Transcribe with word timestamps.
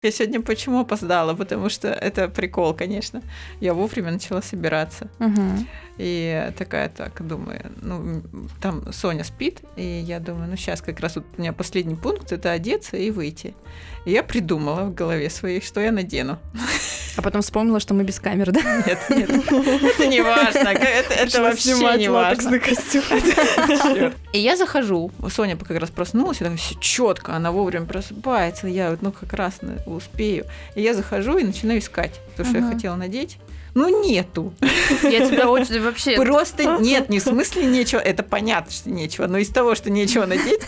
Я 0.00 0.12
сегодня 0.12 0.40
почему 0.40 0.78
опоздала? 0.78 1.34
Потому 1.34 1.68
что 1.68 1.88
это 1.88 2.28
прикол, 2.28 2.72
конечно. 2.72 3.20
Я 3.60 3.74
вовремя 3.74 4.12
начала 4.12 4.40
собираться. 4.42 5.08
Мгм. 5.18 5.66
И 5.96 6.52
такая 6.56 6.88
так, 6.88 7.26
думаю, 7.26 7.72
ну, 7.82 8.22
там 8.62 8.92
Соня 8.92 9.24
спит, 9.24 9.62
и 9.74 9.82
я 9.82 10.20
думаю, 10.20 10.48
ну, 10.48 10.56
сейчас 10.56 10.80
как 10.80 11.00
раз 11.00 11.16
вот 11.16 11.24
у 11.36 11.40
меня 11.40 11.52
последний 11.52 11.96
пункт, 11.96 12.30
это 12.30 12.52
одеться 12.52 12.96
и 12.96 13.10
выйти. 13.10 13.56
И 14.04 14.12
я 14.12 14.22
придумала 14.22 14.84
в 14.84 14.94
голове 14.94 15.28
своей, 15.28 15.60
что 15.60 15.80
я 15.80 15.90
надену. 15.90 16.38
А 17.16 17.22
потом 17.22 17.42
вспомнила, 17.42 17.80
что 17.80 17.94
мы 17.94 18.04
без 18.04 18.20
камер, 18.20 18.52
да? 18.52 18.60
Нет, 18.86 18.98
нет, 19.10 19.28
это 19.28 20.06
не 20.06 20.20
важно, 20.20 20.68
это, 20.68 21.42
вообще 21.42 21.98
не 21.98 22.08
важно. 22.08 22.60
костюм. 22.60 23.02
И 24.32 24.38
я 24.38 24.56
захожу, 24.56 25.10
Соня 25.28 25.56
как 25.56 25.80
раз 25.80 25.90
проснулась, 25.90 26.40
и 26.40 26.44
так 26.44 26.54
все 26.56 26.76
четко, 26.78 27.34
она 27.34 27.50
вовремя 27.50 27.86
просыпается, 27.86 28.68
я 28.68 28.90
вот, 28.90 29.02
ну, 29.02 29.10
как 29.10 29.32
раз 29.32 29.62
на- 29.62 29.78
успею. 29.94 30.46
И 30.74 30.82
я 30.82 30.94
захожу 30.94 31.38
и 31.38 31.44
начинаю 31.44 31.78
искать, 31.80 32.20
то, 32.36 32.44
что 32.44 32.58
я 32.58 32.64
Ага. 32.64 32.74
хотела 32.74 32.96
надеть. 32.96 33.38
Ну, 33.78 34.02
нету. 34.02 34.52
Я 35.02 35.24
тебя 35.28 35.48
очень 35.48 35.80
вообще... 35.80 36.16
Просто 36.16 36.78
нет, 36.80 37.08
не 37.08 37.20
в 37.20 37.22
смысле 37.22 37.64
нечего, 37.64 38.00
это 38.00 38.24
понятно, 38.24 38.72
что 38.72 38.90
нечего, 38.90 39.26
но 39.26 39.38
из 39.38 39.48
того, 39.48 39.76
что 39.76 39.88
нечего 39.88 40.26
надеть, 40.26 40.62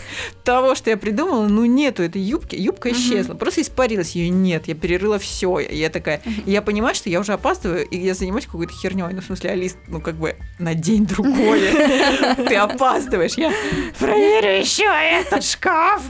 того, 0.45 0.75
что 0.75 0.89
я 0.89 0.97
придумала, 0.97 1.45
ну 1.47 1.65
нету 1.65 2.03
этой 2.03 2.21
юбки, 2.21 2.55
юбка 2.55 2.91
исчезла, 2.91 3.33
просто 3.33 3.61
испарилась, 3.61 4.15
ее 4.15 4.29
нет, 4.29 4.67
я 4.67 4.75
перерыла 4.75 5.19
все, 5.19 5.59
я 5.59 5.89
такая, 5.89 6.21
я 6.45 6.61
понимаю, 6.61 6.95
что 6.95 7.09
я 7.09 7.19
уже 7.19 7.33
опаздываю, 7.33 7.85
и 7.85 7.97
я 7.97 8.13
занимаюсь 8.13 8.45
какой-то 8.45 8.73
херней, 8.73 9.13
ну 9.13 9.21
в 9.21 9.25
смысле, 9.25 9.51
Алис, 9.51 9.75
ну 9.87 9.99
как 9.99 10.15
бы 10.15 10.37
на 10.59 10.73
день 10.73 11.05
другое, 11.05 12.35
ты 12.47 12.55
опаздываешь, 12.55 13.33
я 13.33 13.51
проверю 13.99 14.59
еще 14.59 14.85
этот 14.85 15.43
шкаф, 15.43 16.03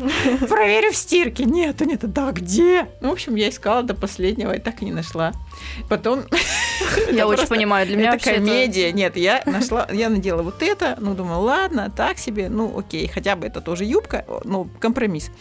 проверю 0.48 0.92
в 0.92 0.96
стирке, 0.96 1.46
нету, 1.46 1.86
нету, 1.86 2.08
да 2.08 2.32
где? 2.32 2.88
Ну, 3.02 3.10
в 3.10 3.14
общем, 3.14 3.36
я 3.36 3.50
искала 3.50 3.82
до 3.84 3.96
последнего 3.96 4.52
и 4.52 4.60
так 4.60 4.82
и 4.82 4.86
не 4.86 4.92
нашла. 4.92 5.34
Потом 5.90 6.24
Я 7.12 7.28
очень 7.28 7.48
понимаю, 7.48 7.88
для 7.88 7.98
меня 7.98 8.16
это- 8.16 8.34
комедия. 8.34 8.92
Нет, 8.92 9.18
я 9.18 9.42
нашла, 9.46 9.88
я 9.92 10.10
надела 10.10 10.42
вот 10.42 10.62
это, 10.62 10.96
ну, 11.00 11.14
думаю, 11.14 11.40
ладно, 11.42 11.92
так 11.96 12.18
себе, 12.18 12.50
ну, 12.50 12.78
окей, 12.78 13.08
хотя 13.08 13.36
бы 13.36 13.48
это 13.48 13.62
тоже 13.62 13.86
юбка, 13.86 14.26
ну, 14.44 14.68
компромисс. 14.80 15.32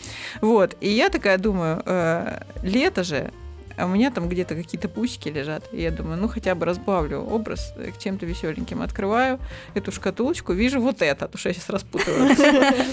Вот, 0.41 0.77
и 0.81 0.89
я 0.89 1.08
такая 1.08 1.39
думаю, 1.39 1.83
э, 1.84 2.41
лето 2.62 3.05
же, 3.05 3.33
а 3.81 3.86
у 3.86 3.89
меня 3.89 4.11
там 4.11 4.28
где-то 4.28 4.55
какие-то 4.55 4.89
пусики 4.89 5.28
лежат. 5.28 5.64
И 5.73 5.81
я 5.81 5.91
думаю, 5.91 6.20
ну 6.20 6.28
хотя 6.28 6.55
бы 6.55 6.67
разбавлю 6.67 7.20
образ 7.20 7.73
э, 7.77 7.91
к 7.92 7.98
чем-то 7.98 8.27
веселеньким. 8.27 8.83
Открываю 8.83 9.39
эту 9.75 9.91
шкатулочку, 9.91 10.53
вижу 10.53 10.81
вот 10.81 11.00
это, 11.00 11.27
потому 11.27 11.39
что 11.39 11.48
я 11.48 11.55
сейчас 11.55 11.70
распутываю. 11.70 12.36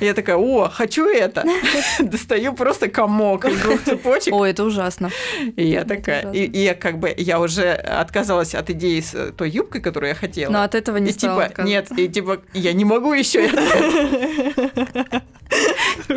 Я 0.00 0.12
такая, 0.12 0.36
о, 0.36 0.68
хочу 0.68 1.08
это. 1.08 1.44
Достаю 2.00 2.52
просто 2.52 2.88
комок 2.88 3.46
из 3.46 3.58
двух 3.60 3.82
цепочек. 3.82 4.34
Ой, 4.34 4.50
это 4.50 4.64
ужасно. 4.64 5.10
И 5.56 5.66
я 5.66 5.80
Это 5.80 5.96
такая, 5.96 6.32
и, 6.32 6.62
я 6.62 6.74
как 6.74 6.98
бы, 6.98 7.14
я 7.16 7.40
уже 7.40 7.72
отказалась 7.72 8.54
от 8.54 8.68
идеи 8.70 9.00
с 9.00 9.14
э, 9.14 9.32
той 9.32 9.48
юбкой, 9.48 9.80
которую 9.80 10.10
я 10.10 10.14
хотела. 10.14 10.52
Но 10.52 10.62
от 10.62 10.74
этого 10.74 10.98
не 10.98 11.12
стала 11.12 11.48
типа, 11.48 11.62
нет, 11.62 11.90
и 11.96 12.08
типа, 12.08 12.42
я 12.52 12.74
не 12.74 12.84
могу 12.84 13.14
еще. 13.14 13.48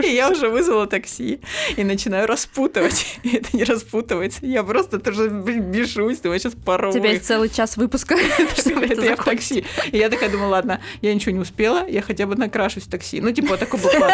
И 0.03 0.07
я 0.13 0.29
уже 0.29 0.49
вызвала 0.49 0.87
такси 0.87 1.39
и 1.77 1.83
начинаю 1.83 2.27
распутывать. 2.27 3.19
И 3.23 3.35
это 3.37 3.55
не 3.55 3.63
распутывается. 3.63 4.39
Я 4.45 4.63
просто 4.63 4.99
тоже 4.99 5.29
бешусь, 5.29 6.19
думаю, 6.19 6.39
сейчас 6.39 6.53
У 6.53 6.57
порву. 6.57 6.91
тебя 6.93 7.11
есть 7.11 7.25
целый 7.25 7.49
час 7.49 7.77
выпуска, 7.77 8.15
Это 8.79 9.01
я 9.05 9.15
в 9.15 9.23
такси. 9.23 9.65
И 9.91 9.97
я 9.97 10.09
такая 10.09 10.29
думаю, 10.29 10.49
ладно, 10.49 10.81
я 11.01 11.13
ничего 11.13 11.31
не 11.31 11.39
успела, 11.39 11.87
я 11.87 12.01
хотя 12.01 12.25
бы 12.25 12.35
накрашусь 12.35 12.83
в 12.83 12.89
такси. 12.89 13.21
Ну, 13.21 13.31
типа, 13.31 13.57
такой 13.57 13.79
был 13.79 13.89
план. 13.89 14.11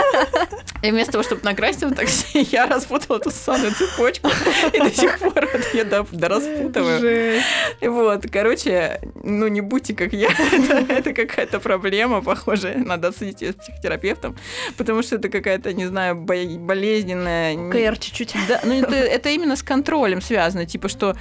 И 0.81 0.91
вместо 0.91 1.13
того, 1.13 1.23
чтобы 1.23 1.41
накраситься 1.43 1.87
в 1.87 1.95
такси, 1.95 2.39
я 2.51 2.67
распутала 2.67 3.17
эту 3.17 3.31
самую 3.31 3.71
цепочку. 3.73 4.29
И 4.73 4.79
до 4.79 4.91
сих 4.91 5.19
пор 5.19 5.47
я 5.73 5.83
до- 5.85 6.05
дораспутываю. 6.11 7.41
Вот, 7.81 8.25
короче, 8.31 9.01
ну 9.23 9.47
не 9.47 9.61
будьте 9.61 9.93
как 9.95 10.13
я, 10.13 10.29
это, 10.29 10.85
это 10.93 11.13
какая-то 11.13 11.59
проблема, 11.59 12.21
похоже, 12.21 12.73
надо 12.77 13.09
обсудить 13.09 13.41
ее 13.41 13.51
с 13.53 13.55
психотерапевтом, 13.55 14.35
потому 14.77 15.01
что 15.03 15.14
это 15.15 15.29
какая-то, 15.29 15.73
не 15.73 15.85
знаю, 15.85 16.15
бо- 16.15 16.57
болезненная... 16.59 17.55
не- 17.55 17.71
КР 17.71 17.97
чуть-чуть. 17.97 18.35
Да, 18.47 18.61
ну 18.63 18.73
это, 18.73 18.95
это 18.95 19.29
именно 19.29 19.55
с 19.55 19.63
контролем 19.63 20.21
связано, 20.21 20.65
типа, 20.65 20.87
что 20.89 21.15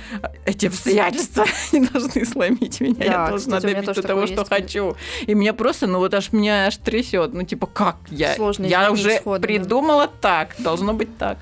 эти 0.44 0.66
обстоятельства 0.66 1.46
не 1.72 1.80
должны 1.86 2.24
сломить 2.24 2.80
меня, 2.80 2.94
Да, 2.96 3.04
я 3.04 3.26
должна 3.28 3.56
кстати, 3.58 3.74
добиться 3.74 4.02
того, 4.02 4.26
что 4.26 4.40
есть. 4.40 4.48
хочу. 4.48 4.96
И 5.26 5.34
меня 5.34 5.52
просто, 5.54 5.86
ну 5.86 5.98
вот 5.98 6.12
аж 6.14 6.32
меня 6.32 6.66
аж 6.66 6.76
трясет, 6.76 7.32
ну 7.32 7.42
типа, 7.42 7.66
как 7.66 7.96
я? 8.10 8.34
Сложно 8.34 8.66
я 8.66 8.90
уже 8.90 9.16
сходу, 9.16 9.40
да. 9.40 9.46
придумала 9.46 10.08
так, 10.20 10.54
должно 10.58 10.92
быть 10.92 11.16
так. 11.18 11.38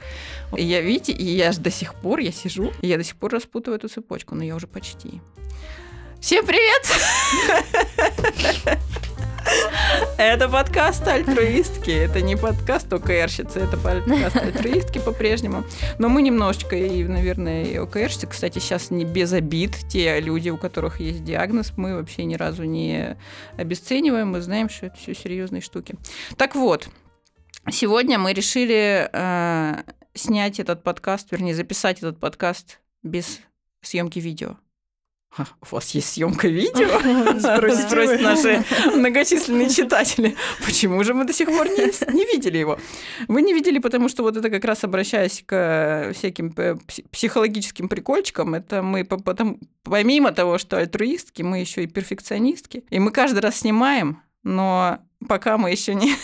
И 0.57 0.65
я, 0.65 0.81
видите, 0.83 1.13
и 1.13 1.25
я 1.25 1.53
ж 1.53 1.57
до 1.59 1.71
сих 1.71 1.95
пор, 1.95 2.21
я 2.21 2.31
сижу, 2.31 2.73
и 2.83 2.87
я 2.89 2.99
до 2.99 3.05
сих 3.05 3.17
пор 3.17 3.33
распутываю 3.33 3.79
эту 3.79 3.89
цепочку, 3.89 4.35
но 4.35 4.45
я 4.45 4.55
уже 4.55 4.67
почти. 4.67 5.21
Всем 6.21 6.45
привет! 6.47 6.87
Это 10.19 10.49
подкаст 10.49 11.07
альтруистки. 11.07 11.91
Это 11.91 12.21
не 12.21 12.37
подкаст 12.37 12.93
ОКРщицы, 12.93 13.61
это 13.61 13.77
подкаст 13.77 14.37
альтруистки 14.37 14.99
по-прежнему. 14.99 15.65
Но 15.99 16.09
мы 16.09 16.23
немножечко 16.23 16.77
и, 16.77 17.05
наверное, 17.05 17.65
и 17.65 17.77
ОКРщицы. 17.77 18.27
Кстати, 18.27 18.59
сейчас 18.59 18.91
не 18.91 19.05
без 19.05 19.33
обид. 19.33 19.77
Те 19.89 20.21
люди, 20.21 20.51
у 20.51 20.57
которых 20.57 21.01
есть 21.01 21.25
диагноз, 21.25 21.73
мы 21.77 21.97
вообще 21.97 22.25
ни 22.25 22.35
разу 22.35 22.65
не 22.65 23.17
обесцениваем. 23.57 24.29
Мы 24.29 24.41
знаем, 24.41 24.69
что 24.69 24.87
это 24.87 24.97
все 24.97 25.15
серьезные 25.15 25.61
штуки. 25.61 25.97
Так 26.37 26.55
вот, 26.55 26.89
сегодня 27.71 28.19
мы 28.19 28.33
решили 28.33 29.09
э, 29.13 29.83
снять 30.15 30.61
этот 30.61 30.83
подкаст, 30.83 31.33
вернее, 31.33 31.55
записать 31.55 31.99
этот 31.99 32.19
подкаст 32.19 32.81
без 33.03 33.41
съемки 33.83 34.19
видео. 34.19 34.57
Ха, 35.35 35.47
у 35.63 35.75
вас 35.75 35.91
есть 35.95 36.13
съемка 36.13 36.47
видео? 36.47 36.89
Спросят 37.41 38.21
наши 38.21 38.63
многочисленные 38.95 39.71
читатели. 39.71 40.37
Почему 40.63 41.03
же 41.05 41.15
мы 41.15 41.25
до 41.25 41.33
сих 41.33 41.49
пор 41.49 41.69
не, 41.69 41.87
не 42.13 42.27
видели 42.27 42.59
его? 42.59 42.79
Вы 43.29 43.41
не 43.41 43.55
видели, 43.55 43.79
потому 43.79 44.11
что 44.11 44.25
вот 44.25 44.37
это 44.37 44.51
как 44.51 44.63
раз 44.67 44.85
обращаясь 44.85 45.43
к 45.47 45.55
э, 45.55 46.13
всяким 46.13 46.53
э, 46.59 46.75
пси- 46.87 47.07
психологическим 47.11 47.89
прикольчикам, 47.89 48.55
это 48.55 48.83
мы 48.83 49.07
по- 49.07 49.23
потом, 49.23 49.59
помимо 49.85 50.33
того, 50.33 50.59
что 50.59 50.77
альтруистки, 50.77 51.41
мы 51.41 51.61
еще 51.61 51.85
и 51.85 51.87
перфекционистки. 51.87 52.85
И 52.91 52.99
мы 52.99 53.11
каждый 53.11 53.39
раз 53.39 53.61
снимаем, 53.61 54.21
но 54.43 54.99
пока 55.27 55.57
мы 55.57 55.71
еще 55.71 55.95
не, 55.95 56.15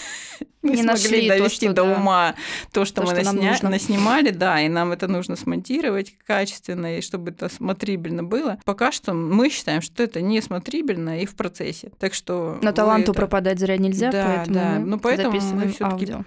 не, 0.62 0.72
Не 0.72 0.82
смогли 0.82 1.28
то, 1.28 1.37
довести 1.38 1.66
что, 1.66 1.75
до 1.75 1.84
да, 1.84 1.93
ума 1.97 2.34
то, 2.72 2.84
что 2.84 3.03
то, 3.03 3.03
мы 3.03 3.09
что 3.09 3.21
насня- 3.32 3.50
нужно. 3.50 3.71
наснимали, 3.71 4.31
да, 4.31 4.60
и 4.60 4.69
нам 4.69 4.93
это 4.93 5.09
нужно 5.09 5.37
смонтировать 5.37 6.15
качественно, 6.26 6.99
и 6.99 7.00
чтобы 7.00 7.31
это 7.31 7.49
смотрибельно 7.49 8.22
было. 8.25 8.59
Пока 8.65 8.93
что 8.93 9.15
мы 9.15 9.48
считаем, 9.50 9.82
что 9.82 10.03
это 10.03 10.21
не 10.21 10.41
смотрибельно 10.43 11.21
и 11.22 11.27
в 11.27 11.34
процессе. 11.34 11.91
Так 11.98 12.15
что... 12.15 12.59
Но 12.62 12.71
вы 12.71 12.75
таланту 12.75 13.12
это- 13.12 13.21
пропадать 13.21 13.59
зря 13.59 13.77
нельзя, 13.77 14.10
да, 14.10 14.25
поэтому 14.27 14.54
да. 14.54 14.78
ну, 14.78 14.98
поэтому 14.98 15.41
мы 15.41 15.69
все-таки 15.69 15.84
аудио. 16.12 16.25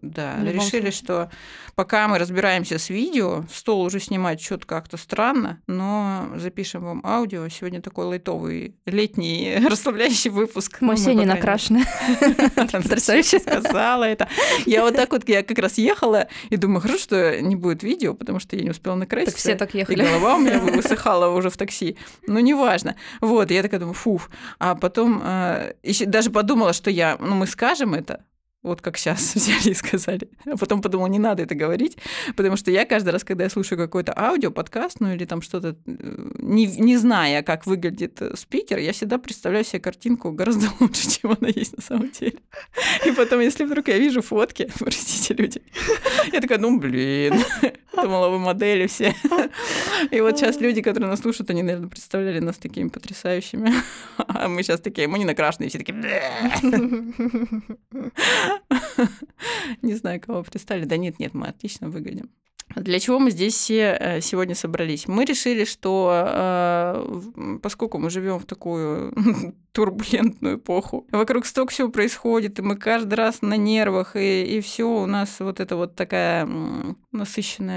да, 0.00 0.36
решили, 0.42 0.60
случае. 0.60 0.90
что 0.92 1.30
пока 1.74 2.08
мы 2.08 2.18
разбираемся 2.18 2.78
с 2.78 2.88
видео, 2.90 3.44
стол 3.52 3.82
уже 3.82 4.00
снимать 4.00 4.40
что-то 4.40 4.66
как-то 4.66 4.96
странно, 4.96 5.60
но 5.66 6.28
запишем 6.36 6.84
вам 6.84 7.00
аудио. 7.04 7.48
Сегодня 7.48 7.80
такой 7.82 8.06
лайтовый 8.06 8.76
летний 8.86 9.56
расслабляющий 9.68 10.30
выпуск. 10.30 10.78
Мы 10.80 10.88
Ну, 10.92 10.96
все 10.96 11.14
не 11.14 11.24
накрашены. 11.24 11.84
Потрясающе. 12.56 13.40
Сказала 13.60 14.04
это. 14.04 14.28
Я 14.66 14.82
вот 14.82 14.94
так 14.96 15.10
вот, 15.12 15.28
я 15.28 15.42
как 15.42 15.58
раз 15.58 15.78
ехала 15.78 16.28
и 16.50 16.56
думаю, 16.56 16.80
хорошо, 16.80 16.98
что 16.98 17.40
не 17.40 17.56
будет 17.56 17.82
видео, 17.82 18.14
потому 18.14 18.40
что 18.40 18.56
я 18.56 18.62
не 18.62 18.70
успела 18.70 18.94
накраситься. 18.94 19.32
Так 19.32 19.40
все 19.40 19.54
так 19.56 19.74
И 19.74 19.78
ехали. 19.78 20.02
голова 20.04 20.36
у 20.36 20.38
меня 20.38 20.58
высыхала 20.60 21.28
уже 21.28 21.50
в 21.50 21.56
такси. 21.56 21.96
Ну, 22.26 22.40
неважно. 22.40 22.96
Вот, 23.20 23.50
и 23.50 23.54
я 23.54 23.62
такая 23.62 23.80
думаю, 23.80 23.94
фуф. 23.94 24.30
А 24.58 24.74
потом 24.74 25.20
э, 25.24 25.74
ещё 25.82 26.06
даже 26.06 26.30
подумала, 26.30 26.72
что 26.72 26.90
я, 26.90 27.16
ну, 27.20 27.34
мы 27.34 27.46
скажем 27.46 27.94
это, 27.94 28.24
вот 28.62 28.80
как 28.80 28.96
сейчас 28.96 29.34
взяли 29.34 29.70
и 29.70 29.74
сказали. 29.74 30.28
А 30.46 30.56
потом 30.56 30.82
подумала, 30.82 31.08
не 31.08 31.18
надо 31.18 31.42
это 31.42 31.54
говорить, 31.54 31.96
потому 32.36 32.56
что 32.56 32.70
я 32.70 32.84
каждый 32.84 33.10
раз, 33.10 33.24
когда 33.24 33.44
я 33.44 33.50
слушаю 33.50 33.78
какой-то 33.78 34.12
аудио, 34.16 34.50
подкаст, 34.50 35.00
ну 35.00 35.12
или 35.12 35.24
там 35.24 35.42
что-то, 35.42 35.76
э, 35.86 36.30
не, 36.38 36.66
не 36.66 36.96
зная, 36.96 37.42
как 37.42 37.66
выглядит 37.66 38.20
э, 38.22 38.36
спикер, 38.36 38.78
я 38.78 38.92
всегда 38.92 39.18
представляю 39.18 39.64
себе 39.64 39.80
картинку 39.80 40.30
гораздо 40.32 40.68
лучше, 40.80 41.10
чем 41.10 41.36
она 41.38 41.48
есть 41.48 41.76
на 41.76 41.82
самом 41.82 42.10
деле. 42.10 42.38
И 43.06 43.12
потом, 43.12 43.40
если 43.40 43.64
вдруг 43.64 43.88
я 43.88 43.98
вижу 43.98 44.22
фотки, 44.22 44.70
простите, 44.78 45.34
люди, 45.34 45.62
я 46.32 46.40
такая, 46.40 46.58
ну, 46.58 46.78
блин, 46.78 47.34
думала, 47.94 48.28
вы 48.28 48.38
модели 48.38 48.86
все. 48.86 49.14
И 50.10 50.20
вот 50.20 50.38
сейчас 50.38 50.60
люди, 50.60 50.82
которые 50.82 51.10
нас 51.10 51.20
слушают, 51.20 51.50
они, 51.50 51.62
наверное, 51.62 51.88
представляли 51.88 52.40
нас 52.40 52.56
такими 52.56 52.88
потрясающими. 52.88 53.72
А 54.16 54.48
мы 54.48 54.62
сейчас 54.62 54.80
такие, 54.80 55.08
мы 55.08 55.18
не 55.18 55.24
накрашенные, 55.24 55.68
все 55.68 55.78
такие... 55.78 55.96
Не 59.82 59.94
знаю, 59.94 60.20
кого 60.20 60.42
представили. 60.42 60.84
Да 60.84 60.96
нет, 60.96 61.18
нет, 61.18 61.34
мы 61.34 61.48
отлично 61.48 61.88
выглядим. 61.88 62.30
Для 62.76 62.98
чего 63.00 63.18
мы 63.18 63.30
здесь 63.30 63.54
все 63.54 63.96
э, 63.98 64.20
сегодня 64.20 64.54
собрались? 64.54 65.06
Мы 65.06 65.24
решили, 65.24 65.64
что 65.64 66.24
э, 66.26 67.58
поскольку 67.62 67.98
мы 67.98 68.10
живем 68.10 68.38
в 68.38 68.46
такую 68.46 69.12
турбулентную 69.72 70.56
эпоху, 70.56 71.06
вокруг 71.10 71.46
столько 71.46 71.72
всего 71.72 71.90
происходит, 71.90 72.58
и 72.58 72.62
мы 72.62 72.76
каждый 72.76 73.14
раз 73.14 73.42
на 73.42 73.56
нервах, 73.56 74.16
и, 74.16 74.44
и 74.44 74.60
все 74.60 74.84
у 74.84 75.06
нас 75.06 75.40
вот 75.40 75.60
это 75.60 75.76
вот 75.76 75.94
такая 75.96 76.44
м, 76.44 76.96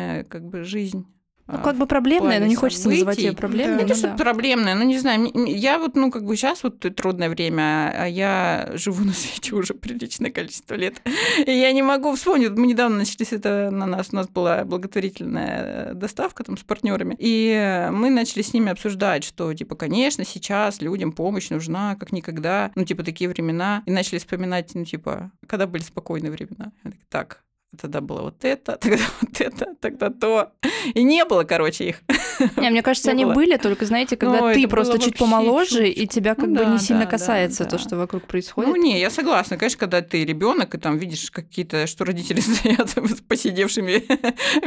насыщенная 0.05 0.23
как 0.23 0.45
бы 0.45 0.63
жизнь. 0.63 1.05
Ну, 1.47 1.59
а, 1.59 1.61
как 1.61 1.77
бы 1.77 1.85
проблемная, 1.85 2.39
но 2.39 2.47
не 2.47 2.55
хочется 2.55 2.89
называть 2.89 3.19
ее 3.19 3.25
событий. 3.25 3.39
проблемной. 3.39 3.75
не 3.75 3.81
ну 3.83 3.87
то, 3.87 3.93
что 3.93 4.07
да. 4.07 4.15
проблемная, 4.15 4.73
ну 4.73 4.83
не 4.83 4.97
знаю, 4.97 5.31
я 5.35 5.77
вот, 5.77 5.95
ну, 5.95 6.09
как 6.09 6.25
бы 6.25 6.35
сейчас 6.35 6.63
вот 6.63 6.79
трудное 6.79 7.29
время, 7.29 7.93
а 7.95 8.07
я 8.07 8.71
живу 8.73 9.03
на 9.05 9.13
свете 9.13 9.53
уже 9.53 9.75
приличное 9.75 10.31
количество 10.31 10.73
лет. 10.73 11.03
И 11.45 11.51
я 11.51 11.71
не 11.71 11.83
могу 11.83 12.15
вспомнить, 12.15 12.49
мы 12.49 12.65
недавно 12.65 12.97
начались 12.97 13.31
это 13.31 13.69
на 13.69 13.85
нас, 13.85 14.07
у 14.11 14.15
нас 14.15 14.27
была 14.27 14.65
благотворительная 14.65 15.91
э, 15.91 15.93
доставка 15.93 16.43
там 16.43 16.57
с 16.57 16.63
партнерами, 16.63 17.15
и 17.19 17.89
мы 17.91 18.09
начали 18.09 18.41
с 18.41 18.51
ними 18.51 18.71
обсуждать, 18.71 19.23
что, 19.23 19.53
типа, 19.53 19.75
конечно, 19.75 20.25
сейчас 20.25 20.81
людям 20.81 21.11
помощь 21.11 21.51
нужна, 21.51 21.95
как 21.95 22.11
никогда, 22.11 22.71
ну, 22.73 22.85
типа, 22.85 23.03
такие 23.03 23.29
времена, 23.29 23.83
и 23.85 23.91
начали 23.91 24.17
вспоминать, 24.17 24.71
ну, 24.73 24.83
типа, 24.83 25.31
когда 25.45 25.67
были 25.67 25.83
спокойные 25.83 26.31
времена. 26.31 26.71
Так, 27.09 27.45
тогда 27.75 28.01
было 28.01 28.21
вот 28.21 28.43
это, 28.43 28.77
тогда 28.81 29.03
вот 29.21 29.41
это, 29.41 29.75
тогда 29.79 30.09
то. 30.09 30.51
И 30.93 31.03
не 31.03 31.25
было, 31.25 31.43
короче, 31.43 31.89
их. 31.89 32.01
Не, 32.57 32.69
мне 32.69 32.81
кажется, 32.81 33.09
Не 33.11 33.13
они 33.13 33.25
было. 33.25 33.33
были, 33.35 33.57
только, 33.57 33.85
знаете, 33.85 34.17
когда 34.17 34.41
Ну, 34.41 34.53
ты 34.53 34.67
просто 34.67 34.99
чуть 34.99 35.17
помоложе, 35.17 35.85
чуть. 35.87 35.97
и 35.97 36.07
тебя 36.07 36.35
как 36.35 36.47
Ну 36.47 36.55
бы 36.55 36.65
да, 36.65 36.71
не 36.71 36.79
сильно 36.79 37.05
да, 37.05 37.11
касается 37.11 37.65
то, 37.65 37.77
что 37.77 37.95
вокруг 37.97 38.23
происходит. 38.27 38.69
Ну, 38.69 38.75
не, 38.75 38.99
я 38.99 39.09
согласна. 39.09 39.57
Конечно, 39.57 39.79
когда 39.79 40.01
ты 40.01 40.25
ребенок 40.25 40.75
и 40.75 40.77
там 40.77 40.97
видишь 40.97 41.31
какие-то, 41.31 41.87
что 41.87 42.03
родители 42.05 42.39
стоят 42.41 42.89
с 42.89 43.21
посидевшими 43.21 44.03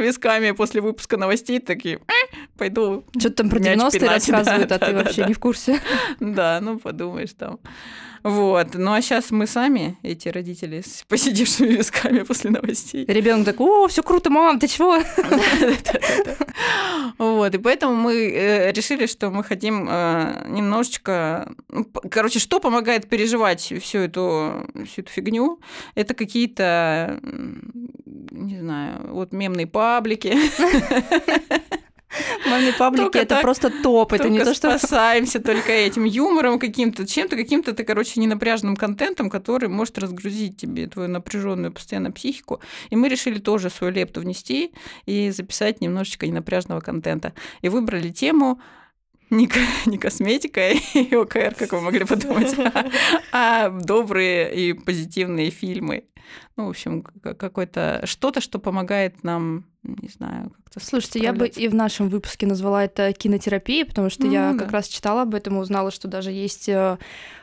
висками 0.01 0.51
после 0.51 0.81
выпуска 0.81 1.17
новостей, 1.17 1.59
такие, 1.59 1.99
«Э, 2.07 2.35
пойду. 2.57 3.05
Что-то 3.17 3.35
там 3.35 3.49
про 3.49 3.59
мяч 3.59 3.77
90-е 3.79 3.99
пинать». 3.99 4.11
рассказывают, 4.29 4.71
а 4.71 4.79
ты 4.79 4.93
вообще 4.93 5.25
не 5.25 5.33
в 5.33 5.39
курсе. 5.39 5.79
Да, 6.19 6.59
ну 6.61 6.79
подумаешь 6.79 7.33
там. 7.37 7.59
Вот. 8.23 8.73
Ну 8.73 8.91
а 8.91 9.01
сейчас 9.01 9.31
мы 9.31 9.47
сами, 9.47 9.97
эти 10.03 10.27
родители, 10.27 10.81
с 10.81 11.05
посидевшими 11.07 11.67
висками 11.69 12.23
после 12.23 12.49
новостей. 12.49 12.98
Ребенок 13.07 13.45
такой, 13.45 13.67
о, 13.67 13.87
все 13.87 14.03
круто, 14.03 14.29
мам, 14.29 14.59
ты 14.59 14.67
чего? 14.67 14.97
Вот, 17.17 17.53
и 17.53 17.57
поэтому 17.57 17.95
мы 17.95 18.31
э, 18.31 18.71
решили, 18.71 19.05
что 19.05 19.29
мы 19.29 19.43
хотим 19.43 19.87
э, 19.89 20.45
немножечко... 20.47 21.51
ну, 21.67 21.85
Короче, 22.09 22.39
что 22.39 22.59
помогает 22.61 23.09
переживать 23.09 23.61
всю 23.61 23.99
эту, 23.99 24.65
всю 24.85 25.01
эту 25.01 25.11
фигню? 25.11 25.59
Это 25.95 26.13
какие-то, 26.13 27.19
не 28.31 28.59
знаю, 28.59 29.07
вот 29.11 29.33
мемные 29.33 29.67
паблики. 29.67 30.33
Мамные 32.47 32.73
паблики 32.73 33.03
Только 33.03 33.19
это 33.19 33.35
так, 33.35 33.41
просто 33.41 33.69
топ, 33.83 34.13
это 34.13 34.29
не 34.29 34.39
то, 34.39 34.53
что... 34.53 34.77
спасаемся 34.77 35.39
только 35.39 35.71
этим 35.71 36.05
юмором 36.05 36.57
каким-то, 36.57 37.05
чем-то 37.05 37.35
каким-то, 37.35 37.73
ты, 37.73 37.83
короче, 37.83 38.19
ненапряженным 38.19 38.75
контентом, 38.75 39.29
который 39.29 39.69
может 39.69 39.97
разгрузить 39.99 40.57
тебе 40.57 40.87
твою 40.87 41.09
напряженную 41.09 41.71
постоянно 41.71 42.11
психику. 42.11 42.61
И 42.89 42.95
мы 42.95 43.09
решили 43.09 43.39
тоже 43.39 43.69
свою 43.69 43.93
лепту 43.93 44.21
внести 44.21 44.71
и 45.05 45.29
записать 45.29 45.81
немножечко 45.81 46.25
ненапряженного 46.25 46.81
контента. 46.81 47.33
И 47.61 47.69
выбрали 47.69 48.09
тему 48.09 48.59
не, 49.29 49.49
не 49.85 49.97
косметика 49.97 50.71
и 50.71 51.15
ОКР, 51.15 51.55
как 51.57 51.71
вы 51.73 51.81
могли 51.81 52.05
подумать, 52.05 52.55
а 53.31 53.69
добрые 53.69 54.53
и 54.53 54.73
позитивные 54.73 55.51
фильмы. 55.51 56.05
Ну, 56.57 56.65
в 56.65 56.69
общем, 56.69 57.01
к- 57.01 57.35
какое-то 57.35 58.01
что-то, 58.05 58.41
что 58.41 58.59
помогает 58.59 59.23
нам, 59.23 59.65
не 59.83 60.09
знаю, 60.09 60.49
как-то 60.49 60.79
Слушайте, 60.79 61.19
я 61.19 61.33
бы 61.33 61.47
и 61.47 61.67
в 61.67 61.75
нашем 61.75 62.09
выпуске 62.09 62.45
назвала 62.45 62.83
это 62.83 63.13
кинотерапией, 63.13 63.85
потому 63.85 64.09
что 64.09 64.27
я 64.27 64.51
Ну, 64.51 64.59
как 64.59 64.67
да. 64.67 64.73
раз 64.73 64.87
читала 64.87 65.21
об 65.21 65.35
этом 65.35 65.57
и 65.57 65.59
узнала, 65.59 65.89
что 65.91 66.07
даже 66.07 66.31
есть 66.31 66.67
э, 66.67 66.97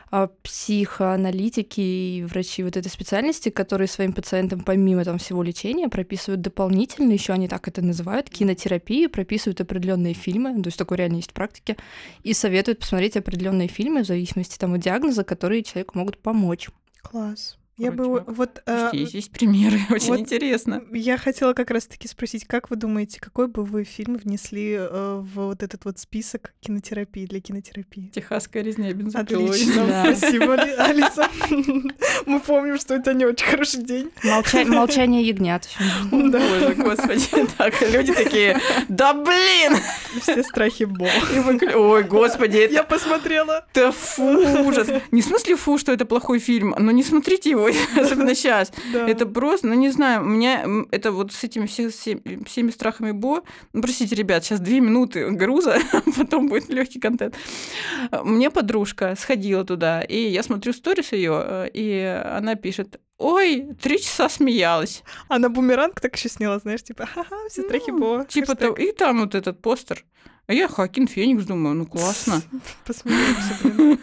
а, 0.09 0.27
психоаналитики 0.43 1.81
и 1.81 2.23
врачи 2.23 2.63
вот 2.63 2.77
этой 2.77 2.89
специальности, 2.89 3.49
которые 3.49 3.87
своим 3.87 4.13
пациентам 4.13 4.61
помимо 4.61 5.03
там 5.03 5.17
всего 5.17 5.43
лечения 5.43 5.89
прописывают 5.89 6.41
дополнительно, 6.41 7.11
еще 7.11 7.33
они 7.33 7.47
так 7.47 7.67
это 7.67 7.81
называют, 7.81 8.29
кинотерапию, 8.29 9.09
прописывают 9.09 9.59
определенные 9.59 10.13
фильмы, 10.13 10.61
то 10.61 10.67
есть 10.67 10.77
такое 10.77 10.99
реально 10.99 11.17
есть 11.17 11.31
в 11.31 11.33
практике, 11.33 11.75
и 12.23 12.33
советуют 12.33 12.79
посмотреть 12.79 13.17
определенные 13.17 13.67
фильмы 13.67 14.03
в 14.03 14.07
зависимости 14.07 14.57
там 14.57 14.75
от 14.75 14.79
диагноза, 14.79 15.23
которые 15.23 15.63
человеку 15.63 15.97
могут 15.97 16.19
помочь. 16.19 16.69
Класс. 17.01 17.57
Я 17.77 17.91
бы 17.91 18.23
вот... 18.25 18.61
э, 18.65 18.89
Есть, 18.93 19.13
есть 19.13 19.31
примеры, 19.31 19.79
очень 19.91 20.07
вот 20.07 20.19
интересно. 20.19 20.83
Я 20.91 21.17
хотела 21.17 21.53
как 21.53 21.69
раз-таки 21.69 22.07
спросить, 22.07 22.45
как 22.45 22.69
вы 22.71 22.75
думаете, 22.75 23.19
какой 23.19 23.47
бы 23.47 23.63
вы 23.63 23.83
фильм 23.83 24.15
внесли 24.15 24.73
э, 24.79 24.87
в 25.21 25.47
вот 25.47 25.61
этот 25.63 25.85
вот 25.85 25.99
список 25.99 26.53
кинотерапии 26.59 27.25
для 27.27 27.39
кинотерапии? 27.39 28.11
Техасская 28.15 28.63
резня 28.63 28.91
бензопилой. 28.93 29.45
Отлично, 29.49 29.85
Да. 29.87 30.15
спасибо, 30.15 30.55
Ли- 30.55 30.71
Алиса. 30.77 31.29
Мы 32.25 32.39
помним, 32.39 32.79
что 32.79 32.95
это 32.95 33.13
не 33.13 33.25
очень 33.25 33.45
хороший 33.45 33.83
день. 33.83 34.09
Молча- 34.23 34.65
Молчание 34.65 35.21
ягнят. 35.23 35.67
Да. 36.11 36.39
Боже, 36.39 36.73
господи, 36.75 37.47
так, 37.57 37.73
люди 37.91 38.13
такие, 38.13 38.59
да 38.89 39.13
блин! 39.13 39.77
Все 40.21 40.41
страхи 40.43 40.85
бог. 40.85 41.09
Ой, 41.75 42.03
господи, 42.03 42.67
Я 42.71 42.83
посмотрела. 42.83 43.65
это 43.73 43.91
фу, 43.91 44.23
ужас. 44.67 44.87
Не 45.11 45.21
в 45.21 45.25
смысле 45.25 45.55
фу, 45.55 45.77
что 45.77 45.91
это 45.91 46.05
плохой 46.05 46.39
фильм, 46.39 46.73
но 46.77 46.91
не 46.91 47.03
смотрите 47.03 47.51
его, 47.51 47.66
особенно 47.97 48.35
сейчас. 48.35 48.71
Это 48.93 49.25
просто, 49.25 49.67
ну 49.67 49.73
не 49.73 49.89
знаю, 49.89 50.21
у 50.21 50.25
меня 50.25 50.65
это 50.91 51.11
вот 51.11 51.31
с 51.33 51.43
этими 51.43 51.65
все- 51.65 51.89
все- 51.89 52.21
всеми 52.45 52.71
страхами 52.71 53.11
Бо. 53.11 53.43
Ну, 53.73 53.81
простите, 53.81 54.15
ребят, 54.15 54.43
сейчас 54.43 54.59
две 54.59 54.79
минуты 54.79 55.29
груза, 55.31 55.77
потом 56.17 56.47
будет 56.47 56.69
легкий 56.69 56.99
контент. 56.99 57.35
Мне 58.23 58.49
подружка 58.51 59.15
сходила 59.17 59.63
туда, 59.63 60.01
и 60.01 60.29
я 60.29 60.43
смотрю 60.43 60.73
сторис 60.73 61.11
ее, 61.11 61.69
и 61.73 62.21
она 62.25 62.55
пишет. 62.55 62.99
Ой, 63.19 63.69
три 63.81 63.97
часа 63.99 64.29
смеялась. 64.29 65.03
А 65.27 65.39
на 65.39 65.49
бумеранг 65.49 65.99
так 65.99 66.15
еще 66.15 66.29
сняла, 66.29 66.59
знаешь, 66.59 66.83
типа, 66.83 67.07
ха-ха, 67.07 67.35
все 67.49 67.63
страхи 67.63 67.89
Ну, 67.89 67.97
бог. 67.99 68.27
Типа 68.27 68.53
того. 68.53 68.75
И 68.75 68.91
там 68.91 69.21
вот 69.21 69.33
этот 69.33 69.59
постер. 69.59 70.05
А 70.47 70.53
я 70.53 70.69
Хакин 70.69 71.07
Феникс 71.07 71.43
думаю, 71.43 71.75
ну 71.75 71.85
классно. 71.85 72.41
Посмеемся, 72.85 73.57
блин. 73.63 73.99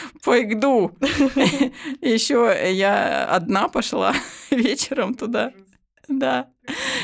Пойду. 0.24 0.92
Еще 2.00 2.56
я 2.72 3.26
одна 3.26 3.68
пошла 3.68 4.14
вечером 4.50 5.14
туда. 5.14 5.52
Да. 6.06 6.48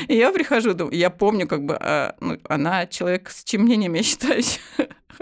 И 0.07 0.15
я 0.15 0.31
прихожу, 0.31 0.73
думаю, 0.73 0.97
я 0.97 1.09
помню, 1.09 1.47
как 1.47 1.65
бы, 1.65 1.77
а, 1.79 2.15
ну, 2.21 2.37
она 2.47 2.87
человек 2.87 3.29
с 3.29 3.43
чьим 3.43 3.63
мнением 3.63 3.93
я 3.93 4.03
считаюсь 4.03 4.61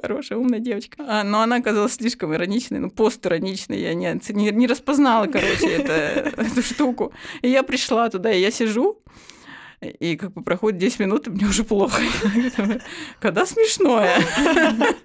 хорошая, 0.02 0.38
умная 0.38 0.60
девочка. 0.60 1.04
А, 1.08 1.24
но 1.24 1.42
она 1.42 1.56
оказалась 1.58 1.94
слишком 1.94 2.34
ироничной, 2.36 2.80
ну, 2.80 2.92
постироничной. 2.92 3.80
Я 3.80 3.94
не, 3.96 4.20
не, 4.30 4.52
не 4.52 4.68
распознала, 4.68 5.26
короче, 5.26 5.68
это, 5.68 6.32
эту 6.38 6.62
штуку. 6.62 7.14
И 7.42 7.50
я 7.50 7.64
пришла 7.64 8.10
туда, 8.10 8.32
и 8.32 8.42
я 8.42 8.52
сижу, 8.52 9.02
и 9.81 10.16
как 10.18 10.33
бы 10.33 10.44
проходит 10.44 10.80
10 10.80 11.00
минут, 11.00 11.27
и 11.27 11.30
мне 11.31 11.45
уже 11.45 11.63
плохо. 11.63 12.01
Когда 13.19 13.45
смешное? 13.45 14.17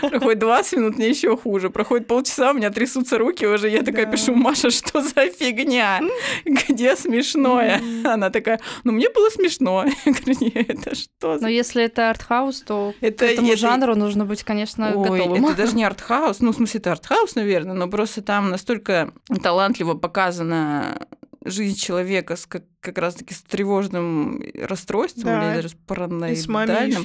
Проходит 0.00 0.40
20 0.40 0.78
минут, 0.78 0.96
мне 0.96 1.08
еще 1.08 1.36
хуже. 1.36 1.70
Проходит 1.70 2.08
полчаса, 2.08 2.50
у 2.50 2.54
меня 2.54 2.70
трясутся 2.70 3.18
руки 3.18 3.46
уже. 3.46 3.68
Я 3.68 3.82
такая 3.82 4.06
Да. 4.06 4.12
пишу, 4.12 4.34
Маша, 4.34 4.70
что 4.70 5.00
за 5.00 5.28
фигня? 5.30 6.00
Где 6.44 6.96
смешное? 6.96 7.80
Она 8.04 8.30
такая, 8.30 8.60
ну 8.82 8.92
мне 8.92 9.08
было 9.10 9.28
смешно. 9.30 9.84
Я 10.04 10.12
говорю, 10.12 10.34
нет, 10.40 10.70
это 10.70 10.94
что 10.96 11.34
Но 11.34 11.38
за... 11.38 11.48
если 11.48 11.84
это 11.84 12.10
артхаус, 12.10 12.62
то 12.62 12.94
Это, 13.00 13.26
к 13.26 13.30
этому 13.30 13.48
это- 13.48 13.56
жанру 13.58 13.94
нужно 13.94 14.24
быть, 14.24 14.42
конечно, 14.42 14.88
Ой, 14.94 15.08
готовым. 15.20 15.46
это 15.46 15.56
даже 15.56 15.76
не 15.76 15.84
артхаус, 15.84 16.40
ну, 16.40 16.50
в 16.52 16.56
смысле, 16.56 16.80
это 16.80 16.92
артхаус, 16.92 17.36
наверное, 17.36 17.74
но 17.74 17.86
просто 17.88 18.22
там 18.22 18.50
настолько 18.50 19.12
талантливо 19.42 19.94
показана 19.94 21.06
жизнь 21.44 21.76
человека 21.78 22.36
с 22.36 22.46
как, 22.46 22.64
как 22.80 22.98
раз-таки 22.98 23.34
с 23.34 23.42
тревожным 23.42 24.42
расстройством 24.54 25.24
Да. 25.24 25.48
или 25.48 25.56
даже 25.56 25.68
с 25.68 25.72
И 25.72 25.76
с 25.76 25.78
параноидальным. 25.86 27.04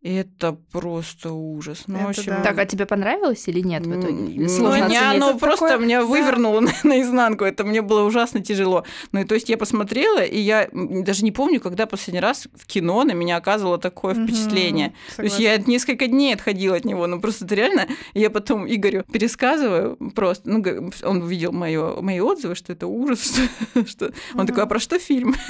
Это 0.00 0.52
просто 0.70 1.32
ужас. 1.32 1.84
Ну, 1.88 1.94
в 1.98 2.00
Это 2.02 2.08
общем, 2.10 2.24
да. 2.26 2.40
Так, 2.42 2.58
а 2.60 2.64
тебе 2.66 2.86
понравилось 2.86 3.48
или 3.48 3.60
нет 3.60 3.84
в 3.84 4.00
итоге? 4.00 4.48
Сложно 4.48 4.86
меня 4.88 5.10
оно 5.10 5.30
Это 5.30 5.38
просто 5.40 5.66
такое- 5.68 5.84
меня 5.84 6.00
да. 6.02 6.06
вывернуло 6.06 6.60
на- 6.60 6.70
наизнанку. 6.84 7.44
Это 7.44 7.64
мне 7.64 7.82
было 7.82 8.04
ужасно 8.04 8.40
тяжело. 8.40 8.84
Ну 9.10 9.20
и 9.20 9.24
то 9.24 9.34
есть 9.34 9.48
я 9.48 9.58
посмотрела, 9.58 10.20
и 10.22 10.38
я 10.38 10.68
даже 10.72 11.24
не 11.24 11.32
помню, 11.32 11.60
когда 11.60 11.86
последний 11.86 12.20
раз 12.20 12.46
в 12.54 12.66
кино 12.66 13.02
на 13.02 13.10
меня 13.10 13.36
оказывало 13.38 13.76
такое 13.78 14.14
впечатление. 14.14 14.92
То 15.16 15.22
есть 15.24 15.34
согласна. 15.34 15.42
я 15.42 15.72
несколько 15.72 16.06
дней 16.06 16.32
отходила 16.32 16.76
от 16.76 16.84
него, 16.84 17.06
ну 17.08 17.20
просто 17.20 17.44
это 17.44 17.56
реально. 17.56 17.88
Я 18.14 18.30
потом 18.30 18.72
Игорю 18.72 19.02
пересказываю 19.12 19.96
просто, 20.14 20.48
ну 20.48 20.64
он 21.02 21.22
увидел 21.22 21.50
моё, 21.50 22.00
мои 22.02 22.20
отзывы, 22.20 22.54
что 22.54 22.72
это 22.72 22.86
ужас, 22.86 23.36
что, 23.74 23.84
что- 23.86 24.12
он 24.34 24.46
такой, 24.46 24.62
а 24.62 24.66
про 24.66 24.78
что 24.78 25.00
фильм? 25.00 25.34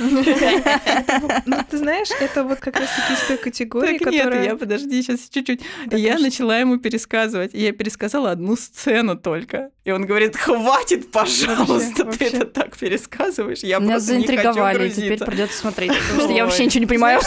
Ну, 1.46 1.56
ты 1.70 1.78
знаешь, 1.78 2.08
это 2.20 2.44
вот 2.44 2.58
как 2.60 2.78
раз-таки 2.78 3.12
из 3.12 3.26
той 3.28 3.36
категории, 3.38 3.98
которая... 3.98 4.37
я 4.44 4.56
подожди, 4.56 5.02
сейчас 5.02 5.28
чуть-чуть. 5.28 5.60
Да, 5.86 5.96
И 5.96 6.00
я 6.00 6.14
конечно. 6.14 6.26
начала 6.26 6.58
ему 6.58 6.78
пересказывать. 6.78 7.54
И 7.54 7.60
я 7.60 7.72
пересказала 7.72 8.30
одну 8.30 8.56
сцену 8.56 9.16
только. 9.16 9.70
И 9.88 9.90
он 9.90 10.04
говорит, 10.04 10.36
хватит, 10.36 11.10
пожалуйста, 11.10 12.04
Вообще, 12.04 12.18
ты 12.18 12.24
вообще. 12.24 12.24
это 12.26 12.44
так 12.44 12.76
пересказываешь. 12.76 13.60
Я 13.60 13.78
Меня 13.78 13.92
просто 13.92 14.16
не 14.16 14.26
хочу 14.26 14.36
заинтриговали, 14.42 14.88
теперь 14.90 15.02
грузиться». 15.06 15.24
придется 15.24 15.58
смотреть, 15.58 15.92
потому 15.98 16.20
что 16.20 16.32
я 16.32 16.44
вообще 16.44 16.64
ничего 16.66 16.80
не 16.80 16.86
понимаю. 16.86 17.20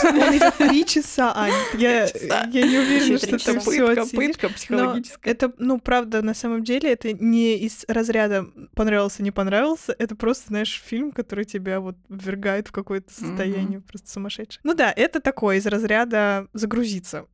Три 0.59 0.85
часа, 0.85 1.33
Ань. 1.35 1.51
Я, 1.73 2.05
не 2.45 2.77
уверена, 2.77 3.17
что 3.17 3.59
все 3.59 3.87
Пытка, 3.87 4.05
пытка 4.15 4.47
Но 4.47 4.53
психологическая. 4.53 5.33
это, 5.33 5.51
ну, 5.57 5.79
правда, 5.79 6.21
на 6.21 6.35
самом 6.35 6.63
деле, 6.63 6.91
это 6.91 7.11
не 7.13 7.57
из 7.57 7.83
разряда 7.87 8.45
понравился, 8.75 9.23
не 9.23 9.31
понравился. 9.31 9.95
Это 9.97 10.15
просто, 10.15 10.49
знаешь, 10.49 10.83
фильм, 10.85 11.11
который 11.13 11.45
тебя 11.45 11.79
вот 11.79 11.95
ввергает 12.09 12.67
в 12.67 12.71
какое-то 12.71 13.11
состояние 13.11 13.79
просто 13.81 14.07
сумасшедшее. 14.07 14.59
Ну 14.63 14.75
да, 14.75 14.93
это 14.95 15.19
такое 15.19 15.57
из 15.57 15.65
разряда 15.65 16.45
загрузиться. 16.53 17.25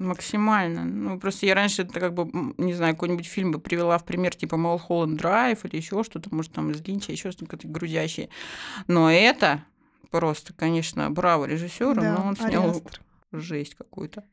Максимально. 0.00 0.84
Ну, 0.84 1.20
просто 1.20 1.46
я 1.46 1.54
раньше, 1.54 1.82
это 1.82 2.00
как 2.00 2.14
бы, 2.14 2.52
не 2.58 2.74
знаю, 2.74 2.94
какой-нибудь 2.94 3.26
фильм 3.26 3.52
бы 3.52 3.60
привела 3.60 3.96
в 3.98 4.04
пример, 4.04 4.34
типа 4.34 4.56
Малхолланд 4.72 5.18
Драйв 5.18 5.64
или 5.64 5.76
еще 5.76 6.02
что-то, 6.02 6.34
может, 6.34 6.52
там 6.52 6.70
из 6.70 6.80
Линча, 6.86 7.12
еще 7.12 7.30
что-то 7.30 7.68
грузящее. 7.68 8.28
Но 8.86 9.10
это 9.12 9.64
просто, 10.10 10.52
конечно, 10.54 11.10
браво 11.10 11.44
режиссеру, 11.46 12.00
Да, 12.00 12.16
но 12.18 12.26
он 12.28 12.36
снял 12.36 12.70
Астер. 12.70 13.00
жесть 13.32 13.74
какую-то. 13.74 14.24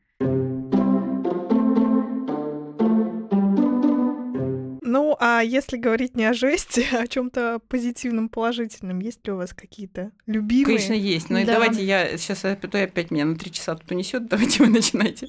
Ну, 4.82 5.16
а 5.20 5.40
если 5.42 5.76
говорить 5.76 6.16
не 6.16 6.24
о 6.24 6.32
жести, 6.32 6.84
а 6.92 7.02
о 7.02 7.06
чем-то 7.06 7.60
позитивном, 7.68 8.28
положительном, 8.28 8.98
есть 9.00 9.24
ли 9.26 9.32
у 9.32 9.36
вас 9.36 9.52
какие-то 9.52 10.10
любимые? 10.26 10.64
Конечно, 10.78 10.94
есть. 10.94 11.30
Но 11.30 11.38
и 11.38 11.44
Да. 11.44 11.54
давайте 11.54 11.84
я 11.84 12.16
сейчас 12.18 12.44
опять 12.44 13.10
меня 13.10 13.24
на 13.24 13.36
три 13.36 13.52
часа 13.52 13.76
тут 13.76 13.90
унесет. 13.92 14.26
Давайте 14.26 14.64
вы 14.64 14.70
начинайте. 14.70 15.28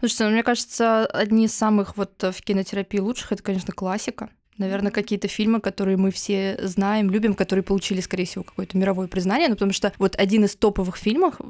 Слушайте, 0.00 0.24
ну, 0.24 0.30
мне 0.30 0.42
кажется, 0.42 1.06
одни 1.06 1.46
из 1.46 1.54
самых 1.54 1.96
вот 1.96 2.22
э, 2.24 2.32
в 2.32 2.40
кинотерапии 2.42 2.98
лучших 2.98 3.32
это, 3.32 3.42
конечно, 3.42 3.72
классика. 3.72 4.30
Наверное, 4.58 4.92
какие-то 4.92 5.28
фильмы, 5.28 5.60
которые 5.60 5.96
мы 5.96 6.10
все 6.10 6.58
знаем, 6.62 7.10
любим, 7.10 7.34
которые 7.34 7.62
получили, 7.62 8.00
скорее 8.00 8.24
всего, 8.26 8.44
какое-то 8.44 8.76
мировое 8.76 9.08
признание. 9.08 9.48
Ну, 9.48 9.54
потому 9.54 9.72
что 9.72 9.92
вот 9.98 10.16
один 10.16 10.44
из 10.44 10.56
топовых 10.56 10.96
фильмов, 10.96 11.40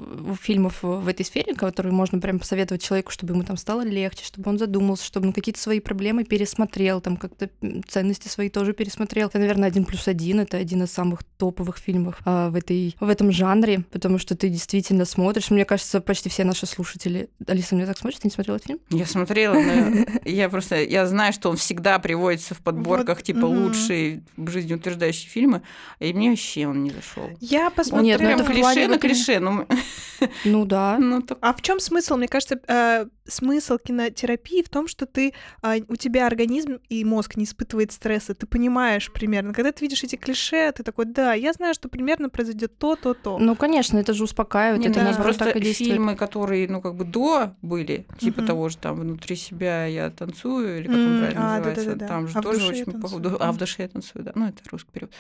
фильмов 0.41 0.83
в 0.83 1.09
этой 1.09 1.25
сфере, 1.25 1.55
который 1.55 1.93
можно 1.93 2.21
прям 2.21 2.39
посоветовать 2.39 2.83
человеку, 2.83 3.11
чтобы 3.11 3.35
ему 3.35 3.43
там 3.45 3.57
стало 3.57 3.83
легче, 3.83 4.25
чтобы 4.25 4.51
он 4.51 4.59
задумался, 4.59 5.05
чтобы 5.05 5.29
он 5.29 5.33
какие-то 5.33 5.61
свои 5.61 5.81
проблемы 5.81 6.25
пересмотрел, 6.25 7.01
там 7.01 7.17
как-то 7.17 7.51
ценности 7.89 8.29
свои 8.29 8.49
тоже 8.49 8.73
пересмотрел. 8.73 9.29
Это, 9.29 9.39
наверное, 9.39 9.69
один 9.69 9.85
плюс 9.85 10.09
один. 10.09 10.41
Это 10.41 10.57
один 10.57 10.83
из 10.83 10.93
самых 10.93 11.23
топовых 11.39 11.79
фильмов 11.79 12.19
а, 12.25 12.51
в, 12.51 12.57
этой, 12.57 12.97
в 13.01 13.09
этом 13.09 13.33
жанре, 13.33 13.85
потому 13.91 14.19
что 14.19 14.37
ты 14.37 14.49
действительно 14.49 15.05
смотришь. 15.05 15.51
Мне 15.51 15.65
кажется, 15.65 16.01
почти 16.01 16.29
все 16.29 16.45
наши 16.45 16.67
слушатели... 16.67 17.29
Алиса, 17.47 17.75
мне 17.75 17.87
так 17.87 17.99
смотрит, 17.99 18.21
ты 18.21 18.29
не 18.29 18.33
смотрела 18.33 18.57
этот 18.57 18.67
фильм? 18.67 18.81
Я 18.91 19.07
смотрела, 19.07 19.55
но 19.55 20.05
я 20.25 20.49
просто 20.49 20.83
я 20.83 21.07
знаю, 21.07 21.33
что 21.33 21.51
он 21.51 21.57
всегда 21.57 21.99
приводится 21.99 22.55
в 22.55 22.61
подборках 22.99 23.23
типа 23.23 23.47
мгм. 23.47 23.65
лучшие 23.65 24.23
жизнеутверждающие 24.37 25.31
фильмы, 25.31 25.63
и 26.01 26.13
мне 26.13 26.31
вообще 26.31 26.67
он 26.67 26.83
не 26.85 26.91
зашел. 26.91 27.29
Я 27.41 27.65
Нет, 27.65 27.75
посмотрела. 27.75 28.19
ну 28.19 28.25
Прям 28.27 28.41
это 28.41 28.53
клише 28.53 28.87
на 28.87 28.93
вот 28.95 29.01
клише. 29.01 29.41
Ну, 29.41 29.67
Ну 30.45 30.65
да. 30.65 30.97
ну, 30.99 31.23
так 31.23 31.39
А 31.41 31.53
в 31.53 31.63
чем 31.63 31.79
смысл? 31.81 32.17
Мне 32.17 32.29
кажется, 32.29 32.59
э, 32.67 33.07
смысл 33.27 33.77
кинотерапии 33.79 34.63
в 34.63 34.69
том, 34.69 34.89
что 34.89 35.07
ты 35.07 35.33
а, 35.63 35.77
у 35.89 35.97
тебя 35.97 36.27
организм 36.27 36.79
и 36.89 37.05
мозг 37.05 37.37
не 37.37 37.45
испытывает 37.45 37.93
стресса. 37.93 38.35
Ты 38.35 38.47
понимаешь 38.47 39.13
примерно. 39.13 39.53
Когда 39.53 39.71
ты 39.71 39.85
видишь 39.85 40.03
эти 40.03 40.17
клише, 40.17 40.73
ты 40.73 40.83
такой, 40.83 41.05
да, 41.05 41.35
я 41.35 41.53
знаю, 41.53 41.75
что 41.75 41.89
примерно 41.89 42.31
произойдет 42.31 42.77
то, 42.79 42.97
то, 42.97 43.15
то. 43.15 43.39
Ну, 43.39 43.55
конечно, 43.55 43.99
это 43.99 44.13
же 44.15 44.25
успокаивает, 44.25 44.81
Нет, 44.81 44.91
это 44.91 45.01
ну, 45.01 45.07
есть 45.09 45.19
наоборот 45.19 45.37
просто 45.37 45.53
так 45.55 45.63
и 45.63 45.65
действует. 45.65 45.91
фильмы, 45.93 46.17
которые, 46.17 46.69
ну, 46.69 46.81
как 46.81 46.95
бы 46.97 47.05
до 47.05 47.55
были, 47.63 48.07
типа 48.19 48.39
Мгм. 48.41 48.47
того 48.47 48.69
же 48.71 48.79
там 48.79 48.97
внутри 48.97 49.37
себя 49.37 49.87
я 49.87 50.11
танцую, 50.11 50.79
или 50.79 50.87
как 50.87 50.97
он 50.97 51.19
правильно 51.19 51.41
а, 51.41 51.57
называется, 51.59 51.85
да-да-да. 51.85 52.07
там 52.09 52.29
же 52.29 52.39
А 52.39 52.43
тоже 52.43 52.67
очень 52.67 52.85
танцую. 52.93 53.23
походу. 53.23 53.37
А 53.41 53.53
в 53.53 53.57
душе 53.57 53.83
я 53.83 53.89
танцую, 53.89 54.25
да. 54.25 54.33
Ну, 54.35 54.47
это 54.47 54.63
русский 54.71 54.91
перевод. 54.91 55.13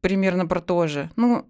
Примерно 0.00 0.46
про 0.46 0.60
то 0.60 0.86
же. 0.86 1.10
Ну, 1.16 1.46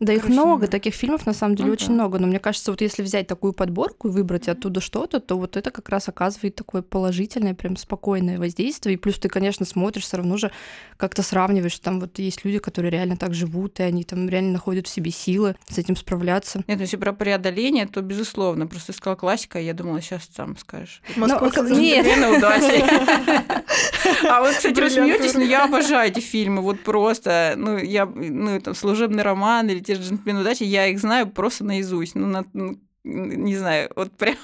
Да 0.00 0.14
их 0.14 0.22
Короче, 0.22 0.40
много, 0.40 0.62
ну, 0.62 0.68
таких 0.68 0.94
фильмов 0.94 1.26
на 1.26 1.34
самом 1.34 1.56
деле 1.56 1.66
ну 1.66 1.72
очень 1.74 1.88
да. 1.88 1.92
много. 1.92 2.18
Но 2.18 2.26
мне 2.26 2.38
кажется, 2.38 2.70
вот 2.70 2.80
если 2.80 3.02
взять 3.02 3.26
такую 3.26 3.52
подборку 3.52 4.08
и 4.08 4.10
выбрать 4.10 4.48
оттуда 4.48 4.80
что-то, 4.80 5.20
то 5.20 5.36
вот 5.36 5.58
это 5.58 5.70
как 5.70 5.90
раз 5.90 6.08
оказывает 6.08 6.54
такое 6.54 6.80
положительное, 6.80 7.54
прям 7.54 7.76
спокойное 7.76 8.38
воздействие. 8.38 8.94
И 8.94 8.96
плюс 8.96 9.18
ты, 9.18 9.28
конечно, 9.28 9.66
смотришь, 9.66 10.04
все 10.04 10.16
равно 10.16 10.38
же 10.38 10.50
как-то 10.96 11.22
сравниваешь. 11.22 11.78
Там 11.78 12.00
вот 12.00 12.18
есть 12.18 12.46
люди, 12.46 12.58
которые 12.58 12.90
реально 12.90 13.18
так 13.18 13.34
живут, 13.34 13.78
и 13.80 13.82
они 13.82 14.04
там 14.04 14.26
реально 14.26 14.52
находят 14.52 14.86
в 14.86 14.90
себе 14.90 15.10
силы 15.10 15.54
с 15.68 15.76
этим 15.76 15.96
справляться. 15.96 16.64
нет, 16.66 16.78
ну, 16.78 16.82
если 16.82 16.96
про 16.96 17.12
преодоление, 17.12 17.86
то 17.86 18.00
безусловно. 18.00 18.66
Просто 18.66 18.94
сказала 18.94 19.16
классика, 19.16 19.60
и 19.60 19.66
я 19.66 19.74
думала, 19.74 20.00
сейчас 20.00 20.26
там 20.28 20.56
скажешь. 20.56 21.02
Москва, 21.14 21.48
ну, 21.48 21.52
Казань, 21.52 21.78
нет. 21.78 22.06
Удачи. 22.38 22.84
А 24.28 24.40
вот, 24.40 24.50
кстати, 24.54 24.78
вы 24.80 24.90
смеетесь, 24.90 25.34
но 25.34 25.42
я 25.42 25.64
обожаю 25.64 26.10
эти 26.10 26.20
фильмы. 26.20 26.62
Вот 26.62 26.80
просто, 26.80 27.54
ну, 27.56 27.78
я, 27.78 28.06
ну, 28.06 28.60
там, 28.60 28.74
служебный 28.74 29.22
роман 29.22 29.68
или 29.68 29.80
те 29.80 29.94
же 29.94 30.02
джентльмены 30.02 30.40
удачи, 30.40 30.62
я 30.64 30.86
их 30.86 30.98
знаю 30.98 31.28
просто 31.30 31.64
наизусть. 31.64 32.14
Ну, 32.14 32.26
на- 32.26 32.44
ну, 32.52 32.78
не 33.04 33.56
знаю, 33.56 33.90
вот 33.96 34.12
прям. 34.16 34.36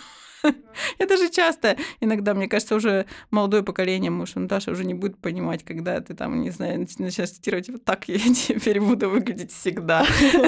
Я 0.98 1.06
даже 1.06 1.28
часто, 1.30 1.76
иногда, 2.00 2.32
мне 2.34 2.46
кажется, 2.46 2.76
уже 2.76 3.06
молодое 3.30 3.62
поколение, 3.64 4.10
может, 4.10 4.36
Наташа 4.36 4.70
уже 4.70 4.84
не 4.84 4.94
будет 4.94 5.18
понимать, 5.18 5.64
когда 5.64 6.00
ты 6.00 6.14
там, 6.14 6.40
не 6.40 6.50
знаю, 6.50 6.78
нач- 6.80 6.96
начинаешь 6.98 7.30
цитировать, 7.32 7.68
вот 7.68 7.84
так 7.84 8.06
я 8.08 8.18
теперь 8.34 8.80
буду 8.80 9.08
выглядеть 9.10 9.52
всегда. 9.52 10.06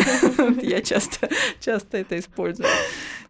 Я 0.62 0.82
часто, 0.82 1.28
часто 1.60 1.96
это 1.98 2.18
использую. 2.18 2.68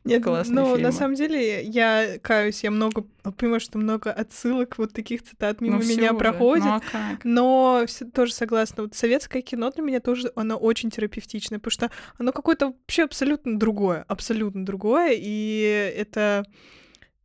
Нет, 0.08 0.22
Классные 0.24 0.54
ну, 0.56 0.66
фильмы. 0.66 0.82
на 0.82 0.92
самом 0.92 1.14
деле, 1.14 1.62
я 1.62 2.18
каюсь, 2.22 2.64
я 2.64 2.70
много, 2.70 3.04
понимаю, 3.36 3.60
что 3.60 3.78
много 3.78 4.10
отсылок, 4.12 4.78
вот 4.78 4.92
таких 4.92 5.22
цитат 5.22 5.60
мимо 5.60 5.78
Ну, 5.78 5.84
меня 5.86 6.14
проходит. 6.14 6.64
Ну, 6.64 6.72
а 6.74 6.80
как? 6.80 7.24
Но 7.24 7.84
всё- 7.86 8.06
тоже 8.06 8.32
согласна. 8.34 8.84
Вот 8.84 8.94
советское 8.94 9.42
кино 9.42 9.70
для 9.70 9.82
меня 9.82 10.00
тоже, 10.00 10.32
оно 10.34 10.56
очень 10.56 10.90
терапевтичное, 10.90 11.58
потому 11.58 11.72
что 11.72 11.90
оно 12.18 12.32
какое-то 12.32 12.66
вообще 12.68 13.04
абсолютно 13.04 13.58
другое, 13.58 14.04
абсолютно 14.08 14.64
другое, 14.64 15.12
и 15.16 15.92
это 15.96 16.44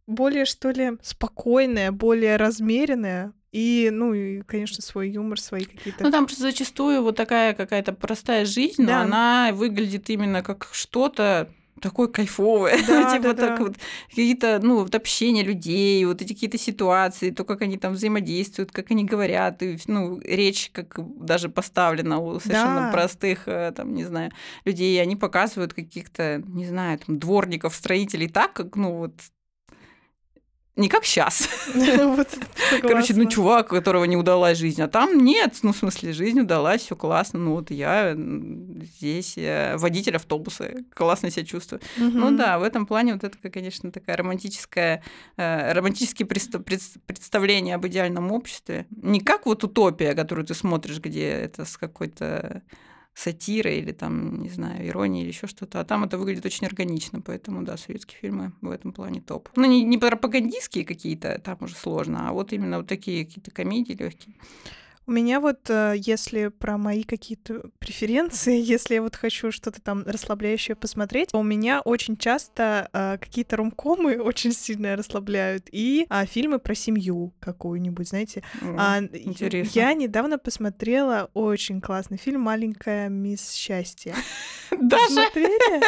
более, 0.08 0.46
что 0.46 0.70
ли, 0.72 0.92
спокойное, 1.02 1.92
более 1.92 2.36
размеренное, 2.36 3.32
и, 3.54 3.90
ну, 3.94 4.14
и, 4.14 4.42
конечно, 4.42 4.82
свой 4.82 5.10
юмор, 5.12 5.40
свои 5.40 5.64
какие-то... 5.64 6.04
Ну, 6.04 6.12
там 6.12 6.26
просто 6.26 6.42
зачастую 6.44 7.04
вот 7.04 7.16
такая 7.16 7.54
какая-то 7.54 7.94
простая 7.94 8.46
жизнь, 8.46 8.86
Да. 8.86 8.98
но 9.00 9.04
она 9.04 9.52
выглядит 9.54 10.10
именно 10.10 10.42
как 10.44 10.68
что-то 10.72 11.50
такое 11.82 12.08
кайфовое. 12.08 12.78
Да, 12.88 13.12
типа 13.18 13.34
да, 13.34 13.48
так 13.48 13.58
да. 13.60 13.64
вот 13.66 13.76
какие-то, 14.10 14.60
ну, 14.62 14.80
вот 14.84 14.96
общение 14.96 15.44
людей, 15.44 16.04
вот 16.06 16.22
эти 16.22 16.34
какие-то 16.34 16.58
ситуации, 16.58 17.32
то, 17.32 17.44
как 17.44 17.62
они 17.62 17.78
там 17.78 17.94
взаимодействуют, 17.94 18.72
как 18.72 18.92
они 18.92 19.06
говорят, 19.06 19.62
и, 19.64 19.78
ну, 19.88 20.20
речь 20.24 20.70
как 20.74 20.96
даже 21.26 21.50
поставлена 21.50 22.20
у 22.20 22.40
совершенно 22.40 22.82
Да. 22.88 22.92
простых, 22.92 23.48
э, 23.48 23.72
там, 23.76 23.94
не 23.94 24.04
знаю, 24.06 24.32
людей, 24.66 24.96
и 24.96 25.00
они 25.00 25.16
показывают 25.16 25.74
каких-то, 25.74 26.42
не 26.48 26.66
знаю, 26.66 27.00
там, 27.00 27.20
дворников, 27.20 27.76
строителей 27.76 28.28
так, 28.30 28.54
как, 28.54 28.76
ну, 28.76 28.98
вот 28.98 29.14
не 30.76 30.90
как 30.90 31.06
сейчас. 31.06 31.48
Короче, 32.82 33.14
ну, 33.14 33.26
чувак, 33.30 33.72
у 33.72 33.76
которого 33.76 34.06
не 34.06 34.18
удалась 34.18 34.58
жизнь, 34.58 34.82
а 34.82 34.88
там 34.88 35.24
нет, 35.24 35.56
ну, 35.62 35.72
в 35.72 35.78
смысле, 35.78 36.14
жизнь 36.14 36.40
удалась, 36.40 36.82
все 36.82 36.96
классно, 36.96 37.40
ну, 37.40 37.52
вот 37.54 37.70
я 37.72 38.10
м, 38.12 38.82
здесь 38.84 39.38
э, 39.38 39.76
водитель 39.78 40.16
автобуса, 40.16 40.72
классно 40.94 41.30
себя 41.30 41.46
чувствую. 41.46 41.82
Ну 41.98 42.36
да, 42.38 42.58
в 42.60 42.64
этом 42.64 42.86
плане 42.86 43.14
вот 43.14 43.24
это, 43.24 43.38
конечно, 43.50 43.92
такая 43.92 44.18
романтическая, 44.18 45.04
э, 45.38 45.74
романтические 45.74 46.28
предста- 46.28 46.60
пред- 46.62 46.82
представления 47.06 47.76
об 47.76 47.86
идеальном 47.88 48.32
обществе. 48.32 48.86
Не 48.90 49.20
как 49.20 49.46
вот 49.46 49.64
утопия, 49.64 50.14
которую 50.16 50.46
ты 50.46 50.54
смотришь, 50.56 51.00
где 51.00 51.30
это 51.30 51.66
с 51.66 51.78
какой-то 51.78 52.62
сатирой 53.14 53.78
или 53.78 53.92
там, 53.92 54.42
не 54.42 54.50
знаю, 54.50 54.88
иронией 54.88 55.24
или 55.24 55.32
еще 55.32 55.48
что-то. 55.48 55.80
А 55.80 55.86
там 55.86 56.04
это 56.04 56.18
выглядит 56.18 56.46
очень 56.46 56.68
органично, 56.68 57.22
поэтому, 57.22 57.64
да, 57.64 57.78
советские 57.78 58.20
фильмы 58.20 58.54
в 58.62 58.72
этом 58.72 58.92
плане 58.92 59.22
топ. 59.22 59.50
Ну, 59.56 59.66
не, 59.66 59.84
не 59.84 59.98
пропагандистские 59.98 60.86
какие-то, 60.86 61.40
там 61.40 61.58
уже 61.62 61.76
сложно, 61.76 62.30
а 62.30 62.34
вот 62.34 62.54
именно 62.54 62.78
вот 62.78 62.88
такие 62.88 63.26
какие-то 63.26 63.52
комедии 63.52 63.94
легкие. 63.94 64.36
У 65.06 65.12
меня 65.12 65.40
вот, 65.40 65.70
э, 65.70 65.96
если 65.98 66.48
про 66.48 66.78
мои 66.78 67.04
какие-то 67.04 67.64
преференции, 67.80 68.58
если 68.62 68.96
я 68.96 69.02
вот 69.02 69.16
хочу 69.16 69.52
что-то 69.52 69.82
там 69.82 70.04
расслабляющее 70.06 70.76
посмотреть, 70.76 71.30
у 71.34 71.44
меня 71.44 71.82
очень 71.82 72.18
часто 72.18 72.90
э, 72.94 73.18
какие-то 73.20 73.58
ромкомы 73.58 74.18
очень 74.22 74.54
сильно 74.54 74.96
расслабляют 74.96 75.68
и 75.72 76.06
а, 76.10 76.26
фильмы 76.26 76.60
про 76.60 76.76
семью 76.76 77.34
какую-нибудь, 77.40 78.08
знаете. 78.10 78.44
О, 78.62 78.76
А, 78.78 79.00
интересно. 79.00 79.72
Я 79.74 79.94
недавно 79.94 80.38
посмотрела 80.38 81.30
очень 81.34 81.82
классный 81.82 82.18
фильм 82.18 82.42
«Маленькая 82.42 83.10
мисс 83.10 83.54
счастье». 83.54 84.16
Даже 84.72 85.14
Смотрели? 85.14 85.84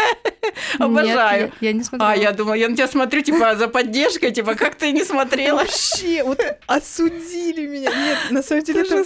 обожаю. 0.79 1.51
Я, 1.61 1.67
я 1.67 1.73
не 1.73 1.83
смотрела. 1.83 2.11
А, 2.11 2.15
я 2.15 2.31
думала, 2.31 2.53
я 2.53 2.69
на 2.69 2.75
тебя 2.75 2.87
смотрю, 2.87 3.21
типа, 3.21 3.55
за 3.55 3.67
поддержкой, 3.67 4.31
типа, 4.31 4.55
как 4.55 4.75
ты 4.75 4.91
не 4.91 5.03
смотрела? 5.03 5.57
Вообще, 5.59 6.23
вот 6.23 6.41
осудили 6.67 7.67
меня. 7.67 7.89
Нет, 7.89 8.17
на 8.31 8.43
самом 8.43 8.63
деле 8.63 8.81
Это 8.81 8.97
же 9.03 9.05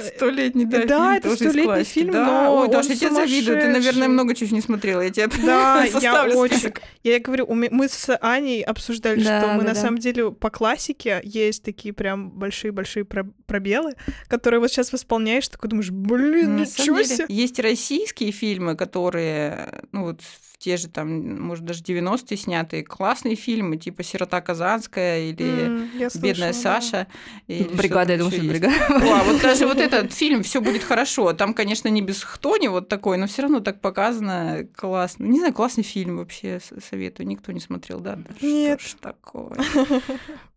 Столетний, 0.00 0.64
да, 0.64 0.84
Да, 0.84 1.20
фильм 1.20 1.32
это 1.32 1.36
столетний 1.36 1.84
фильм, 1.84 2.12
да. 2.12 2.24
но 2.24 2.60
Ой, 2.60 2.68
Даша, 2.68 2.90
я 2.90 2.96
тебе 2.96 3.10
завидую. 3.10 3.60
Ты, 3.60 3.68
наверное, 3.68 4.08
много 4.08 4.34
чего 4.34 4.54
не 4.54 4.60
смотрела. 4.60 5.00
Я 5.00 5.10
тебе 5.10 5.28
Да, 5.44 5.82
я 5.84 5.90
составлю 5.90 6.36
очень. 6.36 6.56
список. 6.56 6.82
Я 7.02 7.18
говорю, 7.18 7.46
мы 7.52 7.88
с 7.88 8.16
Аней 8.20 8.62
обсуждали, 8.62 9.22
Да, 9.22 9.40
что 9.40 9.48
мы 9.54 9.62
да, 9.62 9.68
на 9.70 9.74
да. 9.74 9.80
самом 9.80 9.98
деле 9.98 10.30
по 10.30 10.50
классике 10.50 11.20
есть 11.24 11.64
такие 11.64 11.92
прям 11.92 12.30
большие-большие 12.30 13.04
про- 13.04 13.26
пробелы, 13.46 13.94
которые 14.28 14.60
вот 14.60 14.70
сейчас 14.70 14.92
восполняешь, 14.92 15.48
такой 15.48 15.70
думаешь, 15.70 15.90
блин, 15.90 16.56
ничего 16.56 17.02
себе. 17.02 17.24
Есть 17.28 17.58
российские 17.58 18.30
фильмы, 18.30 18.76
которые, 18.76 19.82
ну 19.92 20.04
вот 20.04 20.20
те 20.58 20.76
же 20.76 20.88
там, 20.88 21.40
может, 21.40 21.64
даже 21.64 21.82
90-е 21.82 22.36
снятые, 22.36 22.84
классные 22.84 23.36
фильмы, 23.36 23.76
типа 23.76 24.02
«Сирота 24.02 24.40
Казанская» 24.40 25.30
или 25.30 25.88
я 25.96 26.08
«Бедная 26.08 26.10
слышала, 26.10 26.46
да. 26.46 26.52
Саша». 26.52 27.06
или 27.46 27.62
Бригада, 27.68 28.12
я 28.12 28.18
думаю, 28.18 28.32
что 28.32 28.42
бригада. 28.42 28.74
О, 28.88 29.20
а 29.20 29.24
вот 29.24 29.40
даже 29.42 29.66
вот 29.66 29.78
этот 29.78 30.12
фильм 30.12 30.42
все 30.42 30.60
будет 30.60 30.82
хорошо. 30.82 31.32
Там, 31.32 31.54
конечно, 31.54 31.88
не 31.88 32.02
без 32.02 32.22
хтони 32.24 32.68
вот 32.68 32.88
такой, 32.88 33.18
но 33.18 33.28
все 33.28 33.42
равно 33.42 33.60
так 33.60 33.80
показано 33.80 34.66
классно. 34.74 35.24
Не 35.24 35.38
знаю, 35.38 35.54
классный 35.54 35.84
фильм 35.84 36.18
вообще 36.18 36.60
советую. 36.90 37.28
Никто 37.28 37.52
не 37.52 37.60
смотрел, 37.60 38.00
да? 38.00 38.16
Да 38.16 38.34
Нет. 38.40 38.80
Что 38.80 38.90
ж 38.90 39.00
такое? 39.00 39.56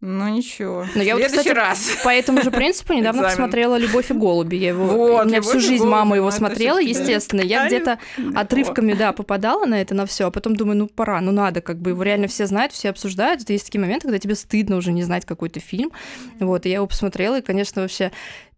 Ну 0.02 0.28
ничего. 0.30 0.88
Но 0.96 1.04
я 1.04 1.16
вот, 1.16 1.24
кстати, 1.24 1.50
раз. 1.50 1.92
По 2.04 2.10
этому 2.10 2.42
же 2.42 2.50
принципу 2.50 2.94
недавно 2.94 3.22
посмотрела 3.22 3.78
«Любовь 3.78 4.10
и 4.10 4.14
голуби». 4.16 4.56
Я 4.56 4.70
его... 4.70 4.86
Вот, 4.88 5.26
у 5.26 5.28
меня 5.28 5.42
всю 5.42 5.52
«Любовь 5.52 5.64
и 5.64 5.68
жизнь 5.68 5.84
голуби», 5.84 5.92
мама 5.92 6.10
ну, 6.10 6.16
его 6.16 6.28
это 6.30 6.38
смотрела, 6.38 6.80
естественно. 6.80 7.42
Я 7.42 7.68
где-то 7.68 8.00
отрывками, 8.36 8.94
да, 8.94 9.14
попадала 9.14 9.66
на 9.66 9.80
это, 9.80 9.94
на 9.94 10.08
все, 10.08 10.28
а 10.28 10.32
потом 10.32 10.56
думаю, 10.56 10.78
ну 10.80 10.88
пора, 10.88 11.22
ну 11.22 11.32
надо, 11.32 11.62
как 11.62 11.78
бы 11.78 11.92
его 11.92 12.02
реально 12.02 12.28
все 12.28 12.48
знают, 12.48 12.74
все 12.74 12.90
обсуждают. 12.90 13.44
Это 13.44 13.54
есть 13.54 13.66
такие 13.66 13.80
моменты, 13.80 14.08
когда 14.08 14.18
тебе 14.18 14.34
стыдно 14.34 14.78
уже 14.78 14.92
не 14.92 15.04
знать 15.04 15.26
какой-то 15.26 15.60
фильм. 15.60 15.92
Вот, 16.40 16.66
и 16.66 16.70
я 16.70 16.76
его 16.78 16.88
посмотрела, 16.88 17.38
и, 17.38 17.44
конечно, 17.44 17.84
вообще 17.84 18.12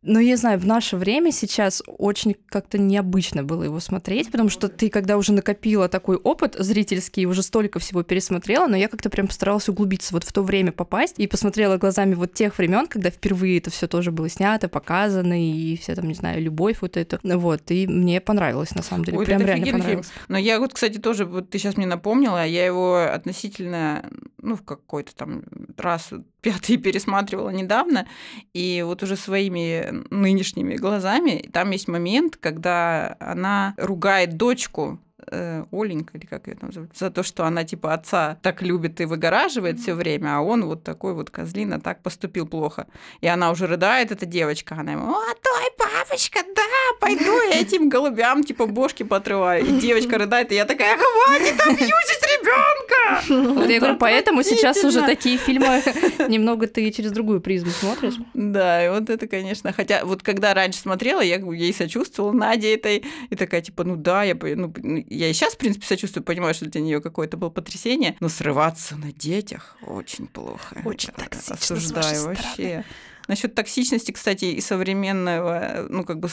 ну, 0.03 0.19
я 0.19 0.35
знаю, 0.37 0.59
в 0.59 0.65
наше 0.65 0.97
время 0.97 1.31
сейчас 1.31 1.81
очень 1.87 2.35
как-то 2.47 2.77
необычно 2.77 3.43
было 3.43 3.63
его 3.63 3.79
смотреть, 3.79 4.31
потому 4.31 4.49
что 4.49 4.67
ты, 4.67 4.89
когда 4.89 5.17
уже 5.17 5.31
накопила 5.31 5.87
такой 5.87 6.17
опыт 6.17 6.55
зрительский, 6.59 7.25
уже 7.25 7.41
столько 7.41 7.79
всего 7.79 8.03
пересмотрела, 8.03 8.67
но 8.67 8.75
я 8.75 8.89
как-то 8.89 9.09
прям 9.09 9.27
постаралась 9.27 9.69
углубиться 9.69 10.13
вот 10.13 10.25
в 10.25 10.33
то 10.33 10.43
время 10.43 10.71
попасть 10.73 11.15
и 11.17 11.27
посмотрела 11.27 11.77
глазами 11.77 12.15
вот 12.15 12.33
тех 12.33 12.57
времен, 12.57 12.87
когда 12.87 13.09
впервые 13.09 13.59
это 13.59 13.69
все 13.69 13.87
тоже 13.87 14.11
было 14.11 14.27
снято, 14.29 14.67
показано, 14.67 15.41
и 15.41 15.77
все 15.77 15.95
там, 15.95 16.07
не 16.07 16.13
знаю, 16.13 16.41
любовь 16.41 16.77
вот 16.81 16.97
эту. 16.97 17.19
Вот, 17.23 17.71
и 17.71 17.87
мне 17.87 18.19
понравилось, 18.19 18.75
на 18.75 18.83
самом 18.83 19.05
деле, 19.05 19.19
Ой, 19.19 19.25
прям 19.25 19.41
это 19.41 19.47
реально 19.47 19.63
офигенный 19.63 19.81
фильм. 19.81 20.01
понравилось. 20.01 20.11
Но 20.27 20.37
я 20.37 20.59
вот, 20.59 20.73
кстати, 20.73 20.97
тоже, 20.97 21.25
вот 21.25 21.49
ты 21.49 21.59
сейчас 21.59 21.77
мне 21.77 21.87
напомнила, 21.87 22.45
я 22.45 22.65
его 22.65 22.97
относительно, 23.03 24.09
ну, 24.41 24.55
в 24.55 24.63
какой-то 24.63 25.15
там 25.15 25.43
раз 25.77 26.11
пятый 26.43 26.77
пересматривала 26.77 27.49
недавно, 27.49 28.07
и 28.53 28.83
вот 28.85 29.01
уже 29.01 29.15
своими 29.15 30.03
нынешними 30.11 30.75
глазами, 30.75 31.49
там 31.51 31.71
есть 31.71 31.87
момент, 31.87 32.37
когда 32.37 33.15
она 33.19 33.73
ругает 33.77 34.37
дочку, 34.37 34.99
э, 35.31 35.65
Оленька, 35.71 36.17
или 36.17 36.25
как 36.25 36.47
ее 36.47 36.55
там 36.55 36.71
зовут, 36.71 36.89
за 36.95 37.09
то, 37.09 37.23
что 37.23 37.45
она 37.45 37.63
типа 37.63 37.93
отца 37.93 38.37
так 38.41 38.61
любит 38.61 39.01
и 39.01 39.05
выгораживает 39.05 39.79
все 39.79 39.93
время, 39.93 40.37
а 40.37 40.41
он 40.41 40.65
вот 40.65 40.83
такой 40.83 41.13
вот 41.13 41.29
козлина 41.29 41.79
так 41.79 42.01
поступил 42.01 42.47
плохо. 42.47 42.87
И 43.21 43.27
она 43.27 43.51
уже 43.51 43.67
рыдает, 43.67 44.11
эта 44.11 44.25
девочка, 44.25 44.75
она 44.75 44.93
ему, 44.93 45.11
а 45.11 45.33
твой 45.41 45.71
папочка, 45.77 46.39
да, 46.55 46.61
пойду 46.99 47.41
я 47.49 47.59
этим 47.61 47.89
голубям 47.89 48.43
типа 48.43 48.65
бошки 48.65 49.03
потрываю. 49.03 49.65
И 49.65 49.79
девочка 49.79 50.17
рыдает, 50.17 50.51
и 50.51 50.55
я 50.55 50.65
такая, 50.65 50.97
хватит 50.97 51.59
абьюзить 51.61 52.23
ребенка! 52.23 53.53
Вот 53.59 53.69
я 53.69 53.79
говорю, 53.79 53.97
поэтому 53.97 54.43
сейчас 54.43 54.83
уже 54.83 55.01
такие 55.01 55.37
фильмы 55.37 55.81
немного 56.27 56.67
ты 56.67 56.91
через 56.91 57.11
другую 57.11 57.41
призму 57.41 57.71
смотришь. 57.71 58.15
Да, 58.33 58.85
и 58.85 58.89
вот 58.89 59.09
это, 59.09 59.27
конечно, 59.27 59.73
хотя 59.73 60.05
вот 60.05 60.23
когда 60.23 60.53
раньше 60.53 60.79
смотрела, 60.79 61.21
я 61.21 61.37
ей 61.37 61.73
сочувствовала, 61.73 62.31
Наде 62.31 62.73
этой, 62.75 63.03
и 63.29 63.35
такая, 63.35 63.61
типа, 63.61 63.83
ну 63.83 63.95
да, 63.95 64.23
я, 64.23 64.35
ну, 64.35 64.73
я 65.13 65.29
и 65.29 65.33
сейчас, 65.33 65.53
в 65.53 65.57
принципе, 65.57 65.85
сочувствую, 65.85 66.23
понимаю, 66.23 66.53
что 66.53 66.65
для 66.65 66.81
нее 66.81 67.01
какое-то 67.01 67.37
было 67.37 67.49
потрясение, 67.49 68.15
но 68.19 68.29
срываться 68.29 68.95
на 68.95 69.11
детях 69.11 69.77
очень 69.85 70.27
плохо. 70.27 70.81
Очень 70.85 71.09
Это 71.09 71.29
токсично 71.29 71.55
Осуждаю 71.55 72.25
вашей 72.25 72.43
стороны. 72.45 72.85
Насчет 73.27 73.55
токсичности, 73.55 74.11
кстати, 74.11 74.45
и 74.45 74.61
современного, 74.61 75.85
ну, 75.89 76.03
как 76.03 76.19
бы 76.19 76.29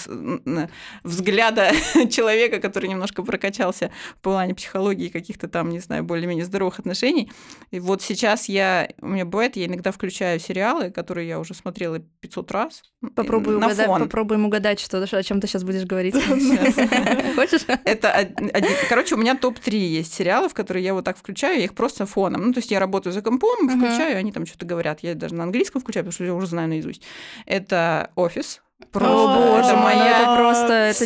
взгляда 1.05 1.73
человека, 2.11 2.61
который 2.61 2.89
немножко 2.89 3.23
прокачался 3.23 3.91
в 4.17 4.23
плане 4.23 4.55
психологии 4.55 5.09
каких-то 5.09 5.49
там, 5.49 5.71
не 5.71 5.79
знаю, 5.79 6.05
более-менее 6.05 6.45
здоровых 6.45 6.79
отношений. 6.79 7.31
И 7.71 7.81
вот 7.81 8.03
сейчас 8.03 8.49
я, 8.49 8.89
у 9.01 9.09
меня 9.09 9.25
бывает, 9.25 9.57
я 9.57 9.67
иногда 9.67 9.93
включаю 9.93 10.41
сериалы, 10.41 10.91
которые 10.91 11.29
я 11.29 11.39
уже 11.39 11.55
смотрела 11.55 11.99
500 11.99 12.51
раз. 12.51 12.83
Попробуй 13.15 13.59
на 13.59 13.67
угадать, 13.67 13.87
фон. 13.87 14.03
попробуем 14.03 14.47
угадать, 14.47 14.81
что, 14.81 15.01
о 15.01 15.23
чем 15.23 15.41
ты 15.41 15.47
сейчас 15.47 15.65
будешь 15.65 15.85
говорить. 15.85 16.15
Хочешь? 17.35 17.63
Это 17.85 18.31
Короче, 18.89 19.15
у 19.15 19.19
меня 19.19 19.35
топ-3 19.35 19.77
есть 19.77 20.13
сериалов, 20.13 20.55
которые 20.55 20.85
я 20.85 20.95
вот 20.95 21.05
так 21.05 21.17
включаю, 21.17 21.59
я 21.59 21.65
их 21.65 21.75
просто 21.75 22.07
фоном. 22.07 22.47
Ну, 22.47 22.53
то 22.53 22.59
есть 22.59 22.71
я 22.71 22.81
работаю 22.81 23.13
за 23.13 23.23
компом, 23.23 23.69
включаю, 23.69 24.19
они 24.19 24.33
там 24.33 24.47
что-то 24.47 24.67
говорят. 24.67 25.01
Я 25.01 25.15
даже 25.15 25.35
на 25.35 25.45
английском 25.45 25.81
включаю, 25.81 26.05
потому 26.05 26.13
что 26.13 26.25
я 26.25 26.35
уже 26.35 26.47
знаю 26.47 26.69
наизусть. 26.81 27.03
Это 27.47 28.11
офис. 28.15 28.63
Просто 28.93 29.15
О, 29.15 29.57
это 29.59 29.63
боже 29.63 29.77
мой, 29.77 29.95
моя 29.95 29.99
ну 30.19 30.33
это 30.33 30.37
просто 30.37 30.73
это 30.73 31.05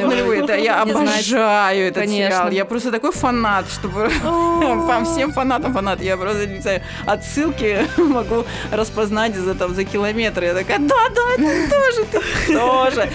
его 0.00 0.12
любовь. 0.12 0.38
Это 0.40 0.56
я 0.56 0.82
обожаю 0.82 1.86
этот 1.88 2.02
Конечно. 2.02 2.30
сериал. 2.36 2.50
Я 2.50 2.64
просто 2.64 2.90
такой 2.90 3.12
фанат, 3.12 3.70
чтобы 3.70 4.10
по 4.22 5.04
всем 5.04 5.30
фанатам 5.30 5.72
фанат. 5.72 6.02
Я 6.02 6.16
просто 6.16 6.46
не 6.48 6.60
знаю, 6.60 6.82
отсылки 7.06 7.86
могу 8.00 8.44
распознать 8.72 9.36
за 9.36 9.54
там 9.54 9.72
за 9.74 9.84
километры. 9.84 10.46
Я 10.46 10.54
такая, 10.54 10.78
да, 10.80 11.08
да, 11.14 11.34
это 11.38 11.70
тоже 11.70 12.04
ты 12.10 12.54
тоже. 12.54 13.08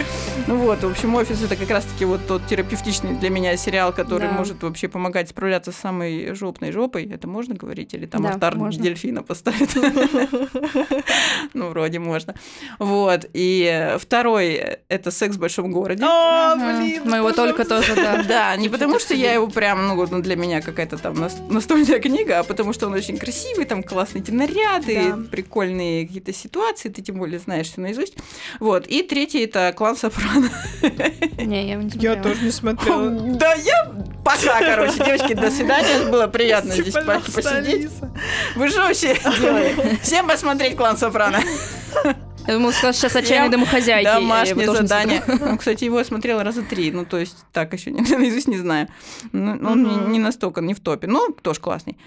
Ну 0.48 0.56
вот, 0.60 0.82
в 0.82 0.90
общем, 0.90 1.14
офис 1.16 1.44
это 1.44 1.58
как 1.58 1.70
раз-таки 1.70 2.06
вот 2.06 2.26
тот 2.26 2.46
терапевтичный 2.48 3.14
для 3.16 3.30
меня 3.30 3.58
сериал, 3.58 3.92
который 3.92 4.30
Да. 4.30 4.34
может 4.36 4.64
вообще 4.64 4.88
помогать 4.88 5.28
справляться 5.30 5.74
с 5.74 5.76
самой 5.76 6.34
жопной 6.34 6.72
жопой. 6.72 7.10
Это 7.12 7.28
можно 7.28 7.56
говорить? 7.56 7.94
Или 7.94 8.06
там 8.06 8.22
Да, 8.22 8.52
можно. 8.52 8.82
дельфина 8.82 9.24
поставит? 9.24 9.76
Ну, 11.54 11.70
вроде 11.70 12.00
можно. 12.00 12.34
Вот. 12.80 13.26
И 13.34 13.87
второй— 14.00 14.78
это 14.90 15.12
«Секс 15.12 15.36
в 15.36 15.40
большом 15.40 15.72
городе». 15.72 16.04
О, 16.04 16.54
Ага. 16.54 16.78
блин, 16.80 17.02
Мы 17.06 17.18
его 17.18 17.32
только 17.32 17.66
тоже, 17.66 17.96
да. 17.96 18.24
Да, 18.28 18.56
не 18.56 18.70
потому 18.70 19.00
что 19.00 19.14
я 19.14 19.34
его 19.34 19.48
прям, 19.48 19.88
ну 19.88 20.08
ну, 20.10 20.22
для 20.22 20.36
меня 20.36 20.62
какая-то 20.62 20.98
там 20.98 21.16
нас- 21.16 21.38
настольная 21.50 22.00
книга, 22.00 22.40
а 22.40 22.44
потому 22.44 22.74
что 22.74 22.88
он 22.88 22.94
очень 22.94 23.18
красивый, 23.18 23.66
там 23.66 23.84
классные 23.84 24.22
эти 24.24 24.32
наряды, 24.32 25.14
прикольные 25.32 26.06
какие-то 26.06 26.34
ситуации, 26.34 26.90
ты 26.90 27.02
тем 27.02 27.18
более 27.18 27.40
знаешь 27.40 27.68
все 27.68 27.82
наизусть. 27.82 28.16
Вот. 28.60 28.88
И 28.88 29.04
третий 29.04 29.44
это 29.44 29.74
клан 29.76 29.96
Сопрано. 29.98 30.50
Не, 31.38 31.70
я 31.70 31.76
не 31.76 31.90
Я 31.96 32.16
тоже 32.16 32.44
не 32.44 32.52
смотрела. 32.52 33.10
Да 33.10 33.54
я 33.54 33.92
пока, 34.24 34.60
короче, 34.60 34.96
девочки, 35.04 35.34
до 35.34 35.50
свидания. 35.52 36.10
Было 36.10 36.28
приятно 36.28 36.74
здесь 36.74 36.94
посидеть. 36.94 37.90
Вы 38.56 38.70
что 38.70 38.82
вообще? 38.82 39.16
Всем 40.02 40.28
посмотреть 40.28 40.76
клан 40.76 40.98
Сопрано. 40.98 41.40
Я 42.48 42.54
думала, 42.54 42.72
скажешь 42.72 43.02
сейчас 43.02 43.16
отчаянные 43.16 43.46
Я- 43.46 43.52
домохозяйки. 43.52 44.06
Домашнее 44.06 44.72
задание. 44.72 45.24
Ну, 45.28 45.58
кстати, 45.58 45.84
его 45.84 46.00
я 46.00 46.06
смотрела 46.06 46.44
раза 46.44 46.62
три. 46.64 46.92
Ну, 46.92 47.06
то 47.06 47.18
есть, 47.18 47.38
так 47.52 47.74
еще 47.74 47.92
не, 47.92 48.02
наизусть 48.18 48.48
не 48.48 48.58
знаю. 48.58 48.88
Ну, 49.34 49.52
он 49.70 50.12
не, 50.12 50.20
настолько, 50.20 50.62
не 50.62 50.74
в 50.74 50.80
топе. 50.80 51.08
Ну, 51.08 51.30
тоже 51.42 51.60
классный. 51.60 51.98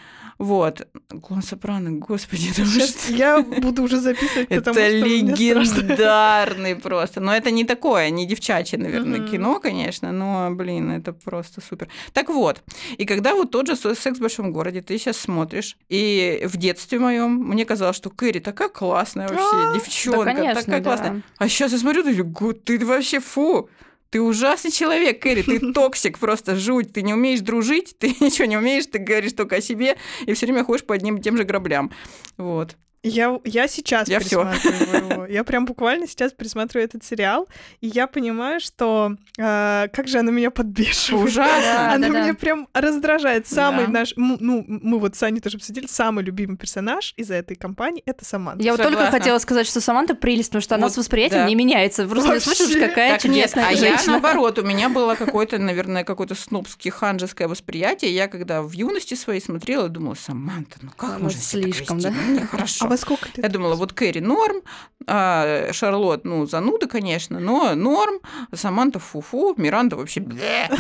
Вот. 0.40 0.88
Клан 1.22 1.42
Сопрано, 1.42 1.90
господи, 1.98 2.48
это 2.50 2.64
Сейчас 2.64 3.05
что? 3.05 3.12
я 3.12 3.42
буду 3.42 3.83
уже 3.83 4.00
записывать, 4.00 4.48
потому 4.48 4.79
Это 4.79 4.88
что 4.88 5.07
легендарный 5.07 6.76
просто. 6.76 7.20
Но 7.20 7.37
это 7.37 7.50
не 7.50 7.64
такое, 7.64 8.09
не 8.09 8.24
девчачье, 8.26 8.79
наверное, 8.79 9.29
кино, 9.29 9.61
конечно, 9.61 10.12
но, 10.12 10.50
блин, 10.50 10.92
это 10.92 11.12
просто 11.12 11.61
супер. 11.61 11.88
Так 12.14 12.31
вот, 12.31 12.62
и 12.96 13.05
когда 13.05 13.35
вот 13.35 13.50
тот 13.50 13.66
же 13.66 13.76
«Секс 13.76 14.16
в 14.18 14.22
большом 14.22 14.50
городе» 14.50 14.81
ты 14.81 14.96
сейчас 14.96 15.18
смотришь, 15.18 15.76
и 15.90 16.40
в 16.46 16.57
детстве 16.57 16.98
моем 16.98 17.35
мне 17.35 17.66
казалось, 17.66 17.96
что 17.96 18.09
Кэрри 18.09 18.38
такая 18.38 18.70
классная 18.70 19.26
А, 19.26 19.33
вообще, 19.35 19.44
Да, 19.53 19.74
девчонка, 19.74 20.55
такая 20.55 20.83
классная. 20.83 21.22
А 21.37 21.48
сейчас 21.50 21.72
я 21.72 21.79
смотрю, 21.79 22.03
ты 22.03 22.87
вообще 22.87 23.20
фу. 23.20 23.68
Ты 24.11 24.20
ужасный 24.20 24.73
человек, 24.73 25.23
Кэрри, 25.23 25.42
ты 25.42 25.61
toxic, 25.73 26.18
просто 26.18 26.57
жуть. 26.57 26.92
Ты 26.92 27.03
не 27.03 27.14
умеешь 27.14 27.40
дружить, 27.40 27.96
ты 27.99 28.09
ничего 28.20 28.46
не 28.46 28.57
умеешь, 28.57 28.87
ты 28.87 28.99
говоришь 28.99 29.33
только 29.33 29.57
о 29.57 29.61
себе 29.61 29.96
и 30.27 30.35
все 30.35 30.46
время 30.46 30.64
ходишь 30.64 30.85
по 30.85 30.94
одним 30.94 31.16
и 31.16 31.23
тем 31.23 31.37
же 31.37 31.44
граблям. 31.44 31.92
Вот. 32.37 32.77
Я, 33.03 33.41
я 33.45 33.67
сейчас 33.67 34.09
Я 34.09 34.19
пересматриваю 34.21 35.11
его. 35.11 35.27
Я 35.31 35.45
прям 35.45 35.65
буквально 35.65 36.07
сейчас 36.09 36.33
пересматриваю 36.33 36.85
этот 36.87 37.05
сериал, 37.05 37.47
и 37.81 37.87
я 37.87 38.09
понимаю, 38.09 38.59
что 38.61 39.13
э, 39.39 39.87
как 39.93 40.09
же 40.09 40.19
она 40.19 40.33
меня 40.33 40.51
подбешивает. 40.51 41.29
Ужасно. 41.29 41.63
Да, 41.63 41.93
Она 41.95 42.09
да, 42.09 42.13
да. 42.15 42.21
меня 42.23 42.35
прям 42.35 42.67
раздражает. 42.75 43.47
Самый 43.47 43.87
Да. 43.87 43.93
наш, 43.93 44.13
ну, 44.17 44.65
мы 44.67 44.99
вот 44.99 45.15
с 45.15 45.23
Аней 45.23 45.41
тоже 45.41 45.59
обсудили, 45.59 45.87
самый 45.87 46.25
любимый 46.25 46.57
персонаж 46.57 47.15
из 47.17 47.31
этой 47.31 47.55
компании— 47.55 48.03
это 48.07 48.25
Саманта. 48.25 48.65
Я 48.65 48.73
вот 48.73 48.79
только 48.79 48.95
Согласна. 48.99 49.19
хотела 49.19 49.39
сказать, 49.39 49.67
что 49.69 49.81
Саманта 49.81 50.15
прелесть, 50.17 50.49
потому 50.51 50.63
что 50.63 50.75
она 50.75 50.87
Вот, 50.87 50.95
с 50.95 50.97
восприятием 50.99 51.43
да. 51.43 51.49
не 51.49 51.55
меняется. 51.55 52.07
Просто 52.09 52.29
Вообще. 52.31 52.51
слышишь, 52.55 52.77
какая 52.77 53.17
Так 53.19 53.25
нет, 53.25 53.45
чудесная 53.45 53.69
а 53.69 53.71
я 53.71 53.77
женщина. 53.79 54.13
наоборот, 54.13 54.59
у 54.59 54.63
меня 54.63 54.89
было 54.89 55.15
какое-то, 55.15 55.59
наверное, 55.59 56.03
какое-то 56.03 56.35
снобское 56.35 56.93
ханжеское 56.93 57.47
восприятие. 57.47 58.13
Я 58.13 58.27
когда 58.27 58.63
в 58.63 58.73
юности 58.73 59.15
своей 59.15 59.41
смотрела, 59.41 59.89
думала, 59.89 60.15
Саманта, 60.17 60.79
ну 60.83 60.91
как 60.97 61.19
Ну, 61.19 61.25
можно 61.25 61.41
себя 61.41 61.63
так 61.63 61.75
слишком, 61.77 61.97
вести? 61.99 62.11
да? 62.11 62.15
Ну, 62.27 62.35
нехорошо. 62.41 62.89
Во 62.90 62.96
сколько 62.96 63.26
лет? 63.29 63.38
Я 63.38 63.48
думала, 63.48 63.74
вот 63.76 63.92
Кэрри 63.92 64.18
норм, 64.20 64.62
а 65.07 65.72
Шарлот, 65.72 66.24
ну, 66.24 66.44
зануда, 66.46 66.87
конечно, 66.88 67.38
но 67.40 67.74
норм, 67.74 68.18
Саманта 68.53 68.98
фу-фу, 68.98 69.55
Миранда 69.57 69.96
вообще. 69.96 70.20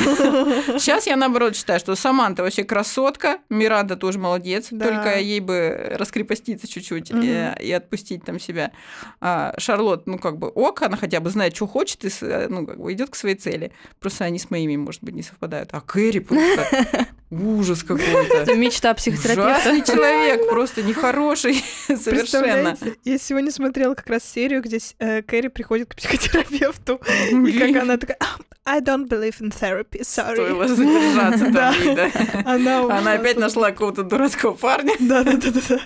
Сейчас 0.78 1.06
я, 1.06 1.16
наоборот, 1.16 1.56
считаю, 1.56 1.80
что 1.80 1.94
Саманта 1.94 2.42
вообще 2.42 2.64
красотка, 2.64 3.38
Миранда 3.48 3.96
тоже 3.96 4.18
молодец, 4.18 4.68
Да. 4.70 4.86
только 4.86 5.18
ей 5.18 5.40
бы 5.40 5.94
раскрепоститься 5.96 6.66
чуть-чуть 6.68 7.10
Мгм. 7.12 7.22
и, 7.22 7.52
и 7.66 7.72
отпустить 7.72 8.24
там 8.24 8.38
себя. 8.40 8.72
А 9.20 9.54
Шарлот, 9.58 10.06
ну, 10.06 10.18
как 10.18 10.36
бы 10.38 10.48
ок, 10.48 10.82
она 10.82 10.96
хотя 10.96 11.20
бы 11.20 11.30
знает, 11.30 11.54
что 11.56 11.66
хочет, 11.66 12.04
и, 12.04 12.10
с- 12.10 12.46
ну, 12.48 12.66
как 12.66 12.80
бы 12.80 12.92
идет 12.92 13.10
к 13.10 13.14
своей 13.14 13.36
цели. 13.36 13.72
Просто 14.00 14.24
они 14.24 14.38
с 14.38 14.50
моими, 14.50 14.76
может 14.76 15.02
быть, 15.02 15.14
не 15.14 15.22
совпадают. 15.22 15.70
А 15.72 15.80
Кэрри 15.80 16.18
просто 16.18 17.06
ужас 17.30 17.82
какой-то. 17.82 18.36
Это 18.36 18.54
мечта 18.54 18.92
психотерапевта. 18.94 19.50
Ужасный 19.50 19.84
человек, 19.84 20.48
просто 20.48 20.82
нехороший 20.82 21.62
совершенно. 21.86 22.76
Я 23.04 23.18
сегодня 23.18 23.50
смотрела 23.50 23.94
как 23.94 24.08
раз 24.08 24.24
серию, 24.24 24.62
где 24.62 24.78
э, 24.98 25.22
Кэрри 25.22 25.48
приходит 25.48 25.90
к 25.90 25.96
психотерапевту, 25.96 27.00
и 27.30 27.58
как 27.58 27.82
она 27.82 27.96
такая, 27.96 28.16
«А, 28.20 28.36
I 28.64 28.80
don't 28.80 29.08
believe 29.08 29.40
in 29.40 29.50
therapy, 29.50 30.02
sorry. 30.02 30.34
Стоило 30.34 30.68
задержаться 30.68 31.52
там, 31.52 31.74
Да. 31.94 32.10
Она, 32.44 32.98
Она 32.98 33.12
опять 33.12 33.38
нашла 33.38 33.70
какого-то 33.70 34.02
дурацкого 34.02 34.52
парня. 34.52 34.94
Да, 35.00 35.24
да, 35.24 35.32
да, 35.32 35.50
да. 35.50 35.78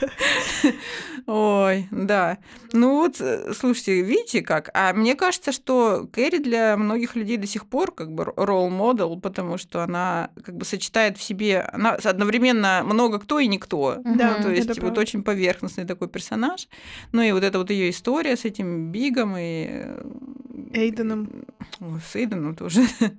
Ой, 1.27 1.89
да. 1.91 2.39
Ну 2.73 2.97
вот, 2.97 3.21
э, 3.21 3.53
слушайте, 3.55 4.03
видите 4.03 4.43
как? 4.43 4.71
А 4.75 4.93
мне 4.93 5.15
кажется, 5.15 5.53
что 5.53 6.07
Кэрри 6.13 6.39
для 6.39 6.77
многих 6.77 7.17
людей 7.17 7.37
до 7.39 7.47
сих 7.47 7.67
пор 7.67 7.93
как 7.93 8.13
бы 8.13 8.25
ролл-модел, 8.37 9.19
потому 9.21 9.57
что 9.57 9.83
она 9.83 10.31
как 10.45 10.57
бы 10.57 10.65
сочетает 10.65 11.17
в 11.17 11.23
себе... 11.23 11.61
Она 11.73 11.93
одновременно 11.93 12.83
много 12.85 13.19
кто 13.19 13.39
и 13.39 13.47
никто. 13.47 13.97
Да, 14.05 14.37
Ну, 14.37 14.43
то 14.43 14.49
это 14.49 14.51
есть 14.51 14.69
вот 14.69 14.79
правда. 14.79 15.01
очень 15.01 15.23
поверхностный 15.23 15.85
такой 15.85 16.09
персонаж. 16.09 16.69
Ну 17.13 17.23
и 17.23 17.33
вот 17.33 17.43
эта 17.43 17.59
вот 17.59 17.71
ее 17.71 17.91
история 17.91 18.37
с 18.37 18.45
этим 18.45 18.91
Бигом 18.93 19.35
и... 19.39 19.85
Эйденом. 20.73 21.45
С 21.81 22.17
Эйденом 22.17 22.55
тоже. 22.55 22.81
Ну, 23.01 23.11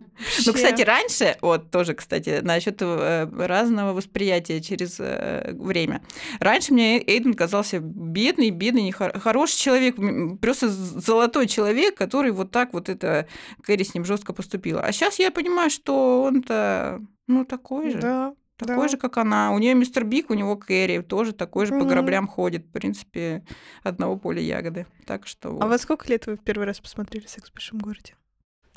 Вообще. 0.46 0.54
кстати, 0.54 0.82
раньше, 0.82 1.36
вот 1.42 1.72
тоже, 1.72 1.94
кстати, 1.94 2.40
насчет 2.42 2.82
э, 2.82 3.28
разного 3.38 3.94
восприятия 3.94 4.62
через 4.62 4.98
э, 5.00 5.54
время. 5.54 6.02
Раньше 6.40 6.74
мне 6.74 7.02
Эйден 7.06 7.34
казался 7.34 7.80
бедный, 7.80 8.50
бедный, 8.50 8.90
нехор- 8.90 9.20
хороший 9.20 9.58
человек, 9.58 9.96
просто 10.40 10.70
золотой 10.70 11.48
человек, 11.48 11.96
который 11.96 12.32
вот 12.32 12.52
так 12.52 12.74
вот 12.74 12.88
это 12.90 13.28
Кэрри 13.62 13.84
с 13.84 13.94
ним 13.94 14.06
жестко 14.06 14.32
поступила. 14.34 14.82
А 14.82 14.92
сейчас 14.92 15.20
я 15.20 15.32
понимаю, 15.32 15.70
что 15.70 16.24
он-то, 16.24 17.02
ну, 17.28 17.44
такой 17.44 17.92
же. 17.92 18.00
Да, 18.00 18.34
Такой 18.58 18.84
да. 18.84 18.88
же, 18.88 18.98
как 18.98 19.18
она. 19.18 19.52
У 19.52 19.60
нее 19.60 19.74
мистер 19.74 20.06
Биг, 20.06 20.30
у 20.30 20.34
него 20.34 20.56
Кэрри, 20.56 21.02
тоже 21.02 21.34
такой 21.34 21.66
же 21.66 21.74
по 21.74 21.80
Мгм. 21.80 21.88
граблям 21.90 22.28
ходит. 22.28 22.66
В 22.66 22.72
принципе, 22.72 23.46
одного 23.84 24.18
поля 24.18 24.42
ягоды. 24.42 24.88
Так 25.06 25.28
что 25.28 25.52
вот. 25.52 25.62
А 25.62 25.68
во 25.68 25.78
сколько 25.78 26.08
лет 26.08 26.26
вы 26.26 26.36
в 26.38 26.42
первый 26.44 26.66
раз 26.66 26.80
посмотрели 26.80 27.26
«Секс 27.28 27.50
в 27.50 27.54
большом 27.54 27.80
городе»? 27.80 28.16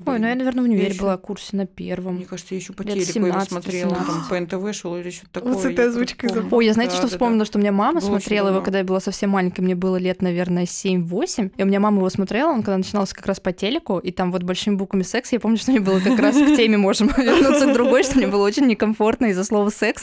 Ой, 0.06 0.18
ну 0.18 0.26
я, 0.28 0.34
наверное, 0.34 0.62
в 0.62 0.66
универе 0.66 0.88
ещё- 0.88 1.02
была 1.02 1.16
курсе 1.16 1.56
на 1.56 1.66
первом. 1.66 2.16
Мне 2.16 2.24
кажется, 2.24 2.54
я 2.54 2.60
еще 2.60 2.72
по 2.72 2.84
телеку 2.84 2.98
его 3.00 3.12
17, 3.12 3.48
смотрела, 3.48 3.94
там 3.94 4.04
17. 4.06 4.28
по 4.28 4.40
НТВ 4.70 4.76
шел 4.76 4.96
или 4.96 5.10
что-то 5.10 5.30
такое. 5.32 5.52
Вот 5.54 5.62
с 5.62 5.64
этой 5.66 5.88
озвучкой 5.88 6.30
забыла. 6.30 6.56
Ой, 6.56 6.66
я 6.66 6.72
знаете, 6.72 6.92
Да, 6.92 6.96
что 6.96 7.06
да, 7.06 7.08
да. 7.10 7.14
вспомнила, 7.16 7.44
что 7.44 7.58
у 7.58 7.60
меня 7.60 7.72
мама 7.72 8.00
Было 8.00 8.08
смотрела 8.08 8.48
его, 8.50 8.60
когда 8.60 8.78
я 8.78 8.84
была 8.84 9.00
совсем 9.00 9.30
маленькая, 9.30 9.62
мне 9.62 9.74
было 9.74 9.96
лет, 9.96 10.22
наверное, 10.22 10.66
7-8, 10.66 11.52
и 11.56 11.62
у 11.62 11.66
меня 11.66 11.80
мама 11.80 11.98
его 11.98 12.10
смотрела, 12.10 12.50
он 12.50 12.62
когда 12.62 12.76
начинался 12.78 13.14
как 13.14 13.26
раз 13.26 13.40
по 13.40 13.52
телеку, 13.52 13.98
и 13.98 14.10
там 14.12 14.30
вот 14.32 14.42
большими 14.44 14.76
буквами 14.76 15.02
секс, 15.02 15.32
я 15.32 15.40
помню, 15.40 15.56
что 15.58 15.70
мне 15.72 15.80
было 15.80 15.98
как 16.00 16.18
раз 16.18 16.36
к 16.36 16.56
теме, 16.56 16.76
можем 16.78 17.08
вернуться 17.16 17.66
к 17.66 17.72
другой, 17.72 18.04
что 18.04 18.16
мне 18.18 18.26
было 18.26 18.44
очень 18.46 18.66
некомфортно 18.66 19.26
из-за 19.26 19.44
слова 19.44 19.70
секс. 19.70 20.02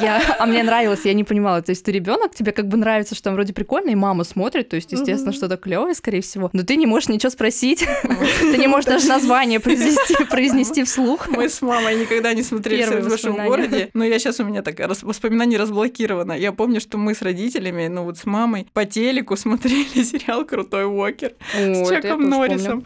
Я, 0.00 0.36
а 0.38 0.46
мне 0.46 0.62
нравилось, 0.62 1.00
я 1.04 1.14
не 1.14 1.24
понимала, 1.24 1.62
то 1.62 1.70
есть 1.70 1.84
ты 1.84 1.92
ребенок, 1.92 2.34
тебе 2.34 2.52
как 2.52 2.68
бы 2.68 2.76
нравится, 2.76 3.14
что 3.14 3.24
там 3.24 3.34
вроде 3.34 3.52
прикольно, 3.52 3.90
и 3.90 3.94
мама 3.94 4.24
смотрит, 4.24 4.68
то 4.68 4.76
есть, 4.76 4.92
естественно, 4.92 5.32
что-то 5.32 5.56
клевое, 5.56 5.94
скорее 5.94 6.20
всего, 6.20 6.50
но 6.52 6.62
ты 6.62 6.76
не 6.76 6.86
можешь 6.86 7.08
ничего 7.08 7.30
спросить, 7.30 7.84
ты 8.40 8.58
не 8.58 8.66
можешь 8.66 8.86
даже 8.86 9.06
название 9.22 9.60
произнести, 9.60 10.24
произнести 10.30 10.84
вслух. 10.84 11.28
Мы 11.28 11.48
с 11.48 11.62
мамой 11.62 11.96
никогда 11.96 12.34
не 12.34 12.42
смотрели 12.42 12.80
Первые 12.82 13.02
«Секс 13.02 13.06
в 13.06 13.10
большом 13.10 13.46
городе», 13.46 13.90
но 13.94 14.04
я 14.04 14.18
сейчас 14.18 14.40
у 14.40 14.44
меня 14.44 14.62
так 14.62 14.78
рас- 14.80 15.02
воспоминание 15.02 15.58
разблокировано. 15.58 16.32
Я 16.32 16.52
помню, 16.52 16.80
что 16.80 16.98
мы 16.98 17.14
с 17.14 17.22
родителями, 17.22 17.86
ну 17.88 18.04
вот 18.04 18.18
с 18.18 18.24
мамой, 18.26 18.66
по 18.72 18.84
телеку 18.84 19.36
смотрели 19.36 20.02
сериал 20.02 20.44
«Крутой 20.44 20.86
Уокер» 20.86 21.34
с 21.54 21.88
Чаком 21.88 22.28
Норрисом. 22.28 22.84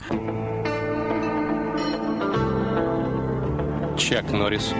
Чак 3.99 4.31
Норрис. 4.31 4.73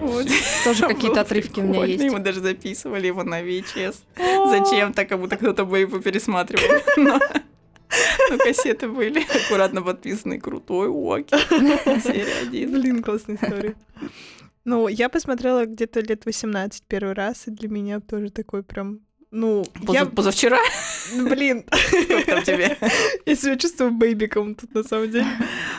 Вот. 0.00 0.26
Тоже 0.64 0.86
какие-то 0.88 1.20
отрывки 1.20 1.60
у 1.60 1.62
меня 1.62 1.84
есть. 1.84 2.04
Мы 2.04 2.18
даже 2.18 2.40
записывали 2.40 3.06
его 3.06 3.22
на 3.22 3.42
VHS. 3.42 3.96
Зачем-то, 4.16 5.04
как 5.04 5.20
будто 5.20 5.36
кто-то 5.36 5.64
бы 5.64 5.78
его 5.80 5.98
пересматривал. 5.98 6.80
Но 8.30 8.38
кассеты 8.38 8.88
были 8.88 9.20
аккуратно 9.20 9.82
подписаны 9.82 10.38
«Крутой 10.40 10.88
Уокер». 10.88 11.38
Серия 12.00 12.42
один. 12.42 12.72
Блин, 12.72 13.02
классная 13.02 13.36
история. 13.36 13.74
Ну, 14.66 14.88
я 14.88 15.08
посмотрела 15.08 15.64
где-то 15.64 16.00
лет 16.00 16.26
18 16.26 16.84
первый 16.86 17.14
раз, 17.14 17.48
и 17.48 17.50
для 17.50 17.68
меня 17.70 17.98
тоже 17.98 18.30
такой 18.30 18.62
прям, 18.62 19.00
ну, 19.30 19.64
Поза- 19.86 19.98
я, 19.98 20.06
Позавчера? 20.06 20.58
блин, 21.14 21.64
там 22.26 22.42
тебе? 22.42 22.76
я 23.26 23.36
себя 23.36 23.56
чувствую 23.56 23.92
бэйбиком 23.92 24.56
тут 24.56 24.74
на 24.74 24.82
самом 24.82 25.10
деле. 25.10 25.26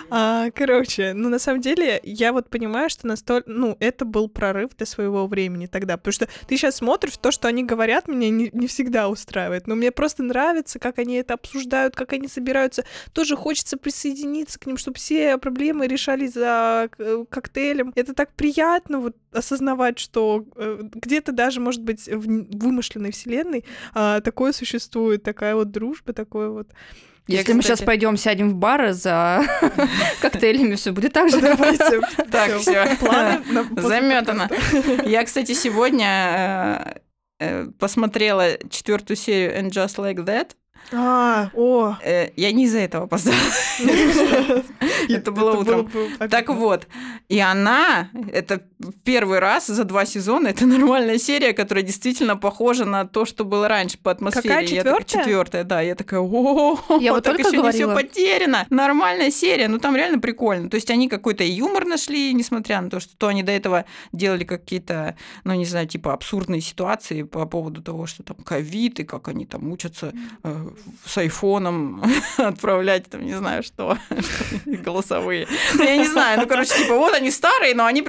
А, 0.10 0.52
короче, 0.52 1.14
ну, 1.14 1.28
на 1.30 1.40
самом 1.40 1.60
деле, 1.62 2.00
я 2.04 2.32
вот 2.32 2.50
понимаю, 2.50 2.90
что 2.90 3.08
настолько, 3.08 3.50
ну, 3.50 3.76
это 3.80 4.06
был 4.06 4.30
прорыв 4.30 4.76
для 4.78 4.86
своего 4.86 5.28
времени 5.28 5.66
тогда, 5.66 5.98
потому 5.98 6.14
что 6.14 6.30
ты 6.48 6.56
сейчас 6.56 6.78
смотришь, 6.78 7.18
то, 7.18 7.32
что 7.32 7.48
они 7.50 7.64
говорят, 7.64 8.08
меня 8.08 8.30
не, 8.30 8.50
не 8.54 8.68
всегда 8.68 9.10
устраивает, 9.10 9.68
но 9.68 9.76
мне 9.76 9.92
просто 9.92 10.24
нравится, 10.24 10.80
как 10.80 11.00
они 11.00 11.16
это 11.16 11.34
обсуждают, 11.34 11.96
как 11.96 12.14
они 12.14 12.28
собираются, 12.28 12.86
тоже 13.12 13.36
хочется 13.36 13.76
присоединиться 13.78 14.60
к 14.60 14.66
ним, 14.66 14.78
чтобы 14.78 14.98
все 14.98 15.38
проблемы 15.38 15.88
решались 15.88 16.34
за 16.34 16.90
э, 16.98 17.26
коктейлем. 17.30 17.92
Это 17.96 18.14
так 18.14 18.34
приятно 18.34 19.00
вот 19.00 19.16
осознавать, 19.32 20.00
что 20.00 20.46
э, 20.56 20.80
где-то 20.94 21.32
даже, 21.32 21.60
может 21.60 21.82
быть, 21.84 22.08
в 22.08 22.58
вымышленной 22.58 23.12
вселенной 23.12 23.41
а, 23.94 24.22
такое 24.22 24.52
существует, 24.54 25.24
такая 25.24 25.56
вот 25.56 25.72
дружба, 25.72 26.14
такое 26.14 26.50
вот. 26.50 26.68
Я, 27.28 27.40
Если 27.40 27.54
мы 27.54 27.62
сейчас 27.62 27.74
кстати- 27.76 27.86
пойдем 27.86 28.18
сядем 28.18 28.50
в 28.50 28.56
бары 28.56 28.94
за 28.94 29.44
коктейлями, 30.22 30.76
все 30.76 30.92
будет 30.92 31.14
так 31.14 31.30
же. 31.30 31.40
Давайте. 31.40 32.02
Так, 32.32 32.58
все. 32.60 32.86
Заметано. 33.82 34.50
Я, 35.06 35.24
кстати, 35.24 35.54
сегодня 35.54 36.94
э, 37.40 37.46
э, 37.46 37.66
посмотрела 37.80 38.58
четвертую 38.70 39.18
серию 39.18 39.58
And 39.60 39.70
Just 39.70 39.98
Like 39.98 40.26
That. 40.26 40.52
А, 40.92 41.52
о. 41.54 41.96
Э, 42.04 42.30
Я 42.36 42.52
не 42.52 42.66
из-за 42.66 42.80
этого 42.80 43.04
опоздала. 43.06 43.38
Это 45.10 45.32
было 45.32 45.52
утром. 45.58 45.90
Так 46.30 46.50
вот, 46.50 46.88
и 47.30 47.40
она, 47.40 48.10
это 48.32 48.64
первый 49.04 49.40
раз 49.40 49.68
за 49.68 49.84
два 49.84 50.06
сезона, 50.06 50.48
это 50.50 50.66
нормальная 50.68 51.18
серия, 51.18 51.54
которая 51.54 51.84
действительно 51.84 52.38
похожа 52.38 52.86
на 52.86 53.06
то, 53.06 53.26
что 53.26 53.46
было 53.46 53.68
раньше 53.68 53.98
по 53.98 54.12
атмосфере. 54.12 54.50
Какая, 54.50 54.66
Я 54.66 54.84
такая, 54.84 55.00
четвёртая? 55.04 55.24
Четвертая, 55.24 55.64
да. 55.64 55.82
Я 55.82 55.96
такая, 55.96 56.20
о, 56.22 56.80
Я 57.00 57.14
вот 57.14 57.24
так 57.24 57.38
только 57.38 57.50
еще 57.50 57.62
не 57.62 57.72
все 57.72 57.86
говорила. 57.88 57.96
потеряно. 57.96 58.66
Нормальная 58.70 59.32
серия, 59.32 59.68
ну 59.68 59.80
там 59.80 59.96
реально 59.96 60.20
прикольно. 60.20 60.70
То 60.70 60.76
есть 60.76 60.90
они 60.90 61.08
какой-то 61.08 61.44
юмор 61.44 61.86
нашли, 61.86 62.34
несмотря 62.34 62.82
на 62.82 62.90
то, 62.90 63.00
что 63.00 63.16
то 63.18 63.28
они 63.28 63.44
до 63.44 63.52
этого 63.52 63.86
делали 64.12 64.44
какие-то, 64.44 65.16
ну 65.44 65.54
не 65.54 65.66
знаю, 65.66 65.88
типа 65.88 66.14
абсурдные 66.14 66.62
ситуации 66.62 67.24
по 67.24 67.46
поводу 67.46 67.82
того, 67.82 68.06
что 68.08 68.24
там 68.24 68.38
ковид 68.38 69.00
и 69.00 69.04
как 69.04 69.28
они 69.28 69.46
там 69.46 69.72
учатся 69.72 70.14
э, 70.44 70.70
с 71.06 71.18
айфоном 71.18 72.04
отправлять, 72.38 73.10
там 73.10 73.26
не 73.26 73.34
знаю 73.34 73.64
что, 73.64 73.98
голосовые. 74.66 75.48
Ну, 75.76 75.84
Я 75.84 75.98
не 75.98 76.08
знаю, 76.08 76.40
ну 76.42 76.48
короче, 76.48 76.74
типа 76.76 76.96
вот 76.96 77.14
они 77.14 77.32
старые, 77.32 77.76
но 77.76 77.86
они 77.86 78.02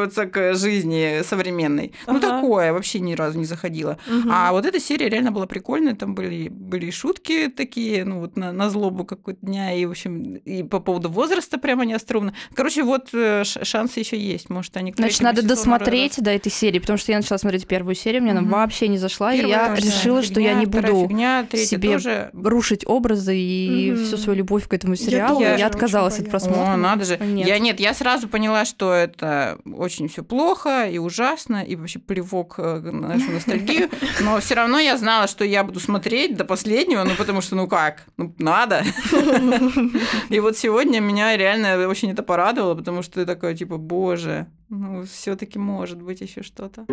приспосабливаются 0.00 0.26
к 0.26 0.54
жизни 0.54 1.22
современной. 1.22 1.92
Ну 2.06 2.16
Ага. 2.16 2.20
такое 2.40 2.72
вообще 2.72 3.00
ни 3.00 3.14
разу 3.14 3.38
не 3.38 3.44
заходило. 3.44 3.98
Мгм. 4.06 4.30
А 4.32 4.52
вот 4.52 4.66
эта 4.66 4.80
серия 4.80 5.08
реально 5.08 5.32
была 5.32 5.46
прикольная, 5.46 5.94
там 5.94 6.14
были, 6.14 6.48
были 6.48 6.86
и 6.86 6.90
шутки 6.90 7.48
такие, 7.48 8.04
ну 8.04 8.20
вот 8.20 8.36
на, 8.36 8.52
на 8.52 8.70
злобу 8.70 9.04
какой-то 9.04 9.44
дня, 9.46 9.74
и, 9.74 9.84
в 9.86 9.90
общем, 9.90 10.34
и 10.36 10.62
по 10.62 10.80
поводу 10.80 11.08
возраста 11.10 11.58
прямо 11.58 11.84
не. 11.84 11.96
Короче, 12.54 12.82
вот 12.82 13.08
э, 13.12 13.42
шансы 13.44 14.00
еще 14.00 14.18
есть, 14.18 14.50
может, 14.50 14.76
они 14.76 14.92
Значит, 14.96 15.20
надо 15.20 15.42
досмотреть 15.42 16.20
до 16.22 16.30
этой 16.30 16.50
серии, 16.50 16.78
потому 16.78 16.98
что 16.98 17.12
я 17.12 17.18
начала 17.18 17.38
смотреть 17.38 17.66
первую 17.66 17.94
серию, 17.94 18.22
мне 18.22 18.32
она 18.32 18.40
Мгм. 18.40 18.50
вообще 18.50 18.88
не 18.88 18.98
зашла, 18.98 19.34
и 19.34 19.38
Первая 19.40 19.68
я 19.68 19.68
тоже 19.76 19.86
решила, 19.86 20.22
что 20.22 20.40
я 20.40 20.50
фигня, 20.50 20.60
не 20.60 20.66
буду 20.66 21.08
фигня, 21.08 21.46
себе 21.52 21.92
тоже. 21.92 22.30
рушить 22.32 22.84
образы 22.86 23.36
и 23.36 23.92
Мгм. 23.92 24.04
всю 24.04 24.16
свою 24.16 24.38
любовь 24.38 24.66
к 24.68 24.72
этому 24.74 24.94
Я 24.94 24.96
сериалу. 25.04 25.40
Я, 25.40 25.50
тоже 25.52 25.64
отказалась 25.64 26.18
от 26.18 26.30
просмотра. 26.30 26.72
О, 26.72 26.76
надо 26.76 27.04
же. 27.04 27.18
Нет. 27.18 27.46
Я 27.48 27.58
нет, 27.58 27.80
я 27.80 27.94
сразу 27.94 28.28
поняла, 28.28 28.64
что 28.64 28.92
это 28.92 29.58
очень 29.66 29.89
все 29.90 30.22
плохо 30.22 30.88
и 30.88 30.98
ужасно, 30.98 31.62
и 31.62 31.76
вообще 31.76 31.98
плевок 31.98 32.54
э, 32.58 32.80
на 32.80 33.08
нашу 33.08 33.30
ностальгию. 33.30 33.90
Но 34.20 34.38
все 34.40 34.54
равно 34.54 34.78
я 34.78 34.96
знала, 34.96 35.26
что 35.26 35.44
я 35.44 35.64
буду 35.64 35.80
смотреть 35.80 36.36
до 36.36 36.44
последнего, 36.44 37.04
ну 37.04 37.14
потому 37.16 37.40
что, 37.40 37.56
ну 37.56 37.68
как, 37.68 38.06
ну 38.16 38.34
надо. 38.38 38.82
И 40.28 40.40
вот 40.40 40.56
сегодня 40.56 41.00
меня 41.00 41.36
реально 41.36 41.88
очень 41.88 42.10
это 42.10 42.22
порадовало, 42.22 42.74
потому 42.74 43.02
что 43.02 43.14
ты 43.14 43.26
такой, 43.26 43.56
типа, 43.56 43.76
боже, 43.76 44.46
ну 44.68 45.04
все-таки 45.04 45.58
может 45.58 46.00
быть 46.00 46.20
еще 46.20 46.42
что-то. 46.42 46.86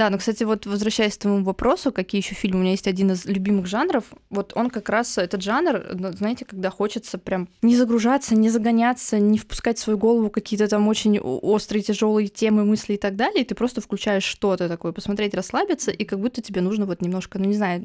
Да, 0.00 0.08
но, 0.08 0.16
кстати, 0.16 0.44
вот 0.44 0.64
возвращаясь 0.64 1.18
к 1.18 1.20
твоему 1.20 1.44
вопросу, 1.44 1.92
какие 1.92 2.22
еще 2.22 2.34
фильмы, 2.34 2.60
у 2.60 2.62
меня 2.62 2.70
есть 2.70 2.86
один 2.86 3.10
из 3.10 3.26
любимых 3.26 3.66
жанров, 3.66 4.04
вот 4.30 4.52
он 4.54 4.70
как 4.70 4.88
раз, 4.88 5.18
этот 5.18 5.42
жанр, 5.42 5.88
ну, 5.92 6.10
знаете, 6.12 6.46
когда 6.46 6.70
хочется 6.70 7.18
прям 7.18 7.50
не 7.60 7.76
загружаться, 7.76 8.34
не 8.34 8.48
загоняться, 8.48 9.18
не 9.18 9.36
впускать 9.36 9.76
в 9.76 9.82
свою 9.82 9.98
голову 9.98 10.30
какие-то 10.30 10.68
там 10.68 10.88
очень 10.88 11.18
острые, 11.18 11.82
тяжелые 11.82 12.28
темы, 12.28 12.64
мысли 12.64 12.94
и 12.94 12.96
так 12.96 13.14
далее, 13.14 13.42
и 13.42 13.44
ты 13.44 13.54
просто 13.54 13.82
включаешь 13.82 14.24
что-то 14.24 14.70
такое, 14.70 14.92
посмотреть, 14.92 15.34
расслабиться, 15.34 15.90
и 15.90 16.04
как 16.06 16.18
будто 16.18 16.40
тебе 16.40 16.62
нужно 16.62 16.86
вот 16.86 17.02
немножко, 17.02 17.38
ну, 17.38 17.44
не 17.44 17.56
знаю, 17.56 17.82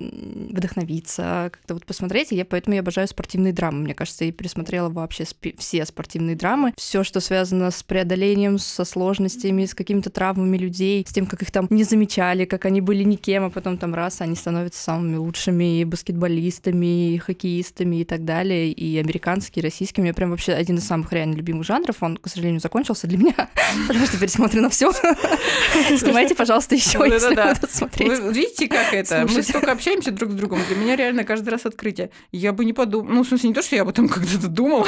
вдохновиться, 0.52 1.50
как-то 1.52 1.74
вот 1.74 1.86
посмотреть, 1.86 2.32
и 2.32 2.38
я 2.38 2.46
поэтому 2.46 2.76
я 2.76 2.80
обожаю 2.80 3.10
спортивные 3.10 3.52
драмы, 3.52 3.80
мне 3.80 3.94
кажется, 3.94 4.24
я 4.24 4.32
пересмотрела 4.32 4.88
вообще 4.88 5.26
спи- 5.26 5.58
все 5.60 5.86
спортивные 5.86 6.38
драмы, 6.38 6.74
все, 6.78 7.04
что 7.04 7.20
связано 7.20 7.72
с 7.72 7.84
преодолением, 7.84 8.58
со 8.58 8.86
сложностями, 8.86 9.66
с 9.66 9.76
какими-то 9.76 10.10
травмами 10.10 10.58
людей, 10.58 11.04
с 11.06 11.12
тем, 11.12 11.26
как 11.26 11.42
их 11.42 11.52
там 11.52 11.68
не 11.70 11.84
замечали, 12.06 12.46
как 12.46 12.66
они 12.66 12.82
были 12.82 13.04
никем, 13.04 13.46
а 13.46 13.50
потом 13.50 13.78
там 13.78 13.96
раз, 13.96 14.22
они 14.22 14.36
становятся 14.36 14.82
самыми 14.82 15.18
лучшими 15.18 15.84
баскетболистами, 15.84 17.14
и 17.14 17.18
хоккеистами 17.18 17.98
и 17.98 18.06
так 18.06 18.24
далее, 18.26 18.72
и 18.72 18.98
американские, 18.98 19.64
и 19.64 19.66
российские. 19.66 20.04
У 20.04 20.06
меня 20.06 20.14
прям 20.14 20.30
вообще 20.30 20.54
один 20.54 20.78
из 20.78 20.86
самых 20.86 21.12
реально 21.12 21.36
любимых 21.36 21.66
жанров. 21.66 21.98
Он, 22.02 22.18
к 22.18 22.28
сожалению, 22.28 22.62
закончился 22.62 23.08
для 23.08 23.18
меня, 23.18 23.50
потому 23.88 24.06
что 24.06 24.18
пересмотрено 24.18 24.70
все. 24.70 24.92
Снимайте, 25.98 26.36
пожалуйста, 26.36 26.76
еще, 26.76 27.00
если 27.06 27.36
будут 27.36 27.72
смотреть. 27.72 28.20
Видите, 28.36 28.68
как 28.68 28.94
это? 28.94 29.28
Мы 29.30 29.42
столько 29.42 29.72
общаемся 29.72 30.12
друг 30.12 30.32
с 30.32 30.36
другом. 30.36 30.60
Для 30.68 30.78
меня 30.78 30.96
реально 30.96 31.24
каждый 31.24 31.50
раз 31.50 31.66
открытие. 31.66 32.10
Я 32.32 32.54
бы 32.54 32.66
не 32.66 32.74
подумала. 32.74 33.14
Ну, 33.14 33.24
в 33.24 33.28
смысле, 33.28 33.50
не 33.50 33.56
то, 33.56 33.62
что 33.62 33.76
я 33.76 33.82
об 33.82 33.90
этом 33.90 34.08
когда-то 34.16 34.48
думала, 34.48 34.86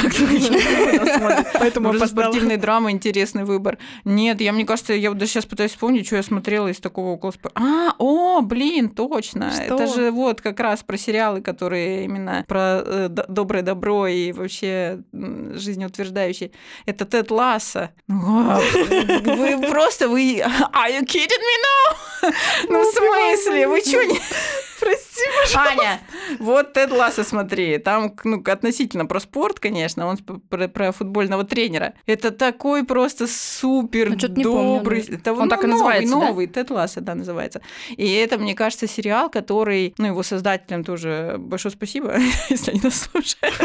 Поэтому 1.54 1.94
спортивные 2.06 2.58
драмы 2.58 2.92
интересный 2.92 3.44
выбор. 3.44 3.78
Нет, 4.06 4.42
я, 4.42 4.54
мне 4.54 4.66
кажется, 4.66 4.94
я 4.94 5.10
вот 5.10 5.18
даже 5.18 5.32
сейчас 5.32 5.46
пытаюсь 5.46 5.72
вспомнить, 5.72 6.06
что 6.06 6.16
я 6.16 6.24
смотрела 6.24 6.68
из 6.68 6.78
такого 6.78 7.07
около 7.14 7.34
А, 7.56 7.94
о, 7.98 8.42
блин, 8.42 8.90
точно. 8.90 9.52
Что? 9.52 9.64
Это 9.64 9.88
же 9.88 10.12
вот 10.12 10.42
как 10.42 10.60
раз 10.60 10.84
про 10.84 10.98
сериалы, 10.98 11.42
которые 11.42 12.06
именно 12.06 12.46
про 12.48 12.82
э, 12.86 13.10
доброе 13.10 13.64
добро 13.64 14.08
и 14.08 14.32
вообще 14.32 15.00
жизнеутверждающие. 15.12 16.52
Это 16.86 17.06
Тед 17.06 17.32
Ласса. 17.32 17.92
Вы 18.08 19.62
просто, 19.70 20.08
вы... 20.08 20.40
Are 20.40 20.92
you 20.92 21.04
kidding 21.06 21.44
me 21.44 21.58
now? 21.64 21.98
Ну, 22.70 22.82
в 22.82 22.94
смысле? 22.94 23.68
Вы 23.68 23.82
что, 23.82 24.04
не... 24.04 24.20
Прости, 24.80 25.22
пожалуйста. 25.44 25.82
Аня, 25.82 26.02
вот 26.40 26.74
Тед 26.74 26.92
Ласса, 26.92 27.24
смотри. 27.24 27.78
Там, 27.78 28.14
ну, 28.24 28.42
относительно 28.46 29.06
про 29.06 29.20
спорт, 29.20 29.60
конечно, 29.60 30.08
он 30.08 30.18
про, 30.18 30.68
про 30.68 30.92
футбольного 30.92 31.44
тренера. 31.44 31.94
Это 32.06 32.32
такой 32.32 32.84
просто 32.86 33.28
супер 33.28 34.10
ну, 34.10 34.44
добрый. 34.44 35.02
Помню, 35.02 35.20
это, 35.20 35.34
он 35.34 35.40
ну, 35.40 35.50
так 35.50 35.64
и 35.64 35.68
новый, 35.68 35.78
называется, 35.78 36.16
новый, 36.16 36.48
да? 36.48 36.54
Тед 36.54 36.70
Ласса, 36.72 37.02
да, 37.02 37.16
называется. 37.16 37.62
И 37.96 38.12
это, 38.14 38.38
мне 38.38 38.54
кажется, 38.54 38.88
сериал, 38.88 39.30
который, 39.30 39.94
ну, 39.98 40.08
его 40.08 40.24
создателям 40.24 40.84
тоже 40.84 41.36
большое 41.40 41.72
спасибо, 41.72 42.16
если 42.50 42.72
они 42.72 42.82
нас 42.84 43.10
слушают. 43.12 43.56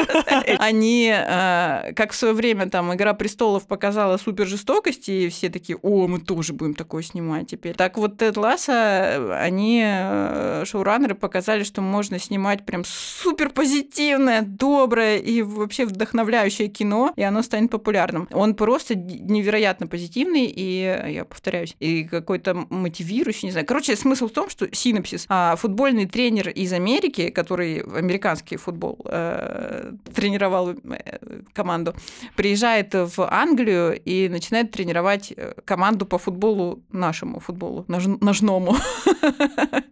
Они, 0.59 1.13
э, 1.13 1.93
как 1.95 2.13
в 2.13 2.17
свое 2.17 2.35
время 2.35 2.69
там 2.69 2.95
«Игра 2.95 3.15
престолов» 3.15 3.67
показала 3.67 4.17
супер 4.17 4.47
жестокости, 4.47 5.11
и 5.11 5.29
все 5.29 5.49
такие, 5.51 5.79
о, 5.83 6.07
мы 6.07 6.21
тоже 6.21 6.53
будем 6.53 6.75
такое 6.75 7.03
снимать 7.03 7.49
теперь. 7.49 7.75
Так 7.75 7.99
вот, 7.99 8.19
Тед 8.19 8.37
Ласса, 8.37 9.39
они, 9.41 9.83
э, 9.85 10.65
шоураннеры, 11.03 11.15
показали, 11.15 11.65
что 11.65 11.83
можно 11.83 12.19
снимать 12.19 12.65
прям 12.65 12.85
супер 12.85 13.51
позитивное, 13.51 14.43
доброе 14.43 15.19
и 15.19 15.43
вообще 15.43 15.85
вдохновляющее 15.85 16.69
кино, 16.69 17.13
и 17.17 17.23
оно 17.23 17.43
станет 17.43 17.71
популярным. 17.71 18.29
Он 18.33 18.55
просто 18.55 18.95
невероятно 18.95 19.87
позитивный, 19.87 20.47
и 20.47 20.83
я 21.09 21.25
повторяюсь, 21.25 21.77
и 21.81 22.05
какой-то 22.05 22.55
мотивирующий, 22.71 23.47
не 23.49 23.53
знаю. 23.53 23.67
Короче, 23.67 23.97
смысл 23.97 24.27
в 24.27 24.33
том, 24.33 24.51
что 24.51 24.67
синапсис, 24.73 25.27
а, 25.29 25.57
футбольный 25.57 26.07
тренер 26.07 26.49
из 26.49 26.73
Америки, 26.73 27.31
который 27.31 27.81
американский 27.81 28.57
футбол 28.57 28.99
э, 29.05 29.93
тренировал 30.15 30.71
э, 30.71 31.43
команду, 31.53 31.95
приезжает 32.37 32.95
в 32.95 33.29
Англию 33.31 34.01
и 34.05 34.29
начинает 34.29 34.71
тренировать 34.71 35.33
э, 35.37 35.55
команду 35.65 36.07
по 36.07 36.19
футболу 36.19 36.79
нашему 36.93 37.41
футболу, 37.41 37.85
нож, 37.89 38.07
ножному. 38.21 38.77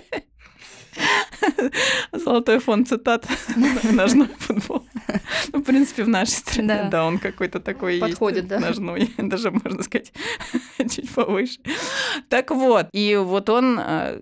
Золотой 2.11 2.59
фон 2.59 2.85
цитат. 2.85 3.27
Ножной 3.91 4.29
футбол. 4.37 4.85
Ну, 5.53 5.59
в 5.59 5.63
принципе, 5.63 6.03
в 6.03 6.09
нашей 6.09 6.31
стране, 6.31 6.87
да, 6.91 7.05
он 7.05 7.17
какой-то 7.17 7.59
такой 7.59 7.99
Подходит, 7.99 8.47
да. 8.47 8.59
Ножной, 8.59 9.13
даже, 9.17 9.51
можно 9.51 9.83
сказать, 9.83 10.13
чуть 10.77 11.09
повыше. 11.13 11.59
Так 12.29 12.51
вот, 12.51 12.87
и 12.93 13.15
вот 13.15 13.49
он 13.49 13.79
э, 13.79 14.19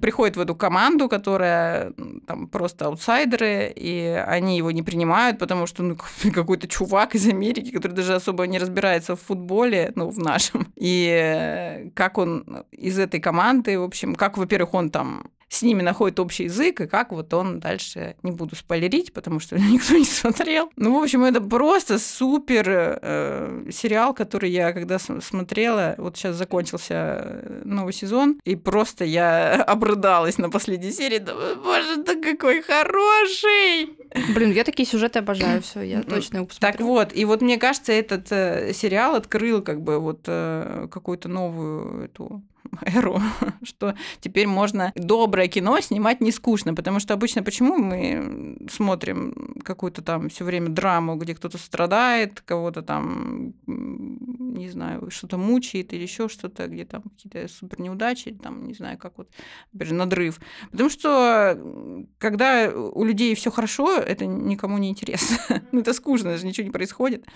приходит 0.00 0.36
в 0.36 0.40
эту 0.40 0.54
команду, 0.54 1.08
которая 1.08 1.92
там 2.26 2.48
просто 2.48 2.86
аутсайдеры, 2.86 3.72
и 3.74 4.24
они 4.26 4.56
его 4.56 4.70
не 4.70 4.82
принимают, 4.82 5.38
потому 5.38 5.66
что 5.66 5.82
ну, 5.82 5.96
какой-то 6.32 6.68
чувак 6.68 7.14
из 7.14 7.26
Америки, 7.28 7.70
который 7.70 7.92
даже 7.92 8.14
особо 8.14 8.46
не 8.46 8.58
разбирается 8.58 9.16
в 9.16 9.20
футболе, 9.20 9.92
ну, 9.94 10.10
в 10.10 10.18
нашем, 10.18 10.72
и 10.76 11.08
э, 11.10 11.90
как 11.94 12.18
он 12.18 12.64
из 12.70 12.98
этой 12.98 13.20
команды, 13.20 13.78
в 13.78 13.82
общем, 13.82 14.14
как, 14.14 14.38
во-первых, 14.38 14.74
он 14.74 14.90
там 14.90 15.31
с 15.52 15.60
ними 15.60 15.82
находит 15.82 16.18
общий 16.18 16.44
язык, 16.44 16.80
и 16.80 16.86
как 16.86 17.12
вот 17.12 17.34
он 17.34 17.60
дальше, 17.60 18.16
не 18.22 18.30
буду 18.30 18.56
спойлерить, 18.56 19.12
потому 19.12 19.38
что 19.38 19.56
никто 19.58 19.94
не 19.94 20.06
смотрел. 20.06 20.70
Ну, 20.76 20.98
в 20.98 21.02
общем, 21.02 21.24
это 21.24 21.42
просто 21.42 21.98
супер 21.98 22.64
э, 22.68 23.68
сериал, 23.70 24.14
который 24.14 24.50
я 24.50 24.72
когда 24.72 24.98
смотрела, 24.98 25.94
вот 25.98 26.16
сейчас 26.16 26.36
закончился 26.36 26.94
э, 26.94 27.62
новый 27.66 27.92
сезон, 27.92 28.40
и 28.44 28.56
просто 28.56 29.04
я 29.04 29.62
обрыдалась 29.66 30.38
на 30.38 30.48
последней 30.48 30.90
серии, 30.90 31.18
думаю, 31.18 31.56
боже, 31.56 31.96
да 31.96 32.14
какой 32.14 32.62
хороший! 32.62 33.90
Блин, 34.34 34.52
я 34.52 34.64
такие 34.64 34.88
сюжеты 34.88 35.18
обожаю, 35.18 35.60
все, 35.60 35.82
я 35.82 36.02
точно 36.02 36.38
его 36.38 36.46
посмотрю. 36.46 36.72
Так 36.72 36.80
вот, 36.80 37.14
и 37.14 37.26
вот 37.26 37.42
мне 37.42 37.58
кажется, 37.58 37.92
этот 37.92 38.32
э, 38.32 38.72
сериал 38.72 39.16
открыл 39.16 39.60
как 39.60 39.82
бы 39.82 39.98
вот 39.98 40.20
э, 40.26 40.88
какую-то 40.90 41.28
новую 41.28 42.04
эту 42.04 42.42
эру, 42.86 43.20
что 43.62 43.94
теперь 44.20 44.46
можно 44.46 44.92
доброе 44.94 45.48
кино 45.48 45.80
снимать 45.80 46.20
не 46.20 46.32
скучно, 46.32 46.74
потому 46.74 47.00
что 47.00 47.14
обычно 47.14 47.42
почему 47.42 47.76
мы 47.76 48.56
смотрим 48.70 49.60
какую-то 49.64 50.02
там 50.02 50.28
все 50.28 50.44
время 50.44 50.68
драму, 50.68 51.16
где 51.16 51.34
кто-то 51.34 51.58
страдает, 51.58 52.40
кого-то 52.40 52.82
там, 52.82 53.54
не 53.66 54.68
знаю, 54.70 55.10
что-то 55.10 55.36
мучает 55.36 55.92
или 55.92 56.02
еще 56.02 56.28
что-то, 56.28 56.66
где 56.68 56.84
там 56.84 57.02
какие-то 57.02 57.46
супер 57.52 57.80
неудачи, 57.80 58.32
там, 58.32 58.66
не 58.66 58.74
знаю, 58.74 58.98
как 58.98 59.18
вот, 59.18 59.28
например, 59.72 59.94
надрыв. 59.94 60.40
Потому 60.70 60.88
что 60.88 62.06
когда 62.18 62.70
у 62.70 63.04
людей 63.04 63.34
все 63.34 63.50
хорошо, 63.50 63.96
это 63.96 64.26
никому 64.26 64.78
не 64.78 64.88
интересно. 64.88 65.62
ну, 65.72 65.80
это 65.80 65.92
скучно, 65.92 66.30
даже 66.30 66.46
ничего 66.46 66.66
не 66.66 66.72
происходит. 66.72 67.26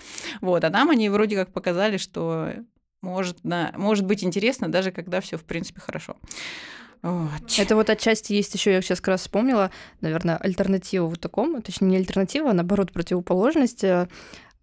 Вот, 0.41 0.63
а 0.63 0.69
там 0.69 0.89
они 0.89 1.09
вроде 1.09 1.35
как 1.35 1.51
показали, 1.51 1.97
что 1.97 2.53
может, 3.01 3.37
да, 3.43 3.73
может 3.75 4.05
быть 4.05 4.23
интересно, 4.23 4.71
даже 4.71 4.91
когда 4.91 5.21
все 5.21 5.37
в 5.37 5.43
принципе 5.43 5.81
хорошо. 5.81 6.17
Вот. 7.03 7.57
Это 7.57 7.75
вот 7.75 7.89
отчасти 7.89 8.33
есть 8.33 8.53
еще, 8.53 8.73
я 8.73 8.81
сейчас 8.81 8.99
как 8.99 9.09
раз 9.09 9.21
вспомнила, 9.21 9.71
наверное, 10.01 10.37
альтернатива 10.37 11.05
вот 11.05 11.19
такому, 11.19 11.61
точнее 11.61 11.89
не 11.89 11.97
альтернатива, 11.97 12.49
а 12.49 12.53
наоборот 12.53 12.91
противоположность 12.91 13.83
э, 13.83 14.07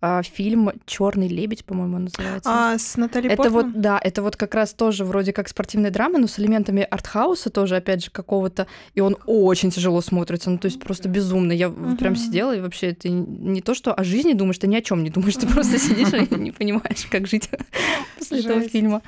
а, 0.07 0.23
фильм 0.23 0.71
Черный 0.85 1.29
лебедь, 1.29 1.65
по-моему, 1.65 1.99
называется. 1.99 2.51
А 2.53 2.77
с 2.77 2.99
Натальей 2.99 3.31
Это 3.31 3.45
Портман? 3.45 3.73
вот, 3.73 3.81
да, 3.81 3.99
это 4.03 4.21
вот 4.21 4.37
как 4.37 4.55
раз 4.55 4.75
тоже 4.75 5.03
вроде 5.03 5.33
как 5.33 5.49
спортивная 5.49 5.91
драма, 5.91 6.19
но 6.19 6.27
с 6.27 6.39
элементами 6.39 6.87
артхауса 6.91 7.49
тоже, 7.49 7.77
опять 7.77 8.05
же, 8.05 8.11
какого-то, 8.11 8.67
и 8.95 9.01
он 9.01 9.17
очень 9.25 9.71
тяжело 9.71 10.03
смотрится, 10.03 10.51
ну 10.51 10.59
то 10.59 10.67
есть 10.67 10.79
просто 10.79 11.09
безумно. 11.09 11.53
Я 11.53 11.69
uh-huh. 11.69 11.97
прям 11.97 12.17
сидела 12.17 12.55
и 12.55 12.61
вообще 12.61 12.89
это 12.89 13.09
не 13.09 13.63
то, 13.63 13.73
что 13.73 13.95
о 13.95 14.05
жизни 14.05 14.35
думаешь, 14.35 14.59
ты 14.59 14.67
ни 14.67 14.77
о 14.77 14.83
чем 14.83 15.03
не 15.03 15.09
думаешь, 15.09 15.37
ты 15.37 15.47
просто 15.47 15.79
сидишь 15.79 16.13
и 16.13 16.35
не 16.39 16.51
понимаешь, 16.51 17.07
как 17.11 17.27
жить 17.27 17.49
после 18.19 18.41
этого 18.41 18.61
фильма. 18.61 19.01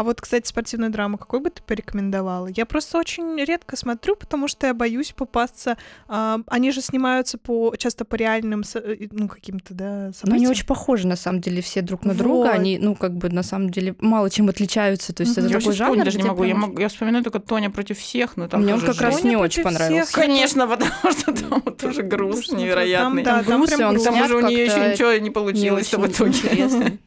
А 0.00 0.02
вот, 0.02 0.18
кстати, 0.18 0.48
спортивную 0.48 0.90
драму 0.90 1.18
какой 1.18 1.40
бы 1.40 1.50
ты 1.50 1.60
порекомендовала? 1.60 2.48
Я 2.56 2.64
просто 2.64 2.96
очень 2.96 3.36
редко 3.44 3.76
смотрю, 3.76 4.16
потому 4.16 4.48
что 4.48 4.66
я 4.66 4.72
боюсь 4.72 5.12
попасться. 5.12 5.76
А, 6.08 6.38
они 6.46 6.72
же 6.72 6.80
снимаются 6.80 7.36
по 7.36 7.76
часто 7.76 8.06
по 8.06 8.14
реальным, 8.14 8.62
э, 8.76 9.08
ну, 9.10 9.28
каким-то, 9.28 9.74
да, 9.74 10.10
событиям. 10.14 10.30
Но 10.30 10.34
они 10.36 10.48
очень 10.48 10.64
похожи, 10.64 11.06
на 11.06 11.16
самом 11.16 11.42
деле, 11.42 11.60
все 11.60 11.82
друг 11.82 12.06
на 12.06 12.14
вот. 12.14 12.18
друга. 12.18 12.48
Они, 12.48 12.78
ну, 12.78 12.94
как 12.94 13.14
бы, 13.14 13.28
на 13.28 13.42
самом 13.42 13.68
деле, 13.68 13.94
мало 14.00 14.30
чем 14.30 14.48
отличаются. 14.48 15.12
То 15.12 15.22
есть 15.22 15.36
mm-hmm. 15.36 15.44
это 15.44 15.52
я 15.52 15.58
такой 15.58 15.74
жанр, 15.74 16.02
даже 16.02 16.16
не 16.16 16.24
могу. 16.24 16.44
Я, 16.44 16.54
могу. 16.54 16.80
я 16.80 16.88
вспоминаю 16.88 17.22
только 17.22 17.38
Тоня 17.38 17.68
против 17.68 17.98
всех, 17.98 18.38
но 18.38 18.48
там 18.48 18.62
Мне 18.62 18.72
он 18.72 18.80
как 18.80 18.94
же... 18.94 19.02
раз 19.02 19.18
Тоня 19.18 19.28
не 19.28 19.36
очень 19.36 19.62
понравился. 19.62 20.04
Всех. 20.04 20.14
Конечно, 20.14 20.66
потому 20.66 21.12
что 21.12 21.34
там 21.34 21.60
тоже 21.74 22.04
груз 22.04 22.50
невероятный. 22.50 23.22
Там, 23.22 23.44
да, 23.44 23.50
там, 23.50 23.60
груз, 23.60 23.78
и 23.78 23.84
он 23.84 24.02
там 24.02 24.18
уже 24.18 24.34
у 24.34 24.48
нее 24.48 24.64
еще 24.64 24.92
ничего 24.92 25.12
не 25.22 25.28
получилось 25.28 25.92
в 25.92 26.06
итоге. 26.06 26.98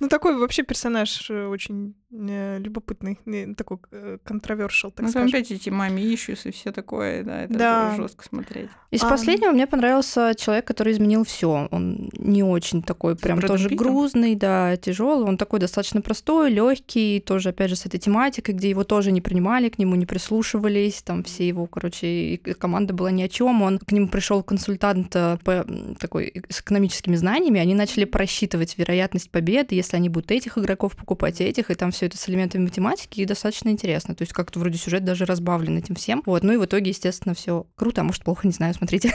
Ну, 0.00 0.08
такой 0.08 0.36
вообще 0.36 0.62
персонаж 0.62 1.30
э, 1.30 1.46
очень 1.46 1.94
любопытный, 2.10 3.18
э, 3.26 3.54
такой 3.54 3.78
контровершил, 4.24 4.90
так 4.90 5.06
ну, 5.06 5.12
там 5.12 5.28
скажем. 5.28 5.28
опять 5.28 5.50
эти 5.50 5.70
мами 5.70 6.00
и 6.00 6.16
все 6.16 6.72
такое, 6.72 7.24
да, 7.24 7.42
это 7.42 7.54
Да. 7.58 7.94
жестко 7.96 8.24
смотреть. 8.24 8.68
Из 8.92 9.02
А, 9.02 9.08
последнего 9.08 9.50
мне 9.50 9.66
понравился 9.66 10.34
человек, 10.38 10.66
который 10.66 10.92
изменил 10.92 11.24
все. 11.24 11.68
Он 11.70 12.08
не 12.16 12.42
очень 12.44 12.82
такой 12.82 13.16
прям 13.16 13.38
Брэдом 13.38 13.56
тоже 13.56 13.68
Питтом? 13.68 13.86
грузный, 13.86 14.34
да, 14.36 14.76
тяжелый. 14.76 15.26
Он 15.26 15.36
такой 15.36 15.58
достаточно 15.58 16.00
простой, 16.00 16.50
легкий, 16.50 17.20
тоже 17.20 17.48
опять 17.48 17.70
же 17.70 17.76
с 17.76 17.86
этой 17.86 17.98
тематикой, 17.98 18.54
где 18.54 18.70
его 18.70 18.84
тоже 18.84 19.10
не 19.10 19.20
принимали, 19.20 19.68
к 19.68 19.78
нему 19.78 19.96
не 19.96 20.06
прислушивались, 20.06 21.02
там 21.02 21.24
все 21.24 21.46
его, 21.48 21.66
короче, 21.66 22.06
и 22.06 22.36
команда 22.36 22.94
была 22.94 23.10
ни 23.10 23.22
о 23.22 23.28
чем. 23.28 23.62
Он 23.62 23.78
к 23.78 23.90
нему 23.92 24.08
пришел 24.08 24.42
консультант 24.42 25.14
э, 25.16 25.38
по 25.44 25.66
такой 25.98 26.26
э, 26.34 26.40
с 26.48 26.60
экономическими 26.60 27.16
знаниями, 27.16 27.60
они 27.60 27.74
начали 27.74 28.04
просчитывать 28.04 28.78
вероятность 28.78 29.30
победы, 29.30 29.74
если 29.74 29.96
они 29.96 30.08
будут 30.08 30.30
этих 30.30 30.56
игроков 30.56 30.96
покупать, 30.96 31.40
этих, 31.40 31.70
и 31.70 31.74
там 31.74 31.90
все 31.90 32.05
это 32.06 32.16
с 32.18 32.28
элементами 32.28 32.62
математики, 32.62 33.20
и 33.20 33.24
достаточно 33.24 33.68
интересно. 33.68 34.14
То 34.14 34.22
есть 34.22 34.32
как-то 34.32 34.58
вроде 34.58 34.78
сюжет 34.78 35.04
даже 35.04 35.24
разбавлен 35.24 35.76
этим 35.78 35.94
всем. 35.94 36.22
Вот, 36.26 36.42
ну 36.42 36.52
и 36.52 36.56
в 36.56 36.64
итоге, 36.64 36.90
естественно, 36.90 37.34
все 37.34 37.66
круто, 37.76 38.00
а 38.00 38.04
может 38.04 38.24
плохо, 38.24 38.46
не 38.46 38.52
знаю, 38.52 38.74
смотрите. 38.74 39.12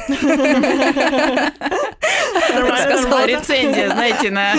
Сказала 2.51 3.25
рецензия, 3.25 3.89
знаете, 3.89 4.31
на... 4.31 4.55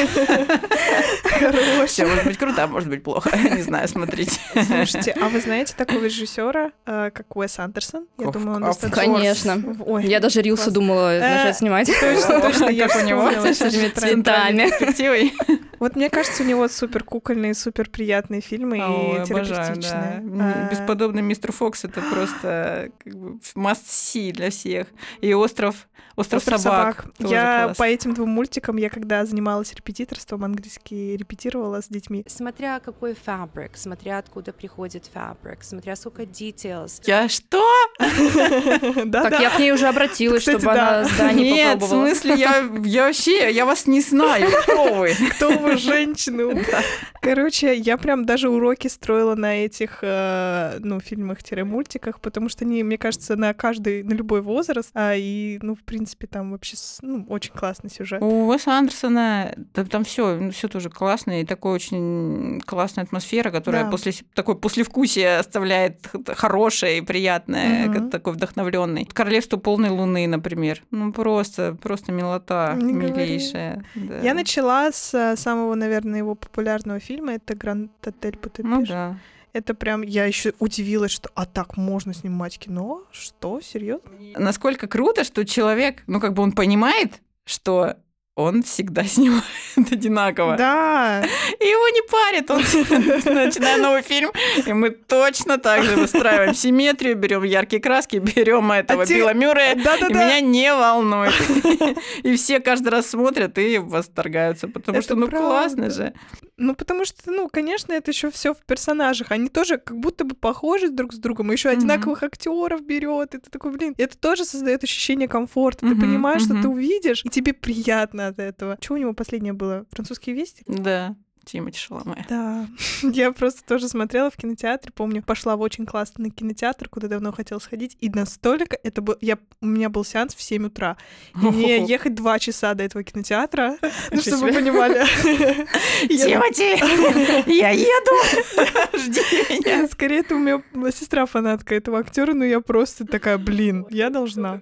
Все 1.87 2.07
может 2.07 2.25
быть 2.25 2.39
круто, 2.39 2.65
а 2.65 2.67
может 2.67 2.89
быть 2.89 3.03
плохо. 3.03 3.31
Не 3.37 3.63
знаю, 3.63 3.89
смотрите. 3.89 4.39
Слушайте, 4.67 5.15
а 5.21 5.29
вы 5.29 5.41
знаете 5.41 5.75
такого 5.77 6.05
режиссера, 6.05 6.73
э, 6.87 7.11
как 7.13 7.37
Уэс 7.37 7.59
Андерсон? 7.59 8.07
Я 8.19 8.31
думаю, 8.31 8.57
он 8.57 8.63
достаточно... 8.63 9.03
Конечно. 9.03 10.01
Я 10.01 10.21
даже 10.21 10.43
рилсы 10.43 10.65
класс. 10.65 10.75
думала 10.75 11.13
Э, 11.13 11.37
начать 11.37 11.57
снимать. 11.59 11.91
Точно, 12.01 12.41
точно, 12.41 12.69
я 12.71 12.89
Как 12.89 13.03
у 13.03 13.07
него 13.07 13.29
вспомнила 13.29 13.55
с 13.55 13.61
этими 13.61 13.89
цветами. 13.89 15.72
Вот 15.83 15.97
мне 15.97 16.09
кажется, 16.11 16.45
у 16.45 16.47
него 16.47 16.69
супер 16.69 17.03
кукольные, 17.03 17.55
супер 17.55 17.91
приятные 17.91 18.41
фильмы 18.41 18.79
и 18.79 18.81
обожаю, 18.81 19.17
да. 19.19 19.25
терапевтичные. 19.25 20.17
М, 20.19 20.41
А, 20.41 20.69
Бесподобный 20.71 21.23
мистер 21.23 21.51
Фокс 21.51 21.85
это 21.85 22.01
просто 22.03 22.91
как 23.03 23.15
бы 23.17 23.39
must 23.57 23.85
see 23.89 24.31
для 24.33 24.51
всех. 24.51 24.87
И 25.21 25.35
остров, 25.35 25.89
остров, 26.15 26.39
«Остров 26.43 26.61
собак. 26.61 26.97
собак». 27.03 27.15
тоже 27.19 27.35
Я 27.35 27.65
класс. 27.65 27.77
по 27.79 27.83
этим 27.83 28.15
двум 28.15 28.29
мультикам, 28.31 28.77
я 28.77 28.91
когда 28.91 29.25
занималась 29.27 29.75
репетиторством, 29.75 30.45
английский 30.45 31.17
репетировала 31.17 31.83
с 31.83 31.89
детьми. 31.89 32.23
Смотря 32.29 32.79
какой 32.79 33.15
фабрик, 33.15 33.73
смотря 33.77 34.19
откуда 34.19 34.53
приходит 34.53 35.11
фабрик, 35.13 35.65
смотря 35.65 35.97
сколько 35.97 36.23
details. 36.23 37.03
Я 37.07 37.29
что? 37.29 37.61
Так 39.13 39.41
я 39.41 39.51
к 39.51 39.59
ней 39.59 39.73
уже 39.73 39.89
обратилась, 39.89 40.43
чтобы 40.43 40.71
она 40.71 41.05
здание 41.05 41.53
Нет, 41.53 41.77
в 41.79 41.81
попробовала. 41.81 42.07
смысле, 42.07 42.35
я, 42.37 42.69
я 42.85 43.07
вообще, 43.07 43.51
я 43.51 43.67
вас 43.67 43.87
не 43.87 44.01
знаю, 44.01 44.49
кто 44.63 44.95
вы. 44.95 45.15
Кто 45.37 45.51
вы, 45.59 45.72
женщины? 45.77 46.65
Короче, 47.21 47.75
я 47.77 47.97
прям 47.99 48.25
даже 48.25 48.49
уроки 48.49 48.89
строила 48.89 49.35
на 49.35 49.65
этих, 49.65 49.99
э, 50.03 50.79
ну, 50.81 51.01
фильмах-мультиках, 51.01 52.21
потому 52.21 52.49
что 52.49 52.65
они, 52.65 52.83
мне 52.83 52.99
кажется, 52.99 53.37
на 53.37 53.55
каждый, 53.55 54.03
на 54.03 54.13
любой 54.13 54.41
возраст, 54.43 54.91
а, 54.95 55.15
и, 55.17 55.59
ну, 55.63 55.75
в 55.75 55.83
принципе, 55.85 56.27
там 56.27 56.53
вообще, 56.53 56.77
ну, 57.03 57.25
очень 57.29 57.53
классный 57.53 57.91
сюжет. 57.91 58.23
У 58.23 58.49
Уэса 58.49 58.73
Андерсона 58.73 59.55
там 59.91 60.05
все, 60.05 60.51
все 60.51 60.69
тоже 60.69 60.91
классно, 60.91 61.41
и 61.41 61.45
такой 61.45 61.75
очень 61.75 62.61
классная 62.67 63.05
атмосфера, 63.05 63.51
которая 63.51 63.85
Да. 63.85 63.91
после 63.91 64.13
такой 64.35 64.57
послевкусие 64.57 65.39
оставляет 65.39 66.09
хорошее 66.37 66.99
и 66.99 67.01
приятное, 67.01 68.11
такой 68.11 68.33
вдохновленный. 68.33 69.09
Королевство 69.13 69.57
полной 69.57 69.91
луны, 69.91 70.27
например. 70.27 70.83
Ну 70.91 71.13
просто, 71.13 71.77
просто 71.81 72.13
милота 72.13 72.75
Не 72.77 72.93
милейшая. 72.93 73.85
да. 73.95 74.19
Я 74.19 74.35
начала 74.35 74.91
с 74.93 75.15
э, 75.15 75.37
самого, 75.53 75.75
наверное, 75.75 76.19
его 76.19 76.35
популярного 76.35 76.99
фильма, 76.99 77.35
это 77.35 77.55
«Гранд 77.55 77.91
Отель 78.07 78.37
Будапешт». 78.37 78.65
Ну 78.65 78.87
да. 78.87 79.19
Это 79.53 79.75
прям, 79.75 80.01
я 80.03 80.25
еще 80.25 80.55
удивилась, 80.59 81.13
что, 81.13 81.29
а 81.35 81.45
так 81.45 81.77
можно 81.77 82.15
снимать 82.15 82.59
кино? 82.59 83.03
Что, 83.11 83.61
серьезно? 83.61 84.11
Насколько 84.37 84.87
круто, 84.87 85.25
что 85.25 85.45
человек, 85.45 86.03
ну 86.07 86.21
как 86.21 86.33
бы 86.33 86.43
он 86.43 86.53
понимает, 86.53 87.21
что 87.45 87.97
он 88.35 88.63
всегда 88.63 89.05
снимает 89.05 89.45
одинаково. 89.77 90.57
Да, 90.57 91.23
И 91.61 91.65
его 91.65 91.89
не 91.89 92.03
парит. 92.09 92.51
Он 92.51 93.35
начиная 93.35 93.77
новый 93.79 94.03
фильм, 94.03 94.31
и 94.65 94.73
мы 94.73 94.91
точно 94.91 95.59
так 95.59 95.83
же 95.85 95.97
выстраиваем 95.97 96.55
симметрию, 96.55 97.17
берем 97.17 97.43
яркие 97.43 97.81
краски, 97.83 98.17
берем 98.17 98.73
этого 98.73 99.03
А 99.03 99.07
Билла 99.07 99.35
Мюррея, 99.35 99.75
и 99.75 99.83
да-да-да. 99.83 100.15
меня 100.15 100.41
не 100.41 100.73
волнует. 100.73 101.35
И 102.23 102.37
все 102.37 102.61
каждый 102.61 102.89
раз 102.89 103.09
смотрят 103.11 103.59
и 103.59 103.79
восторгаются, 103.79 104.69
потому 104.69 104.99
Это 104.99 105.05
что 105.07 105.15
ну 105.17 105.27
правда. 105.29 105.49
классно 105.49 105.91
же. 105.91 106.15
Ну, 106.59 106.75
потому 106.75 107.05
что, 107.05 107.31
ну, 107.31 107.49
конечно, 107.49 107.93
это 107.93 108.11
еще 108.11 108.31
все 108.31 108.53
в 108.55 108.59
персонажах. 108.65 109.31
Они 109.31 109.49
тоже 109.49 109.79
как 109.79 109.97
будто 109.99 110.25
бы 110.25 110.35
похожи 110.35 110.91
друг 110.91 111.13
с 111.15 111.19
другом, 111.19 111.51
еще 111.51 111.71
Мгм. 111.71 111.79
одинаковых 111.79 112.23
актеров 112.23 112.83
берет. 112.85 113.35
И 113.35 113.39
ты 113.39 113.51
такой, 113.51 113.73
блин, 113.73 113.95
это 113.97 114.17
тоже 114.19 114.45
создает 114.45 114.85
ощущение 114.85 115.29
комфорта. 115.29 115.81
Ты 115.87 115.95
Мгм, 115.95 116.01
понимаешь, 116.01 116.43
что 116.43 116.53
мгм. 116.53 116.63
ты 116.63 116.69
увидишь, 116.69 117.25
и 117.25 117.29
тебе 117.31 117.53
приятно 117.55 118.27
от 118.29 118.39
этого. 118.39 118.77
Что 118.81 118.95
у 118.95 118.97
него 118.99 119.15
последнее 119.15 119.55
было? 119.55 119.87
Французские 119.93 120.37
вести? 120.37 120.63
Да, 120.67 121.17
Тимати 121.45 121.79
Шаломе. 121.79 122.25
Да. 122.29 122.67
Я 123.03 123.33
просто 123.33 123.63
тоже 123.65 123.89
смотрела 123.89 124.31
в 124.31 124.37
кинотеатре, 124.37 124.93
помню, 124.95 125.23
пошла 125.23 125.57
в 125.57 125.61
очень 125.61 125.87
классный 125.87 126.31
кинотеатр, 126.31 126.89
куда 126.89 127.09
давно 127.09 127.33
хотела 127.33 127.59
сходить, 127.59 127.97
и 128.01 128.09
настолько 128.09 128.79
это 128.83 129.03
был... 129.03 129.17
Я... 129.21 129.39
У 129.61 129.67
меня 129.67 129.89
был 129.89 130.05
сеанс 130.05 130.35
в 130.35 130.43
7 130.43 130.67
утра, 130.67 130.97
и 131.35 131.47
мне 131.47 131.85
ехать 131.85 132.15
два 132.15 132.39
часа 132.39 132.75
до 132.75 132.85
этого 132.85 133.05
кинотеатра, 133.05 133.77
ну, 134.11 134.21
чтобы 134.21 134.43
вы 134.43 134.53
понимали. 134.53 134.95
Тимати, 136.09 137.51
я 137.51 137.71
еду, 137.71 138.99
жди 138.99 139.21
меня. 139.51 139.89
Скорее, 139.89 140.21
это 140.21 140.35
у 140.35 140.39
меня 140.39 140.63
сестра 140.91 141.27
фанатка 141.27 141.75
этого 141.75 141.99
актера, 141.99 142.35
но 142.35 142.45
я 142.45 142.61
просто 142.61 143.07
такая, 143.07 143.39
блин, 143.39 143.87
я 143.91 144.11
должна. 144.11 144.61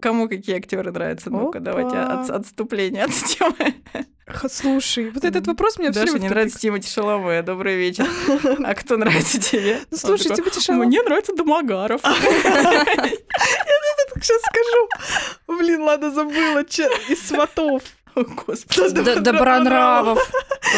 Кому 0.00 0.28
какие 0.28 0.56
актеры 0.56 0.90
нравятся? 0.92 1.30
Ну-ка, 1.30 1.60
давайте 1.60 1.96
от- 1.96 2.30
отступление 2.30 3.04
от 3.04 3.10
темы. 3.12 3.74
Слушай, 4.50 5.10
вот 5.10 5.24
этот 5.24 5.46
вопрос 5.46 5.78
меня 5.78 5.90
все 5.90 6.02
время 6.02 6.18
не 6.18 6.28
нравится. 6.28 6.58
Тимати 6.58 6.86
Шаломе. 6.88 7.40
Добрый 7.42 7.76
вечер. 7.76 8.06
А 8.64 8.74
кто 8.74 8.96
нравится 8.98 9.40
тебе? 9.40 9.80
Ну, 9.90 9.96
слушай, 9.96 10.34
Тимати 10.36 10.60
Шаломе- 10.60 10.86
Мне 10.86 11.02
нравится 11.02 11.32
Домогаров. 11.34 12.02
Сейчас 14.20 14.42
скажу. 14.42 14.88
Блин, 15.60 15.82
ладно, 15.82 16.10
забыла. 16.10 16.60
Из 16.62 17.26
сватов. 17.26 17.82
Господи. 18.24 19.20
Добронравов. 19.20 20.18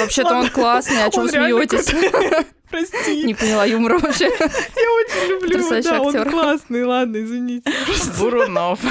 Вообще-то 0.00 0.34
он 0.34 0.48
классный, 0.50 1.04
а 1.04 1.10
чего 1.10 1.22
Он 1.22 1.26
вы 1.26 1.32
смеетесь? 1.32 2.46
Прости, 2.70 3.24
Не 3.24 3.34
поняла 3.34 3.64
юмора 3.64 3.98
вообще. 3.98 4.26
я 4.26 4.30
очень 4.30 5.28
люблю 5.28 5.48
его. 5.58 5.68
Потрясающий 5.68 5.88
Да, 5.88 6.00
он 6.00 6.14
актер. 6.16 6.30
классный, 6.30 6.84
ладно, 6.84 7.16
извините. 7.16 7.68
Бурунов. 8.18 8.78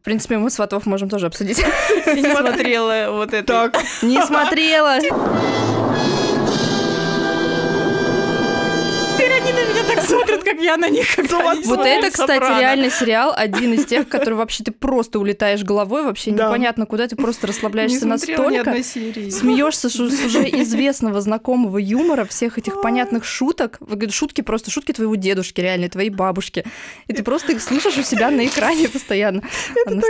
В 0.00 0.04
принципе, 0.06 0.38
мы 0.38 0.50
сватов 0.50 0.86
можем 0.86 1.08
тоже 1.08 1.26
обсудить. 1.26 1.58
Не 2.06 2.32
смотрела 2.32 3.10
вот 3.10 3.34
это. 3.34 3.70
Так, 3.72 3.82
Не 4.02 4.22
смотрела. 4.22 4.98
На 9.68 9.72
меня 9.72 9.84
так 9.94 10.04
смотрят, 10.04 10.44
как 10.44 10.60
я 10.60 10.76
на 10.76 10.88
них. 10.88 11.18
они 11.18 11.62
Вот 11.64 11.80
это, 11.86 12.10
кстати, 12.10 12.38
реально 12.60 12.90
сериал, 12.90 13.32
один 13.36 13.72
из 13.74 13.84
тех, 13.86 14.08
который 14.08 14.34
вообще 14.34 14.64
ты 14.64 14.72
просто 14.72 15.18
улетаешь 15.18 15.62
головой, 15.62 16.04
вообще 16.04 16.30
непонятно 16.46 16.86
куда, 16.86 17.06
ты 17.08 17.16
просто 17.16 17.46
расслабляешься 17.46 18.00
настолько. 18.06 18.70
Смеешься 19.30 19.88
с 19.88 19.98
уже 20.00 20.48
известного 20.62 21.20
знакомого 21.20 21.78
юмора, 21.78 22.24
всех 22.24 22.58
этих 22.58 22.80
понятных 22.80 23.24
шуток. 23.24 23.76
Вы 23.80 23.96
говорите, 23.96 24.14
Шутки 24.16 24.40
просто, 24.40 24.70
шутки 24.70 24.92
твоего 24.92 25.14
дедушки, 25.14 25.60
реально, 25.60 25.88
твоей 25.88 26.10
бабушки. 26.10 26.64
И 27.06 27.12
ты 27.12 27.22
просто 27.22 27.52
их 27.52 27.62
слышишь 27.62 27.96
у 27.98 28.02
себя 28.02 28.30
на 28.30 28.46
экране 28.46 28.88
постоянно. 28.88 29.42
Она- 29.86 30.02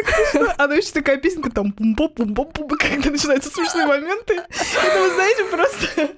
Она 0.58 0.74
еще 0.76 0.90
такая 0.90 1.16
песенка 1.16 1.50
там 1.50 1.72
пум 1.72 1.94
пум 1.96 2.08
пум 2.14 2.34
пум 2.34 2.46
пум 2.52 2.68
когда 2.78 3.10
начинаются 3.10 3.50
смешные 3.50 3.86
моменты. 3.86 4.34
Это, 4.34 5.02
вы 5.02 5.14
знаете, 5.14 5.44
просто... 5.44 6.10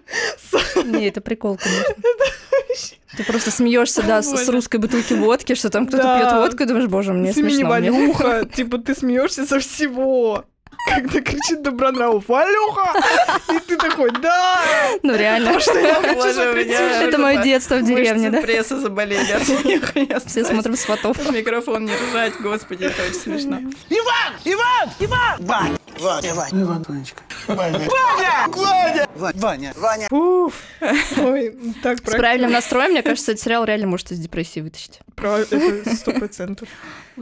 Не, 0.84 1.08
это 1.08 1.20
прикол, 1.20 1.56
конечно. 1.58 2.97
Ты 3.16 3.24
просто 3.24 3.50
смеешься, 3.50 4.02
да, 4.02 4.22
с, 4.22 4.26
с 4.36 4.48
русской 4.48 4.76
бутылки 4.76 5.14
водки, 5.14 5.54
что 5.54 5.70
там 5.70 5.86
кто-то 5.86 6.02
Да. 6.02 6.18
пьет 6.20 6.32
водку, 6.32 6.62
и 6.62 6.66
думаешь, 6.66 6.88
боже, 6.88 7.12
мне 7.12 7.30
имени 7.32 7.50
смешно. 7.54 7.74
мне». 7.76 7.90
Валюха, 7.90 8.44
типа 8.54 8.78
ты 8.78 8.94
смеешься 8.94 9.46
со 9.46 9.58
всего. 9.60 10.44
Когда 10.88 11.20
кричит 11.20 11.60
Добронравов, 11.62 12.28
Валюха! 12.28 12.92
И 13.52 13.58
ты 13.66 13.76
такой, 13.76 14.10
да! 14.22 14.60
Ну 15.02 15.14
реально. 15.16 15.58
Что 15.60 15.78
я 15.78 15.94
хочу. 15.96 16.40
Это 16.40 17.18
мое 17.18 17.42
детство 17.42 17.76
в 17.76 17.84
деревне, 17.84 18.30
да? 18.30 18.40
пресса 18.40 18.78
заболели 18.80 19.32
от. 19.32 19.42
Я 20.08 20.20
Все 20.20 20.44
смотрим 20.44 20.76
сватов. 20.76 21.16
микрофон 21.32 21.84
не 21.86 21.92
ржать, 21.92 22.34
господи, 22.40 22.84
это 22.84 23.02
очень 23.02 23.14
смешно. 23.20 23.58
Иван! 23.90 24.32
Иван! 24.44 24.90
Иван! 25.00 25.77
Ваня, 25.98 26.34
Ваня, 26.34 26.64
Ванечка. 26.64 27.22
Ваня. 27.46 27.80
Ваня! 28.48 29.08
Ваня! 29.14 29.72
Ваня! 29.76 30.08
Уф. 30.10 30.54
Ой, 31.18 31.56
так 31.82 31.98
С 31.98 32.12
правильным 32.12 32.52
настроем, 32.52 32.92
мне 32.92 33.02
кажется, 33.02 33.32
этот 33.32 33.42
сериал 33.42 33.64
реально 33.64 33.86
может 33.86 34.12
из 34.12 34.18
депрессии 34.18 34.60
вытащить. 34.60 35.00
Про 35.16 35.40
это 35.40 35.94
сто 35.96 36.12
процентов. 36.12 36.68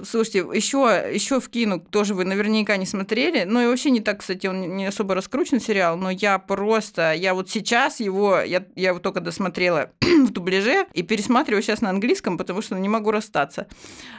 Слушайте, 0.04 0.40
еще, 0.52 1.10
еще 1.12 1.40
вкину, 1.40 1.80
тоже 1.80 2.14
вы 2.14 2.24
наверняка 2.24 2.76
не 2.76 2.84
смотрели. 2.86 3.44
Ну 3.44 3.62
и 3.62 3.66
вообще 3.66 3.90
не 3.90 4.00
так, 4.00 4.20
кстати, 4.20 4.46
он 4.46 4.76
не 4.76 4.86
особо 4.86 5.14
раскручен 5.14 5.60
сериал, 5.60 5.96
но 5.96 6.10
я 6.10 6.38
просто, 6.38 7.12
я 7.14 7.32
вот 7.32 7.48
сейчас 7.48 8.00
его, 8.00 8.40
я, 8.40 8.64
я 8.74 8.88
его 8.90 8.98
только 8.98 9.20
досмотрела 9.20 9.90
в 10.00 10.30
дубляже 10.32 10.86
и 10.92 11.02
пересматриваю 11.02 11.62
сейчас 11.62 11.80
на 11.80 11.90
английском, 11.90 12.36
потому 12.36 12.60
что 12.60 12.76
не 12.76 12.88
могу 12.88 13.10
расстаться. 13.10 13.66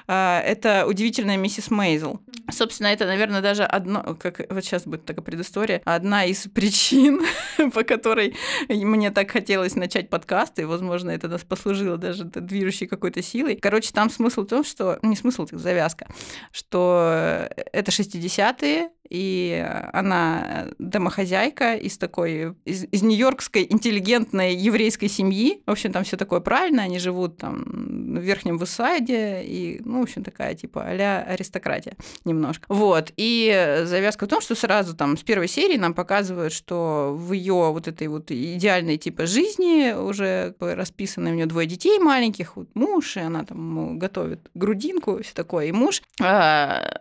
А, 0.08 0.42
Это 0.42 0.86
удивительная 0.88 1.38
миссис 1.38 1.70
Мейзел. 1.70 2.22
Собственно, 2.50 2.88
это, 2.88 3.06
наверное, 3.06 3.42
даже 3.42 3.64
одно, 3.64 4.16
как 4.16 4.42
вот 4.50 4.64
сейчас 4.64 4.86
будет 4.86 5.04
такая 5.04 5.22
предыстория, 5.24 5.82
одна 5.84 6.24
из 6.24 6.48
причин, 6.48 7.22
по 7.74 7.84
которой 7.84 8.36
мне 8.70 9.12
так 9.12 9.32
хотелось 9.32 9.76
начать 9.76 10.10
подкасты, 10.10 10.62
и, 10.62 10.66
возможно, 10.66 11.12
это 11.12 11.28
нас 11.28 11.44
послужило 11.44 11.98
даже 11.98 12.24
движущей 12.24 12.88
какой-то 12.88 13.22
силой. 13.22 13.58
Короче, 13.58 13.92
там 13.92 14.10
смысл 14.10 14.44
в 14.44 14.48
том, 14.48 14.64
что... 14.64 14.98
Не 15.02 15.18
смысл, 15.18 15.46
так 15.46 15.60
завязка, 15.60 16.08
что 16.52 17.50
это 17.74 17.92
60-е, 17.92 18.90
и 19.10 19.66
она 19.94 20.68
домохозяйка 20.80 21.76
из 21.76 21.98
такой, 21.98 22.56
из, 22.66 22.86
из 22.92 23.04
нью-йоркской 23.04 23.68
интеллигентной 23.70 24.56
еврейской 24.56 25.08
семьи. 25.08 25.62
В 25.66 25.72
общем, 25.72 25.92
там 25.92 26.04
все 26.04 26.18
такое 26.18 26.40
правильно, 26.40 26.84
они 26.84 27.00
живут 27.00 27.38
там 27.38 27.64
в 27.66 28.20
Верхнем 28.20 28.58
Высаде, 28.58 29.44
и, 29.44 29.82
ну, 29.84 30.00
в 30.00 30.04
общем, 30.04 30.24
такая 30.24 30.56
типа 30.56 30.84
а 30.84 31.26
аристократия 31.28 31.96
немножко. 32.26 32.66
Вот, 32.70 33.12
и 33.18 33.82
завязка 33.86 34.26
в 34.26 34.30
том, 34.30 34.42
что 34.42 34.56
сразу 34.56 34.96
там 34.96 35.18
с 35.18 35.24
первой 35.24 35.48
серии 35.48 35.78
нам 35.78 35.94
показывают, 35.94 36.54
что 36.54 37.14
в 37.16 37.34
ее 37.34 37.72
вот 37.72 37.88
этой 37.88 38.08
вот 38.08 38.32
идеальной 38.32 38.98
типа 38.98 39.26
жизни 39.26 39.94
уже 39.94 40.56
расписаны 40.60 41.32
у 41.32 41.34
нее 41.34 41.46
двое 41.46 41.68
детей 41.68 42.00
маленьких, 42.00 42.56
вот 42.56 42.70
муж, 42.74 43.18
и 43.18 43.22
она 43.22 43.44
там 43.44 44.00
готовит 44.00 44.50
грудинку, 44.54 45.22
все 45.22 45.34
такое, 45.34 45.68
и 45.68 45.72
муж 45.72 46.02
а, 46.22 47.00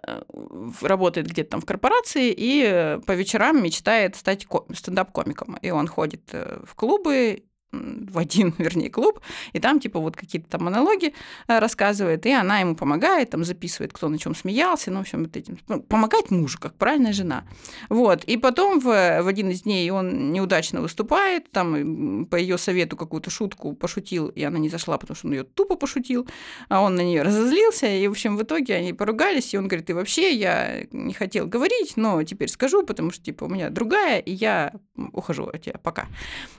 работает 0.81 1.29
где-то 1.29 1.51
там 1.51 1.61
в 1.61 1.65
корпорации, 1.65 1.96
и 2.17 2.99
по 3.07 3.13
вечерам 3.13 3.63
мечтает 3.63 4.17
стать 4.17 4.47
стендап-комиком. 4.75 5.57
И 5.63 5.71
он 5.71 5.89
ходит 5.89 6.31
э, 6.33 6.61
в 6.65 6.75
клубы 6.75 7.45
в 8.11 8.18
один, 8.18 8.55
вернее, 8.59 8.91
клуб, 8.91 9.20
и 9.53 9.61
там, 9.61 9.81
типа, 9.81 10.01
вот 10.01 10.16
какие-то 10.16 10.49
там 10.49 10.64
монологи 10.64 11.14
э, 11.49 11.59
рассказывает, 11.59 12.27
и 12.27 12.33
она 12.33 12.61
ему 12.61 12.77
помогает, 12.77 13.31
там 13.31 13.45
записывает, 13.45 13.93
кто 13.93 14.09
на 14.09 14.18
чем 14.18 14.35
смеялся, 14.35 14.91
ну, 14.91 14.99
в 14.99 15.01
общем, 15.03 15.24
вот 15.24 15.37
этим, 15.37 15.59
ну, 15.68 15.83
помогает 15.83 16.31
мужу, 16.31 16.59
как 16.61 16.74
правильная 16.74 17.12
жена. 17.12 17.45
Вот, 17.89 18.24
и 18.24 18.37
потом 18.37 18.81
в, 18.81 18.85
в 18.85 19.27
один 19.27 19.51
из 19.51 19.62
дней 19.62 19.91
он 19.91 20.33
неудачно 20.33 20.81
выступает, 20.81 21.51
там 21.51 22.27
по 22.27 22.37
ее 22.37 22.59
совету 22.59 22.97
какую-то 22.97 23.31
шутку 23.31 23.74
пошутил, 23.74 24.29
и 24.29 24.43
она 24.43 24.59
не 24.59 24.68
зашла, 24.68 24.99
потому 24.99 25.16
что 25.16 25.27
он 25.27 25.35
ее 25.35 25.45
тупо 25.45 25.77
пошутил, 25.77 26.27
а 26.68 26.81
он 26.81 26.95
на 26.95 27.03
нее 27.03 27.22
разозлился, 27.22 27.87
и, 27.87 28.07
в 28.09 28.12
общем, 28.12 28.37
в 28.37 28.43
итоге 28.43 28.74
они 28.74 28.93
поругались, 28.93 29.55
и 29.55 29.59
он 29.59 29.68
говорит, 29.68 29.91
и 29.91 29.93
вообще 29.93 30.35
я 30.35 30.87
не 30.93 31.14
хотел 31.14 31.47
говорить, 31.47 31.97
но 31.97 32.22
теперь 32.22 32.49
скажу, 32.49 32.85
потому 32.85 33.11
что, 33.11 33.24
типа, 33.24 33.45
у 33.45 33.49
меня 33.49 33.70
другая, 33.70 34.18
и 34.18 34.33
я 34.33 34.72
ухожу 35.12 35.45
от 35.45 35.62
тебя, 35.62 35.79
пока. 35.83 36.07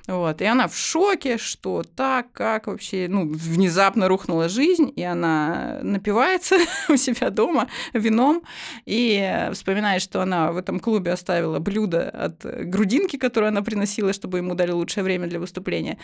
Вот, 0.07 0.41
и 0.41 0.45
она 0.45 0.67
в 0.67 0.75
шоке, 0.75 1.06
шоке, 1.07 1.37
что 1.37 1.83
так, 1.95 2.31
как 2.33 2.67
вообще, 2.67 3.07
ну, 3.09 3.27
внезапно 3.27 4.07
рухнула 4.07 4.49
жизнь, 4.49 4.91
и 4.95 5.03
она 5.03 5.79
напивается 5.81 6.57
у 6.89 6.97
себя 6.97 7.29
дома 7.29 7.67
вином 7.93 8.41
и 8.85 9.49
вспоминает, 9.53 10.01
что 10.01 10.21
она 10.21 10.51
в 10.51 10.57
этом 10.57 10.79
клубе 10.79 11.11
оставила 11.11 11.59
блюдо 11.59 12.09
от 12.09 12.43
грудинки, 12.43 13.17
которую 13.17 13.49
она 13.49 13.61
приносила, 13.61 14.11
чтобы 14.11 14.39
ему 14.39 14.53
дали 14.55 14.71
лучшее 14.71 15.03
время 15.03 15.27
для 15.27 15.39
выступления. 15.39 15.97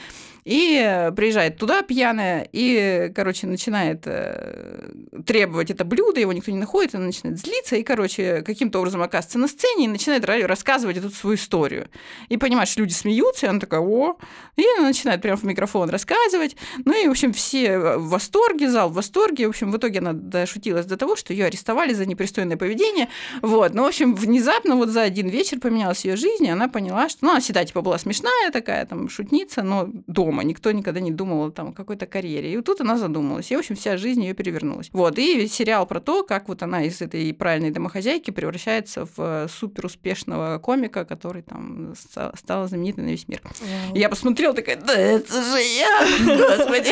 И 0.46 1.12
приезжает 1.16 1.58
туда 1.58 1.82
пьяная, 1.82 2.48
и, 2.54 3.12
короче, 3.14 3.48
начинает 3.48 4.04
э, 4.06 4.90
требовать 5.26 5.70
это 5.70 5.84
блюдо, 5.84 6.20
его 6.20 6.32
никто 6.34 6.52
не 6.52 6.58
находит, 6.58 6.96
она 6.96 7.08
начинает 7.08 7.40
злиться, 7.40 7.76
и, 7.76 7.84
короче, 7.84 8.42
каким-то 8.42 8.80
образом 8.80 9.02
оказывается 9.02 9.40
на 9.40 9.48
сцене 9.48 9.86
и 9.86 9.88
начинает 9.88 10.26
рассказывать 10.26 10.98
эту 10.98 11.10
свою 11.10 11.36
историю. 11.36 11.90
И 12.30 12.38
понимаешь, 12.38 12.76
люди 12.78 12.94
смеются, 12.94 13.48
и 13.48 13.50
она 13.50 13.60
такая, 13.60 13.82
о, 13.82 14.18
и 14.56 14.64
она 14.84 14.90
начинает 14.90 15.22
прямо 15.22 15.38
в 15.38 15.44
микрофон 15.44 15.90
рассказывать. 15.90 16.56
Ну 16.86 17.04
и, 17.04 17.08
в 17.08 17.12
общем, 17.12 17.34
все 17.34 17.80
в 17.80 18.10
восторге, 18.10 18.70
зал 18.70 18.90
в 18.90 18.94
восторге. 18.94 19.48
В 19.48 19.50
общем, 19.50 19.72
в 19.72 19.78
итоге 19.78 20.00
она 20.00 20.14
дошутилась 20.14 20.86
до 20.86 20.98
того, 20.98 21.16
что 21.16 21.34
ее 21.34 21.46
арестовали 21.46 21.94
за 21.94 22.06
непристойное 22.06 22.58
поведение. 22.58 23.08
Вот. 23.42 23.74
Ну, 23.74 23.84
в 23.84 23.88
общем, 23.88 24.14
внезапно 24.14 24.76
вот 24.76 24.90
за 24.90 25.02
один 25.02 25.28
вечер 25.28 25.60
поменялась 25.60 26.06
ее 26.06 26.16
жизнь, 26.16 26.46
и 26.46 26.50
она 26.50 26.68
поняла, 26.68 27.10
что... 27.10 27.26
Ну, 27.26 27.32
она 27.32 27.40
всегда, 27.40 27.64
типа, 27.66 27.82
была 27.82 27.98
смешная 27.98 28.52
такая, 28.52 28.86
там, 28.86 29.10
шутница, 29.10 29.64
но 29.64 29.88
дома. 30.08 30.44
Никто 30.44 30.72
никогда 30.72 31.00
не 31.00 31.12
думал 31.12 31.52
там 31.52 31.70
о 31.70 31.74
какой-то 31.74 32.06
карьере. 32.06 32.52
И 32.52 32.56
вот 32.58 32.66
тут 32.66 32.82
она 32.82 32.98
задумалась. 32.98 33.52
И, 33.52 33.56
в 33.56 33.60
общем, 33.60 33.76
вся 33.76 33.98
жизнь 33.98 34.22
ее 34.22 34.34
перевернулась. 34.34 34.90
Вот. 34.92 35.18
И 35.18 35.48
сериал 35.48 35.86
про 35.86 36.00
то, 36.00 36.24
как 36.24 36.50
вот 36.50 36.62
она 36.64 36.84
из 36.84 37.02
этой 37.02 37.34
правильной 37.34 37.72
домохозяйки 37.72 38.32
превращается 38.32 39.08
в 39.16 39.48
супер 39.48 39.86
успешного 39.86 40.60
комика, 40.60 41.06
который 41.06 41.42
там 41.42 41.94
стал 42.36 42.68
знаменитый 42.68 43.04
на 43.04 43.10
весь 43.10 43.28
мир. 43.28 43.42
Wow. 43.44 43.98
Я 43.98 44.10
посмотрела 44.10 44.54
такая, 44.54 44.73
да 44.76 44.94
это 44.94 45.34
же 45.34 45.60
я, 45.60 46.58
господи. 46.58 46.92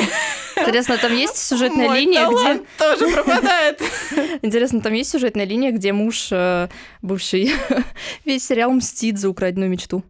Интересно, 0.58 0.98
там 0.98 1.14
есть 1.14 1.38
сюжетная 1.48 1.88
Мой 1.88 2.02
линия, 2.02 2.28
где... 2.28 2.64
тоже 2.78 3.08
пропадает. 3.14 3.82
Интересно, 4.42 4.82
там 4.82 4.94
есть 4.94 5.12
сюжетная 5.12 5.46
линия, 5.46 5.72
где 5.72 5.94
муж 5.94 6.30
э, 6.32 6.68
бывший 7.02 7.52
весь 8.26 8.46
сериал 8.46 8.72
мстит 8.72 9.18
за 9.18 9.30
украденную 9.30 9.70
мечту. 9.70 10.04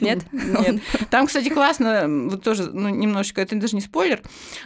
Нет? 0.00 0.20
Нет. 0.32 0.82
Там, 1.10 1.26
кстати, 1.26 1.48
классно, 1.48 2.04
вот 2.06 2.42
тоже, 2.44 2.70
ну, 2.72 2.88
немножечко, 2.90 3.40
это 3.40 3.56
даже 3.56 3.74
не 3.74 3.80
спойлер, 3.80 4.22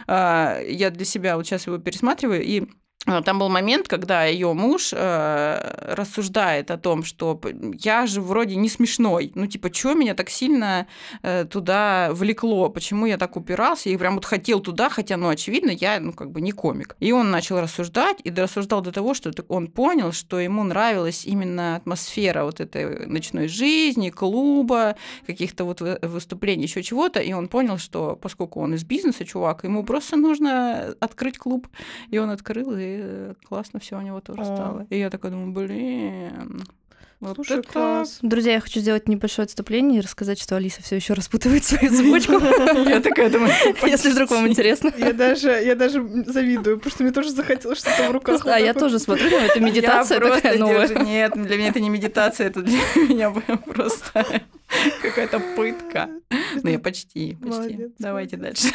а, 0.07 0.59
я 0.61 0.91
для 0.91 1.05
себя 1.05 1.35
вот 1.35 1.47
сейчас 1.47 1.65
его 1.65 1.79
пересматриваю, 1.79 2.43
и 2.43 2.67
там 3.05 3.39
был 3.39 3.49
момент, 3.49 3.87
когда 3.87 4.23
ее 4.23 4.53
муж 4.53 4.91
э, 4.93 5.93
рассуждает 5.93 6.71
о 6.71 6.77
том, 6.77 7.03
что 7.03 7.39
я 7.79 8.07
же 8.07 8.21
вроде 8.21 8.55
не 8.55 8.69
смешной. 8.69 9.31
Ну, 9.35 9.45
типа, 9.47 9.73
что 9.73 9.93
меня 9.93 10.13
так 10.13 10.29
сильно 10.29 10.87
э, 11.21 11.45
туда 11.45 12.09
влекло? 12.13 12.69
Почему 12.69 13.05
я 13.05 13.17
так 13.17 13.35
упирался? 13.35 13.89
И 13.89 13.97
прям 13.97 14.15
вот 14.15 14.25
хотел 14.25 14.61
туда, 14.61 14.89
хотя, 14.89 15.17
ну, 15.17 15.27
очевидно, 15.27 15.71
я, 15.71 15.99
ну, 15.99 16.13
как 16.13 16.31
бы 16.31 16.39
не 16.39 16.51
комик. 16.51 16.95
И 16.99 17.11
он 17.11 17.29
начал 17.29 17.59
рассуждать, 17.59 18.17
и 18.23 18.31
рассуждал 18.31 18.81
до 18.81 18.91
того, 18.91 19.13
что 19.13 19.31
он 19.49 19.67
понял, 19.67 20.13
что 20.13 20.39
ему 20.39 20.63
нравилась 20.63 21.25
именно 21.25 21.75
атмосфера 21.75 22.45
вот 22.45 22.61
этой 22.61 23.05
ночной 23.05 23.47
жизни, 23.47 24.09
клуба, 24.11 24.95
каких-то 25.27 25.65
вот 25.65 25.81
выступлений, 26.01 26.63
еще 26.63 26.83
чего-то. 26.83 27.19
И 27.19 27.33
он 27.33 27.49
понял, 27.49 27.77
что 27.77 28.15
поскольку 28.15 28.61
он 28.61 28.75
из 28.75 28.85
бизнеса, 28.85 29.25
чувак, 29.25 29.65
ему 29.65 29.83
просто 29.83 30.15
нужно 30.15 30.95
открыть 31.01 31.37
клуб. 31.37 31.67
И 32.09 32.17
он 32.17 32.29
открыл, 32.29 32.71
и 32.77 32.92
классно 33.47 33.79
все 33.79 33.97
у 33.97 34.01
него 34.01 34.21
тоже 34.21 34.41
О. 34.41 34.45
стало. 34.45 34.87
И 34.89 34.97
я 34.97 35.09
такая 35.09 35.31
думаю, 35.31 35.51
блин. 35.51 36.63
Вот 37.23 37.35
Слушай, 37.35 37.59
это 37.59 37.69
класс. 37.71 38.19
Друзья, 38.21 38.55
я 38.55 38.59
хочу 38.59 38.81
сделать 38.81 39.07
небольшое 39.07 39.45
отступление 39.45 39.99
и 39.99 40.01
рассказать, 40.01 40.41
что 40.41 40.57
Алиса 40.57 40.83
все 40.83 40.97
еще 40.97 41.13
распутывает 41.13 41.63
свою 41.63 41.89
цепочку. 41.89 42.33
Я 42.89 42.99
такая 42.99 43.29
думаю, 43.29 43.53
если 43.85 44.11
вдруг 44.11 44.29
вам 44.31 44.45
интересно. 44.45 44.91
Я 44.97 45.13
даже, 45.13 45.49
я 45.49 45.75
даже 45.75 46.05
завидую, 46.25 46.79
потому 46.79 46.91
что 46.91 47.03
мне 47.03 47.13
тоже 47.13 47.29
захотелось 47.31 47.79
что-то 47.79 48.09
в 48.09 48.11
руках. 48.11 48.45
А 48.45 48.59
я 48.59 48.73
тоже 48.73 48.99
смотрю, 48.99 49.37
это 49.37 49.61
медитация 49.61 50.19
такая 50.19 50.57
новая. 50.57 50.89
Нет, 50.89 51.31
для 51.33 51.57
меня 51.57 51.69
это 51.69 51.79
не 51.79 51.89
медитация, 51.89 52.47
это 52.47 52.61
для 52.61 52.77
меня 52.95 53.31
просто 53.31 54.25
какая-то 55.01 55.39
пытка. 55.55 56.09
Ну, 56.63 56.69
я 56.69 56.79
почти, 56.79 57.35
почти. 57.41 57.89
Давайте 57.99 58.37
дальше. 58.37 58.67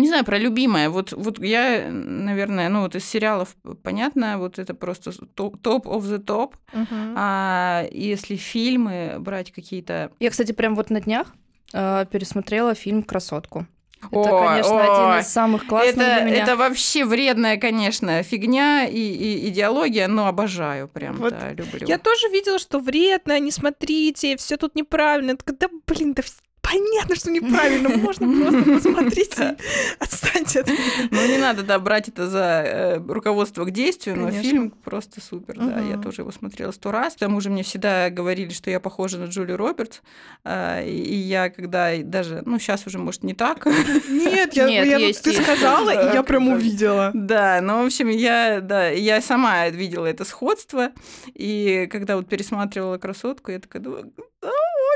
Не 0.00 0.08
знаю, 0.08 0.24
про 0.24 0.38
любимое. 0.38 0.88
Вот, 0.88 1.12
вот 1.12 1.38
я, 1.42 1.88
наверное, 1.90 2.68
ну 2.68 2.82
вот 2.82 2.94
из 2.96 3.04
сериалов 3.04 3.56
понятно, 3.82 4.38
вот 4.38 4.58
это 4.58 4.74
просто 4.74 5.12
топ 5.34 5.86
of 5.86 6.02
the 6.02 6.18
top. 6.18 6.54
Мгм. 6.72 7.14
А 7.16 7.86
если 7.92 8.36
фильмы 8.36 9.16
брать 9.18 9.52
какие-то... 9.52 10.10
Я, 10.20 10.30
кстати, 10.30 10.52
прям 10.52 10.74
вот 10.74 10.90
на 10.90 11.00
днях 11.00 11.28
э, 11.72 12.06
пересмотрела 12.10 12.74
фильм 12.74 13.02
«Красотку». 13.02 13.66
Это, 14.02 14.16
Ой, 14.18 14.48
конечно, 14.48 14.74
ой. 14.74 14.82
один 14.82 15.20
из 15.20 15.28
самых 15.28 15.66
классных 15.66 15.96
это, 16.06 16.22
для 16.22 16.24
меня. 16.24 16.42
это 16.42 16.56
вообще 16.56 17.04
вредная, 17.04 17.58
конечно, 17.58 18.22
фигня 18.22 18.86
и, 18.86 18.96
и 18.98 19.48
идеология, 19.50 20.08
но 20.08 20.26
обожаю 20.26 20.88
прям, 20.88 21.16
Вот 21.16 21.38
да, 21.38 21.52
люблю. 21.52 21.86
Я 21.86 21.98
тоже 21.98 22.28
видела, 22.28 22.58
что 22.58 22.78
вредно, 22.78 23.38
не 23.38 23.50
смотрите, 23.50 24.38
все 24.38 24.56
тут 24.56 24.74
неправильно. 24.74 25.36
Да, 25.46 25.68
блин, 25.86 26.14
да 26.14 26.22
понятно, 26.70 27.16
что 27.16 27.30
неправильно, 27.30 27.88
можно 27.90 28.26
просто 28.42 28.72
посмотреть 28.72 29.38
и 29.38 29.42
отстаньте 29.98 30.60
от 30.60 30.68
меня. 30.68 31.08
Ну, 31.10 31.26
не 31.26 31.38
надо, 31.38 31.62
да, 31.62 31.78
брать 31.78 32.08
это 32.08 32.28
за 32.28 32.62
э, 32.64 32.98
руководство 32.98 33.64
к 33.64 33.70
действию, 33.70 34.16
но 34.18 34.30
фильм 34.30 34.70
просто 34.70 35.20
супер, 35.20 35.56
да. 35.58 35.80
Я 35.80 35.98
тоже 35.98 36.22
его 36.22 36.32
смотрела 36.32 36.72
сто 36.72 36.90
раз. 36.90 37.14
К 37.14 37.18
тому 37.20 37.40
же 37.40 37.50
мне 37.50 37.62
всегда 37.62 38.10
говорили, 38.10 38.50
что 38.50 38.70
я 38.70 38.80
похожа 38.80 39.18
на 39.18 39.24
Джулию 39.24 39.56
Робертс. 39.56 40.00
а, 40.44 40.82
И 40.82 41.14
я 41.14 41.50
когда 41.50 41.96
даже, 42.02 42.42
ну, 42.44 42.58
сейчас 42.58 42.86
уже, 42.86 42.98
может, 42.98 43.22
не 43.22 43.34
так. 43.34 43.66
Нет, 44.08 44.54
я, 44.54 44.66
ты 45.12 45.32
сказала, 45.32 45.90
и 45.90 46.14
я 46.14 46.22
прям 46.22 46.48
увидела. 46.48 47.10
Да, 47.14 47.60
ну, 47.60 47.82
в 47.82 47.86
общем, 47.86 48.08
я, 48.08 48.60
да, 48.60 48.88
я 48.88 49.20
сама 49.20 49.68
видела 49.68 50.06
это 50.06 50.24
сходство, 50.24 50.90
и 51.34 51.88
когда 51.90 52.16
вот 52.16 52.28
пересматривала 52.28 52.98
«Красотку», 52.98 53.50
я 53.50 53.58
такая 53.58 53.82
думаю, 53.82 54.12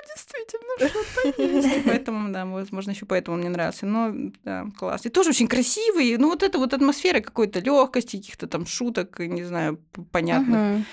действительно, 0.06 0.88
что-то 0.88 1.42
есть. 1.42 1.84
Поэтому, 1.84 2.32
да, 2.32 2.44
возможно, 2.46 2.90
еще 2.90 3.06
поэтому 3.06 3.36
мне 3.36 3.48
нравился. 3.48 3.86
Но, 3.86 4.12
да, 4.44 4.66
класс. 4.78 5.06
И 5.06 5.10
тоже 5.10 5.30
очень 5.30 5.48
красивый, 5.48 6.16
ну, 6.16 6.28
вот 6.28 6.42
эта 6.42 6.58
вот 6.58 6.74
атмосфера 6.74 7.20
какой-то 7.20 7.60
легкости, 7.60 8.16
каких-то 8.16 8.46
там 8.46 8.66
шуток, 8.66 9.18
не 9.18 9.44
знаю, 9.44 9.80
понятных. 10.12 10.84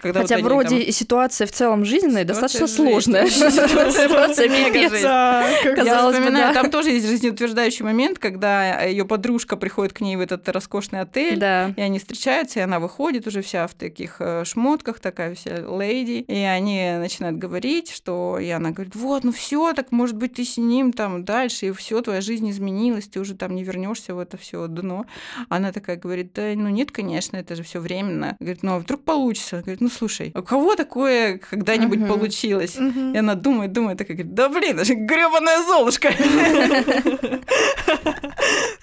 Когда 0.00 0.20
вот 0.20 0.28
Хотя 0.28 0.36
они 0.36 0.44
вроде 0.44 0.80
там- 0.80 0.92
ситуация 0.92 1.46
в 1.46 1.52
целом 1.52 1.84
жизненная 1.84 2.22
Ситуация 2.22 2.42
достаточно 2.42 2.66
сложная. 2.66 3.26
Ситуация 3.30 4.48
Мега 4.48 5.74
Казалось 5.74 6.18
бы, 6.18 6.30
там 6.54 6.70
тоже 6.70 6.90
есть 6.90 7.06
жизнеутверждающий 7.06 7.84
момент, 7.84 8.18
когда 8.18 8.82
ее 8.82 9.04
подружка 9.04 9.56
приходит 9.56 9.92
к 9.92 10.00
ней 10.00 10.16
в 10.16 10.20
этот 10.20 10.48
роскошный 10.48 11.00
отель. 11.00 11.38
И 11.38 11.80
они 11.80 11.98
встречаются, 11.98 12.60
и 12.60 12.62
она 12.62 12.78
выходит 12.80 13.26
уже 13.26 13.42
вся 13.42 13.66
в 13.66 13.74
таких 13.74 14.16
э, 14.20 14.44
шмотках, 14.44 15.00
такая 15.00 15.34
вся 15.34 15.58
леди. 15.58 16.24
И 16.28 16.34
они 16.34 16.96
начинают 16.98 17.38
говорить, 17.38 17.90
что... 17.90 18.38
И 18.38 18.48
она 18.50 18.70
говорит, 18.70 18.94
вот, 18.94 19.24
ну 19.24 19.32
все, 19.32 19.72
так 19.72 19.92
может 19.92 20.16
быть 20.16 20.34
ты 20.34 20.44
с 20.44 20.56
ним 20.56 20.92
там 20.92 21.24
дальше, 21.24 21.66
и 21.66 21.72
все, 21.72 22.00
твоя 22.00 22.20
жизнь 22.20 22.50
изменилась, 22.50 23.06
ты 23.06 23.20
уже 23.20 23.34
там 23.34 23.54
не 23.54 23.64
вернешься 23.64 24.14
в 24.14 24.18
это 24.18 24.36
все 24.36 24.66
дно. 24.66 25.06
Она 25.48 25.72
такая 25.72 25.96
говорит, 25.96 26.32
да, 26.34 26.52
ну 26.54 26.68
нет, 26.68 26.90
конечно, 26.90 27.36
это 27.36 27.56
же 27.56 27.62
все 27.62 27.80
временно. 27.80 28.36
Говорит, 28.40 28.62
ну 28.62 28.74
а 28.74 28.78
вдруг 28.78 29.02
получится? 29.02 29.60
Говорит, 29.60 29.80
ну 29.84 29.90
слушай, 29.90 30.32
а 30.34 30.40
у 30.40 30.42
кого 30.42 30.74
такое 30.76 31.38
когда-нибудь 31.38 31.98
Мгм. 32.00 32.08
получилось? 32.08 32.76
Мгм. 32.78 33.14
И 33.14 33.18
она 33.18 33.34
думает, 33.34 33.72
думает, 33.72 33.98
такая 33.98 34.16
говорит, 34.16 34.34
да 34.34 34.48
блин, 34.48 34.76
это 34.76 34.84
же 34.84 34.94
грёбаная 34.94 35.62
Золушка. 35.62 36.12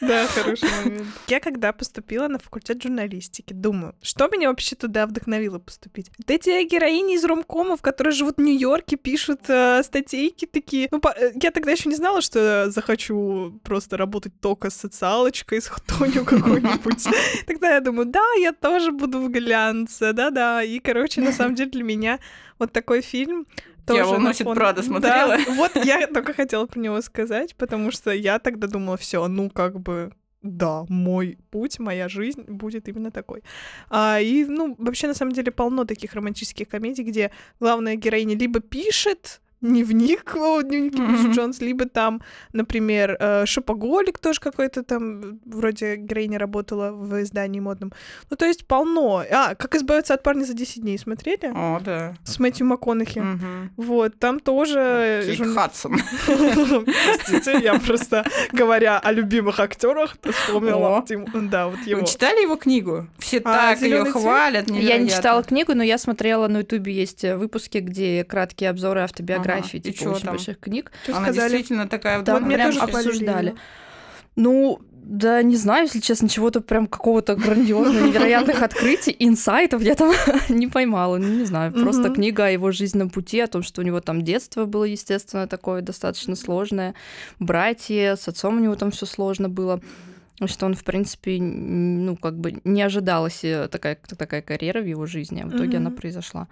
Да, 0.02 0.26
хороший 0.36 0.68
момент. 0.84 1.08
Я 1.28 1.40
когда 1.40 1.72
поступила 1.74 2.28
на 2.28 2.40
факультет 2.40 2.82
журналистики, 2.82 3.54
думаю, 3.54 3.94
что 4.02 4.28
меня 4.28 4.50
вообще 4.50 4.76
туда 4.76 5.06
вдохновило 5.06 5.60
поступить? 5.60 6.10
Вот 6.18 6.30
эти 6.32 6.64
героини 6.64 7.16
из 7.16 7.24
ромкомов, 7.24 7.82
которые 7.82 8.12
живут 8.14 8.38
в 8.38 8.42
Нью-Йорке, 8.42 8.98
пишут 8.98 9.42
э, 9.48 9.84
статейки 9.84 10.46
такие. 10.46 10.88
Ну, 10.92 11.00
по- 11.00 11.14
э, 11.16 11.32
я 11.42 11.52
тогда 11.52 11.72
еще 11.72 11.88
не 11.90 11.96
знала, 11.96 12.22
что 12.22 12.72
захочу 12.72 13.60
просто 13.64 13.96
работать 13.98 14.34
только 14.42 14.70
с 14.72 14.76
социалочкой, 14.76 15.62
с 15.62 15.68
хтонью 15.68 16.26
какой-нибудь. 16.26 17.08
Тогда 17.46 17.76
я 17.76 17.80
думаю, 17.80 18.08
да, 18.08 18.24
я 18.40 18.54
тоже 18.54 18.92
буду 18.92 19.20
в 19.20 19.30
глянце, 19.30 20.14
да-да. 20.14 20.64
И, 20.64 20.80
короче, 20.94 21.22
на 21.22 21.32
самом 21.32 21.56
деле 21.56 21.72
для 21.72 21.84
меня 21.84 22.20
вот 22.60 22.72
такой 22.72 23.02
фильм 23.02 23.46
тоже 23.86 24.04
«Дьявол 24.04 24.20
носит 24.20 24.46
фоне- 24.46 24.56
Прада» 24.56 24.82
Да, 24.82 24.88
смотрела? 24.88 25.38
вот 25.56 25.76
я 25.86 26.08
только 26.08 26.34
хотела 26.34 26.66
про 26.66 26.80
него 26.80 27.02
сказать, 27.02 27.56
потому 27.56 27.92
что 27.92 28.12
я 28.12 28.40
тогда 28.40 28.68
думала, 28.68 28.98
все, 28.98 29.28
ну 29.28 29.50
как 29.50 29.80
бы 29.80 30.12
да, 30.42 30.86
мой 30.90 31.38
путь, 31.52 31.80
моя 31.80 32.10
жизнь 32.10 32.42
будет 32.48 32.88
именно 32.88 33.12
такой. 33.12 33.44
А, 33.92 34.20
и, 34.20 34.44
ну, 34.46 34.76
вообще, 34.80 35.06
на 35.06 35.14
самом 35.14 35.34
деле, 35.34 35.52
полно 35.52 35.86
таких 35.86 36.16
романтических 36.16 36.68
комедий, 36.68 37.04
где 37.04 37.30
главная 37.60 37.96
героиня 37.96 38.36
либо 38.36 38.60
пишет 38.60 39.40
дневник, 39.62 40.36
о, 40.36 40.62
дневники. 40.62 41.02
Бриджит 41.02 41.32
Джонс, 41.36 41.62
либо 41.62 41.86
там, 41.86 42.22
например, 42.54 43.18
э, 43.20 43.46
шопоголик 43.46 44.18
тоже 44.20 44.40
какой-то 44.40 44.84
там, 44.84 45.40
вроде 45.46 45.96
героиня 45.96 46.40
работала 46.40 46.92
в 46.92 47.22
издании 47.22 47.60
модном. 47.60 47.94
Ну, 48.30 48.36
то 48.38 48.46
есть 48.46 48.66
полно. 48.66 49.24
А, 49.32 49.56
«Как 49.56 49.76
избавиться 49.76 50.14
от 50.14 50.24
парня 50.24 50.44
за 50.44 50.54
10 50.54 50.82
дней» 50.82 50.98
смотрели? 50.98 51.52
О, 51.54 51.80
да. 51.80 52.16
С 52.24 52.40
Мэтью 52.40 52.66
МакКонахи. 52.68 53.20
Мгм. 53.20 53.72
Вот, 53.78 54.18
там 54.20 54.40
тоже... 54.40 55.24
Кейт 55.26 55.40
журна- 55.40 55.54
Хадсон. 55.54 55.98
Простите, 56.86 57.60
я 57.64 57.80
просто, 57.80 58.26
говоря 58.52 59.00
о 59.00 59.12
любимых 59.12 59.60
актерах, 59.60 60.16
вспомнила. 60.24 61.04
Да, 61.34 61.68
вот 61.68 61.80
его. 61.86 62.02
Вы 62.02 62.08
читали 62.08 62.42
его 62.44 62.56
книгу? 62.56 63.08
Все 63.20 63.38
А, 63.44 63.74
так 63.74 63.82
ее 63.82 64.06
хвалят. 64.06 64.70
Я 64.70 64.98
не 64.98 65.10
читала 65.10 65.44
книгу, 65.44 65.74
но 65.76 65.84
я 65.84 65.98
смотрела 65.98 66.48
на 66.48 66.60
Ютубе 66.60 66.94
есть 66.94 67.24
э, 67.24 67.36
выпуски, 67.38 67.80
где 67.80 68.24
краткие 68.24 68.70
обзоры 68.70 69.02
автобиографии, 69.02 69.51
Ага. 69.60 69.68
И 69.74 69.80
типа 69.80 70.10
очень 70.10 70.22
там? 70.26 70.34
больших 70.36 70.60
книг. 70.60 70.92
Что 71.04 71.18
Она 71.18 71.28
сказали? 71.28 71.52
действительно 71.52 71.88
такая 71.88 72.22
Там 72.24 72.36
Вот 72.36 72.44
мне 72.46 72.56
прям 72.56 72.72
тоже 72.72 72.80
обсуждали. 72.84 73.56
Ну, 74.38 74.80
да, 75.04 75.42
не 75.44 75.58
знаю, 75.58 75.86
если 75.86 76.00
честно, 76.00 76.30
чего-то 76.30 76.62
прям 76.62 76.88
какого-то 76.88 77.36
грандиозного, 77.36 78.06
невероятных 78.08 78.62
открытий, 78.64 79.14
инсайтов 79.20 79.82
я 79.82 79.96
там 79.96 80.14
не 80.50 80.68
поймала, 80.68 81.18
ну, 81.18 81.28
не 81.28 81.44
знаю, 81.44 81.74
просто 81.74 82.04
Мгм. 82.04 82.14
книга 82.14 82.46
о 82.46 82.50
его 82.50 82.72
жизненном 82.72 83.10
пути, 83.10 83.40
о 83.42 83.48
том, 83.48 83.62
что 83.64 83.82
у 83.82 83.84
него 83.84 84.00
там 84.00 84.22
детство 84.22 84.66
было, 84.66 84.86
естественно, 84.86 85.48
такое 85.48 85.82
достаточно 85.82 86.36
сложное, 86.36 86.94
братья, 87.40 88.16
с 88.16 88.28
отцом 88.28 88.58
у 88.58 88.60
него 88.60 88.76
там 88.76 88.92
все 88.92 89.06
сложно 89.06 89.50
было, 89.50 89.82
что 90.46 90.66
он, 90.66 90.76
в 90.76 90.84
принципе, 90.86 91.40
ну, 91.42 92.16
как 92.16 92.38
бы 92.40 92.62
не 92.64 92.82
ожидалась 92.82 93.44
э, 93.44 93.68
такая, 93.70 93.98
такая 94.18 94.42
карьера 94.42 94.82
в 94.82 94.86
его 94.88 95.06
жизни, 95.08 95.42
а 95.44 95.48
в 95.48 95.56
итоге 95.56 95.78
она 95.78 95.90
Мгм. 95.90 95.98
произошла. 96.00 96.48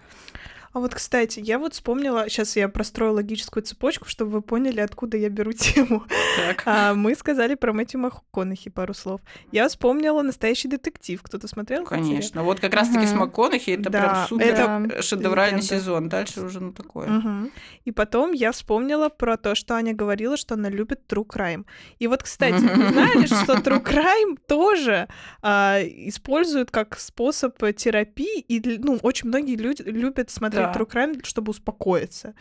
А 0.73 0.79
вот, 0.79 0.93
кстати, 0.93 1.39
я 1.39 1.57
вот 1.57 1.73
вспомнила, 1.73 2.29
сейчас 2.29 2.55
я 2.55 2.69
прострою 2.69 3.13
логическую 3.13 3.63
цепочку, 3.63 4.07
чтобы 4.07 4.31
вы 4.31 4.41
поняли, 4.41 4.81
откуда 4.81 5.17
я 5.17 5.29
беру 5.29 5.51
тему. 5.53 6.03
Так. 6.37 6.63
А, 6.65 6.93
мы 6.93 7.15
сказали 7.15 7.55
про 7.55 7.73
Мэтью 7.73 7.99
МакКонахи 7.99 8.69
пару 8.69 8.93
слов. 8.93 9.21
Я 9.51 9.67
вспомнила 9.67 10.21
«Настоящий 10.21 10.67
детектив». 10.67 11.21
Кто-то 11.23 11.47
смотрел? 11.47 11.85
Конечно. 11.85 12.43
Вот 12.43 12.59
как 12.59 12.73
раз-таки 12.73 13.05
с 13.07 13.11
Мгм. 13.11 13.19
МакКонахи 13.21 13.71
это 13.71 13.89
Да, 13.89 13.99
прям 13.99 14.27
супер 14.27 14.45
это 14.45 15.01
шедевральный 15.01 15.61
легенда. 15.61 15.79
сезон. 15.79 16.09
Дальше 16.09 16.41
уже 16.41 16.59
ну 16.59 16.71
такое. 16.71 17.07
Мгм. 17.07 17.51
И 17.85 17.91
потом 17.91 18.31
я 18.33 18.51
вспомнила 18.51 19.09
про 19.09 19.37
то, 19.37 19.55
что 19.55 19.75
Аня 19.75 19.93
говорила, 19.93 20.37
что 20.37 20.53
она 20.53 20.69
любит 20.69 21.01
true 21.09 21.25
crime. 21.25 21.65
И 21.97 22.07
вот, 22.07 22.21
кстати, 22.23 22.57
знали, 22.91 23.25
что 23.25 23.53
true 23.55 23.83
crime 23.83 24.37
тоже 24.47 25.07
а, 25.41 25.79
используют 25.81 26.69
как 26.71 26.99
способ 26.99 27.57
терапии, 27.75 28.39
и 28.39 28.77
ну, 28.77 28.99
очень 29.01 29.29
многие 29.29 29.55
люди 29.55 29.81
любят 29.81 30.29
смотреть 30.29 30.58
Да. 30.59 30.73
true 30.73 30.87
crime, 30.89 31.25
чтобы 31.25 31.51
успокоиться. 31.51 32.33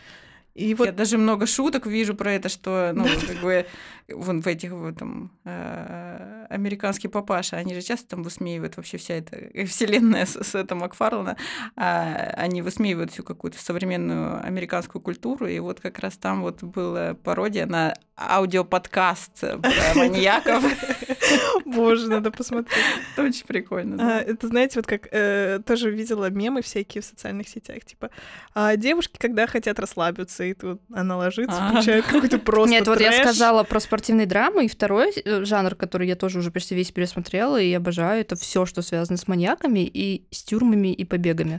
И 0.55 0.71
Я 0.71 0.77
вот 0.77 0.97
даже 0.97 1.19
много 1.19 1.47
шуток 1.47 1.87
вижу 1.87 2.15
про 2.15 2.33
это, 2.33 2.49
что, 2.49 2.91
ну, 2.95 3.05
как 3.05 3.37
бы, 3.41 3.67
вон 4.09 4.41
в 4.41 4.47
этих 4.47 4.73
вот 4.73 4.99
там 4.99 5.31
э, 5.45 6.47
американский 6.51 7.09
папаша, 7.09 7.57
они 7.57 7.75
же 7.75 7.83
часто 7.83 8.09
там 8.09 8.23
высмеивают 8.23 8.77
вообще 8.77 8.97
вся 8.97 9.15
эта 9.15 9.37
э, 9.37 9.65
вселенная 9.65 10.27
с, 10.27 10.37
с 10.43 10.55
этого 10.55 10.81
Макфарлана, 10.81 11.37
а, 11.77 12.33
они 12.37 12.63
высмеивают 12.63 13.13
всю 13.13 13.23
какую-то 13.23 13.59
современную 13.59 14.45
американскую 14.45 15.03
культуру, 15.03 15.47
и 15.47 15.59
вот 15.59 15.81
как 15.81 15.99
раз 15.99 16.17
там 16.17 16.43
вот 16.43 16.63
была 16.63 17.15
пародия 17.15 17.67
на 17.67 17.95
аудиоподкаст 18.17 19.41
про 19.41 19.95
маньяков. 19.95 20.65
Боже, 21.65 22.09
надо 22.09 22.31
посмотреть. 22.31 22.77
Это 23.13 23.27
очень 23.27 23.47
прикольно. 23.47 24.19
А. 24.19 24.21
Это, 24.21 24.49
знаете, 24.49 24.79
вот 24.79 24.87
как 24.87 25.09
э, 25.13 25.61
тоже 25.65 25.91
видела 25.91 26.31
мемы 26.31 26.63
всякие 26.63 27.03
в 27.03 27.05
социальных 27.05 27.49
сетях, 27.49 27.85
типа 27.85 28.11
а, 28.55 28.77
девушки, 28.77 29.17
когда 29.19 29.47
хотят 29.47 29.79
расслабиться, 29.79 30.45
и 30.45 30.55
тут 30.55 30.81
она 30.93 31.17
ложится, 31.17 31.57
А. 31.61 31.71
включает 31.71 32.07
какой-то 32.07 32.39
просто 32.49 32.71
Нет, 32.71 32.89
вот 32.89 33.01
я 33.01 33.13
сказала 33.13 33.63
про 33.63 33.79
спортивные 33.99 34.27
драмы, 34.27 34.67
и 34.67 34.69
второй 34.69 35.11
э, 35.13 35.45
жанр, 35.45 35.75
который 35.75 36.07
я 36.07 36.15
тоже 36.15 36.39
уже 36.39 36.53
почти 36.53 36.77
весь 36.77 36.93
пересмотрела 36.93 37.61
и 37.61 37.73
обожаю, 37.73 38.21
это 38.21 38.37
все, 38.37 38.65
что 38.65 38.81
связано 38.81 39.19
с 39.19 39.27
маньяками 39.27 39.81
и 39.81 40.23
с 40.31 40.45
тюрьмами 40.45 40.93
и 40.93 41.05
побегами. 41.05 41.59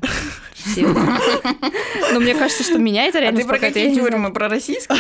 Но 2.14 2.20
мне 2.22 2.34
кажется, 2.36 2.64
что 2.64 2.78
меня 2.78 3.06
это 3.08 3.18
А 3.18 3.22
реально 3.22 3.42
ты 3.42 3.48
про 3.48 3.60
какие 3.60 3.94
тюрьмы? 3.94 4.32
Про 4.32 4.48
российские? 4.48 4.98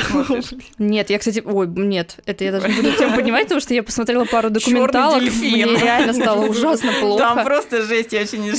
Нет, 0.80 1.10
я, 1.10 1.18
кстати, 1.18 1.42
ой, 1.46 1.68
нет, 1.68 2.18
это 2.26 2.44
я 2.44 2.52
даже 2.52 2.68
не 2.68 2.76
буду 2.76 2.92
тем 2.92 3.16
понимать, 3.16 3.44
потому 3.44 3.62
что 3.62 3.74
я 3.74 3.84
посмотрела 3.84 4.26
пару 4.26 4.50
документалок, 4.50 5.22
мне 5.22 5.64
реально 5.64 6.12
стало 6.12 6.46
ужасно 6.46 6.92
Там 6.92 7.00
плохо. 7.00 7.44
просто 7.46 7.84
жесть, 7.84 8.12
я 8.12 8.22
очень 8.22 8.42
не... 8.42 8.54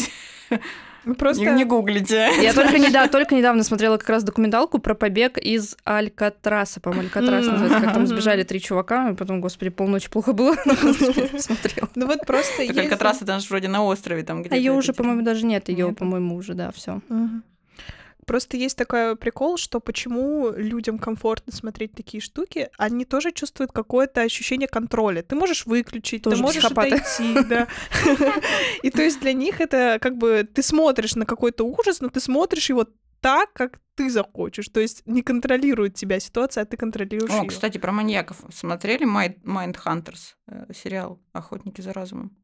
Просто... 1.18 1.44
Не, 1.44 1.50
не 1.52 1.64
гуглите. 1.64 2.30
Я 2.40 2.52
только, 2.52 2.78
недавно, 2.78 3.08
только 3.12 3.34
недавно 3.34 3.62
смотрела 3.62 3.96
как 3.96 4.08
раз 4.08 4.22
документалку 4.22 4.78
про 4.78 4.94
побег 4.94 5.38
из 5.38 5.76
Алькатраса, 5.84 6.80
по-моему, 6.80 7.04
Алькатрас 7.04 7.46
называется, 7.46 7.80
как 7.80 7.94
там 7.94 8.06
сбежали 8.06 8.42
три 8.42 8.60
чувака, 8.60 9.10
и 9.10 9.14
потом, 9.14 9.40
господи, 9.40 9.70
полночи 9.70 10.10
плохо 10.10 10.32
было, 10.32 10.54
смотрела. 11.38 11.88
Ну 11.94 12.06
вот 12.06 12.26
просто 12.26 12.62
Алькатрас, 12.62 13.22
это 13.22 13.38
же 13.38 13.48
вроде 13.48 13.68
на 13.68 13.84
острове 13.84 14.22
там 14.22 14.40
где-то. 14.40 14.54
А 14.54 14.58
ее 14.58 14.72
уже, 14.72 14.92
по-моему, 14.92 15.22
даже 15.22 15.46
нет, 15.46 15.68
ее, 15.68 15.92
по-моему, 15.92 16.36
уже, 16.36 16.54
да, 16.54 16.70
все. 16.72 17.00
Просто 18.26 18.56
есть 18.56 18.76
такой 18.76 19.16
прикол, 19.16 19.56
что 19.56 19.80
почему 19.80 20.50
людям 20.50 20.98
комфортно 20.98 21.52
смотреть 21.52 21.92
такие 21.94 22.20
штуки, 22.20 22.68
они 22.78 23.04
тоже 23.04 23.32
чувствуют 23.32 23.72
какое-то 23.72 24.20
ощущение 24.22 24.68
контроля. 24.68 25.22
Ты 25.22 25.34
можешь 25.36 25.66
выключить, 25.66 26.22
Тоже 26.22 26.36
ты 26.36 26.42
можешь 26.42 26.62
психопаты. 26.62 26.96
отойти, 26.96 27.48
да. 27.48 27.66
И 28.82 28.90
то 28.90 29.02
есть 29.02 29.20
для 29.20 29.32
них 29.32 29.60
это 29.60 29.98
как 30.00 30.16
бы 30.16 30.48
ты 30.52 30.62
смотришь 30.62 31.16
на 31.16 31.26
какой-то 31.26 31.64
ужас, 31.64 32.00
но 32.00 32.08
ты 32.08 32.20
смотришь 32.20 32.68
его 32.70 32.86
так, 33.20 33.52
как 33.52 33.80
ты 33.96 34.08
захочешь. 34.10 34.68
То 34.68 34.80
есть 34.80 35.02
не 35.06 35.22
контролирует 35.22 35.94
тебя 35.94 36.20
ситуация, 36.20 36.62
а 36.62 36.66
ты 36.66 36.76
контролируешь 36.76 37.30
О, 37.32 37.38
её. 37.40 37.46
кстати, 37.48 37.78
про 37.78 37.92
маньяков. 37.92 38.38
Смотрели 38.52 39.06
Mind, 39.06 39.42
Mindhunters, 39.42 40.34
э, 40.46 40.72
сериал 40.74 41.20
«Охотники 41.32 41.80
за 41.82 41.92
разумом»? 41.92 42.36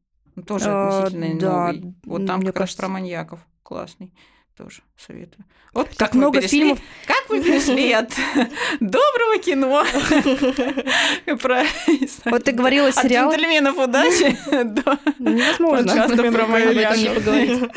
Тоже 0.45 0.65
А, 0.69 0.99
относительно 1.05 1.39
да, 1.39 1.71
новый. 1.73 1.95
Вот 2.03 2.25
там 2.27 2.43
как 2.43 2.57
раз 2.57 2.75
про 2.75 2.87
маньяков. 2.89 3.39
Классный. 3.63 4.13
Тоже 4.57 4.81
советую. 4.97 5.45
Вот 5.73 5.89
Так 5.89 5.97
как 5.99 6.13
мы 6.13 6.19
много 6.21 6.39
перешли- 6.39 6.47
фильмов. 6.47 6.79
Как 7.05 7.29
вы 7.29 7.43
перешли 7.43 7.91
от 7.91 8.09
доброго 8.79 9.37
кино 9.37 9.85
про 11.39 11.63
Вот 12.25 12.43
ты 12.43 12.51
говорила 12.53 12.87
от 12.87 12.95
сериал. 12.95 13.29
джентльменов 13.31 13.77
удачи 13.77 14.35
до 14.49 14.97
Невозможно 15.19 16.03
об 16.05 16.11
про 16.15 16.45
поговорить. 17.13 17.69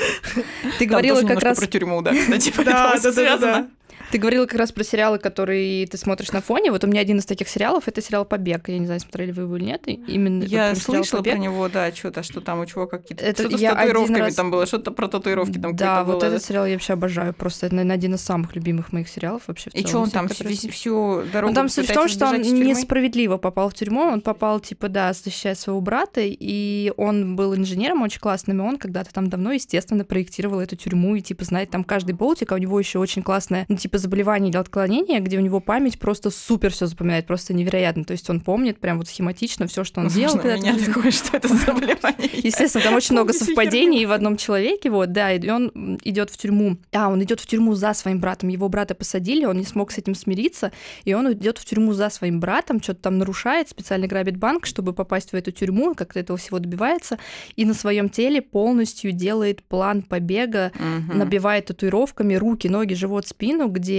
Ты 0.79 0.87
говорила 0.87 1.21
как 1.23 1.43
раз 1.43 1.59
про 1.59 1.67
тюрьму, 1.67 2.01
да, 2.01 2.15
кстати, 2.15 2.51
поэтому 2.57 3.13
связано. 3.13 3.71
Ты 4.11 4.19
говорила 4.19 4.47
как 4.47 4.59
раз 4.59 4.73
про 4.73 4.83
сериалы, 4.83 5.19
которые 5.19 5.87
ты 5.87 5.97
смотришь 5.97 6.33
на 6.33 6.41
фоне. 6.41 6.73
Вот 6.73 6.83
у 6.83 6.87
меня 6.89 7.01
один 7.01 7.19
из 7.19 7.27
таких 7.27 7.49
сериалов 7.49 7.87
это 7.87 8.03
сериал 8.03 8.25
Побег. 8.25 8.69
Я 8.69 8.79
не 8.79 8.87
знаю, 8.87 9.01
смотрели 9.01 9.31
вы 9.31 9.43
его 9.43 9.57
или 9.57 9.65
нет. 9.65 9.83
Именно 9.87 10.43
Я 10.45 10.75
слышала 10.75 11.23
про 11.23 11.39
него, 11.39 11.69
да, 11.69 11.93
что-то, 11.93 12.23
что 12.23 12.41
там 12.41 12.61
у 12.61 12.67
чувака 12.67 12.99
какие-то... 12.99 13.25
Это 13.25 13.43
Что-то 13.43 13.59
с 13.59 13.61
татуировками 13.61 14.19
раз- 14.19 14.35
там 14.35 14.51
было, 14.51 14.67
что-то 14.67 14.91
про 14.91 15.07
татуировки 15.07 15.59
там 15.59 15.77
Да, 15.77 16.03
вот 16.03 16.21
было. 16.21 16.29
этот 16.29 16.43
сериал 16.43 16.67
я 16.67 16.73
вообще 16.75 16.95
обожаю. 16.95 17.35
Просто 17.35 17.67
это, 17.67 17.77
наверное, 17.77 17.97
один 17.97 18.15
из 18.15 18.21
самых 18.21 18.57
любимых 18.57 18.93
моих 18.93 19.09
сериалов 19.09 19.43
вообще 19.47 19.71
И 19.75 19.87
что 19.87 20.01
он 20.01 20.11
там 20.11 20.27
которые 20.29 20.57
всю, 20.57 20.71
всю 20.71 21.23
дорогу 21.33 21.53
Ну, 21.53 21.55
там 21.55 21.69
суть 21.69 21.89
в 21.89 21.95
том, 21.95 22.09
что 22.09 22.27
он 22.27 22.41
несправедливо 22.41 23.37
попал 23.37 23.69
в 23.69 23.75
тюрьму. 23.75 24.01
Он 24.03 24.21
попал, 24.21 24.59
типа, 24.61 24.89
да, 24.89 25.13
защищая 25.13 25.55
своего 25.55 25.81
брата, 25.81 26.21
и 26.25 26.93
он 26.97 27.37
был 27.37 27.55
инженером 27.55 28.03
очень 28.03 28.21
классным, 28.21 28.59
и 28.59 28.65
он 28.65 28.77
когда-то 28.79 29.13
там 29.13 29.29
давно, 29.29 29.53
естественно, 29.53 30.05
проектировал 30.05 30.61
эту 30.61 30.75
тюрьму, 30.77 31.15
и, 31.15 31.21
типа, 31.21 31.45
знает 31.45 31.71
там 31.71 31.85
каждый 31.85 32.13
болтик, 32.13 32.51
а 32.53 32.57
у 32.57 32.59
него 32.59 32.79
еще 32.79 32.99
очень 32.99 33.23
классное, 33.23 33.67
ну, 33.69 33.77
типа, 33.77 34.00
заболевание 34.01 34.51
или 34.51 34.57
отклонение, 34.57 35.21
где 35.21 35.39
у 35.39 35.41
него 35.41 35.61
память 35.61 35.99
просто 35.99 36.31
супер 36.31 36.73
все 36.73 36.87
запоминает, 36.87 37.27
просто 37.27 37.55
невероятно. 37.55 38.05
То 38.05 38.13
есть 38.13 38.29
он 38.29 38.41
помнит 38.41 38.79
прям 38.79 38.99
вот 38.99 39.09
схематично 39.09 39.67
все, 39.67 39.85
что 39.85 40.01
он 40.01 40.09
делал. 40.09 40.35
Возможно, 40.37 40.59
у 40.59 40.63
меня 40.63 40.85
такое, 40.85 41.11
что 41.11 41.37
это 41.37 41.49
за 41.49 41.57
заболевание. 41.57 42.31
Естественно, 42.33 42.85
там 42.85 42.95
очень 42.95 43.13
много 43.13 43.33
совпадений 43.33 44.05
в 44.07 44.13
одном 44.13 44.37
человеке, 44.37 44.91
вот, 44.91 45.13
да, 45.13 45.33
и 45.33 45.49
он 45.49 45.99
идет 46.03 46.31
в 46.31 46.37
тюрьму. 46.37 46.79
А, 46.93 47.09
он 47.09 47.23
идет 47.23 47.41
в 47.41 47.47
тюрьму 47.47 47.75
за 47.75 47.95
своим 47.95 48.21
братом. 48.21 48.49
Его 48.49 48.69
брата 48.69 48.95
посадили, 48.95 49.45
он 49.45 49.59
не 49.59 49.65
смог 49.65 49.93
с 49.93 49.99
этим 49.99 50.15
смириться, 50.15 50.73
и 51.05 51.15
он 51.15 51.33
идет 51.33 51.59
в 51.59 51.65
тюрьму 51.65 51.93
за 51.93 52.11
своим 52.11 52.41
братом, 52.41 52.83
что-то 52.83 53.03
там 53.03 53.19
нарушает, 53.19 53.69
специально 53.69 54.07
грабит 54.07 54.37
банк, 54.37 54.67
чтобы 54.67 54.93
попасть 54.93 55.33
в 55.33 55.35
эту 55.35 55.53
тюрьму, 55.53 55.95
как-то 55.95 56.21
этого 56.21 56.39
всего 56.39 56.59
добивается, 56.59 57.19
и 57.57 57.65
на 57.65 57.75
своем 57.75 58.09
теле 58.09 58.43
полностью 58.43 59.13
делает 59.13 59.63
план 59.63 60.03
побега, 60.03 60.73
набивает 61.13 61.67
татуировками 61.67 62.35
руки, 62.35 62.69
ноги, 62.69 62.95
живот, 62.95 63.27
спину, 63.27 63.69
где 63.69 63.90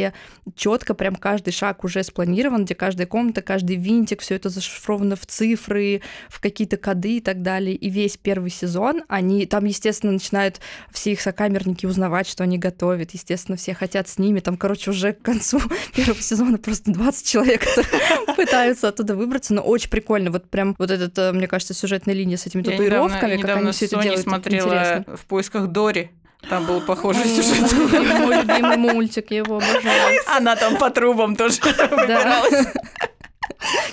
четко 0.56 0.94
прям 0.94 1.16
каждый 1.16 1.52
шаг 1.52 1.84
уже 1.84 2.04
спланирован, 2.04 2.66
где 2.66 2.76
каждая 2.76 3.08
комната, 3.08 3.42
каждый 3.42 3.76
винтик, 3.76 4.22
все 4.22 4.36
это 4.36 4.50
зашифровано 4.50 5.16
в 5.16 5.26
цифры, 5.26 6.02
в 6.30 6.40
какие-то 6.40 6.78
коды 6.78 7.18
и 7.18 7.22
так 7.22 7.42
далее. 7.42 7.76
И 7.76 7.90
весь 7.90 8.18
первый 8.18 8.50
сезон, 8.50 9.04
они 9.08 9.46
там, 9.46 9.66
естественно, 9.66 10.14
начинают 10.14 10.60
все 10.92 11.12
их 11.12 11.22
сокамерники 11.22 11.86
узнавать, 11.86 12.28
что 12.28 12.44
они 12.44 12.58
готовят. 12.58 13.12
Естественно, 13.12 13.58
все 13.58 13.74
хотят 13.74 14.08
с 14.08 14.18
ними. 14.18 14.40
Там, 14.40 14.58
короче, 14.58 14.92
уже 14.92 15.14
к 15.14 15.22
концу 15.22 15.60
первого 15.96 16.22
сезона 16.22 16.58
просто 16.58 16.92
20 16.92 17.28
человек 17.28 17.66
пытаются 18.36 18.88
оттуда 18.88 19.16
выбраться. 19.16 19.54
Но 19.54 19.62
очень 19.62 19.90
прикольно. 19.90 20.32
Вот 20.32 20.50
прям 20.50 20.76
вот 20.78 20.92
этот, 20.92 21.18
э, 21.18 21.32
мне 21.32 21.48
кажется, 21.48 21.74
сюжетная 21.74 22.16
линия 22.16 22.38
с 22.38 22.46
этими 22.46 22.62
Я 22.62 22.72
татуировками, 22.72 23.38
как 23.38 23.58
они 23.58 23.72
все 23.72 23.86
это 23.86 24.02
делают. 24.02 24.22
смотрела 24.22 24.74
интересно. 24.74 25.18
в 25.18 25.26
поисках 25.26 25.68
Дори. 25.68 26.10
Там 26.50 26.66
был 26.66 26.82
похожий 26.82 27.24
сюжет. 27.26 27.72
Мой 28.20 28.42
любимый 28.42 28.78
мультик, 28.78 29.32
я 29.32 29.38
его 29.38 29.58
обожаю. 29.58 30.20
Она 30.28 30.56
там 30.56 30.78
по 30.78 30.90
трубам 30.90 31.36
тоже 31.36 31.60
выбиралась. 31.64 32.68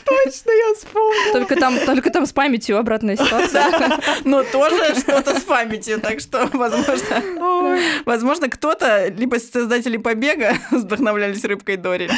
Точно, 0.04 0.50
я 0.50 0.74
вспомнила. 0.74 1.32
Только 1.32 1.56
там, 1.56 1.78
только 1.84 2.10
там 2.10 2.26
с 2.26 2.32
памятью 2.32 2.78
обратная 2.78 3.16
ситуация. 3.16 4.00
Но 4.24 4.42
тоже 4.42 4.94
что-то 5.00 5.38
с 5.38 5.42
памятью, 5.42 6.00
так 6.00 6.20
что, 6.20 6.48
возможно, 6.52 8.02
возможно, 8.04 8.48
кто-то, 8.48 9.08
либо 9.08 9.36
создатели 9.36 9.96
«Побега» 9.96 10.54
вдохновлялись 10.70 11.44
рыбкой 11.44 11.76
Дори. 11.76 12.08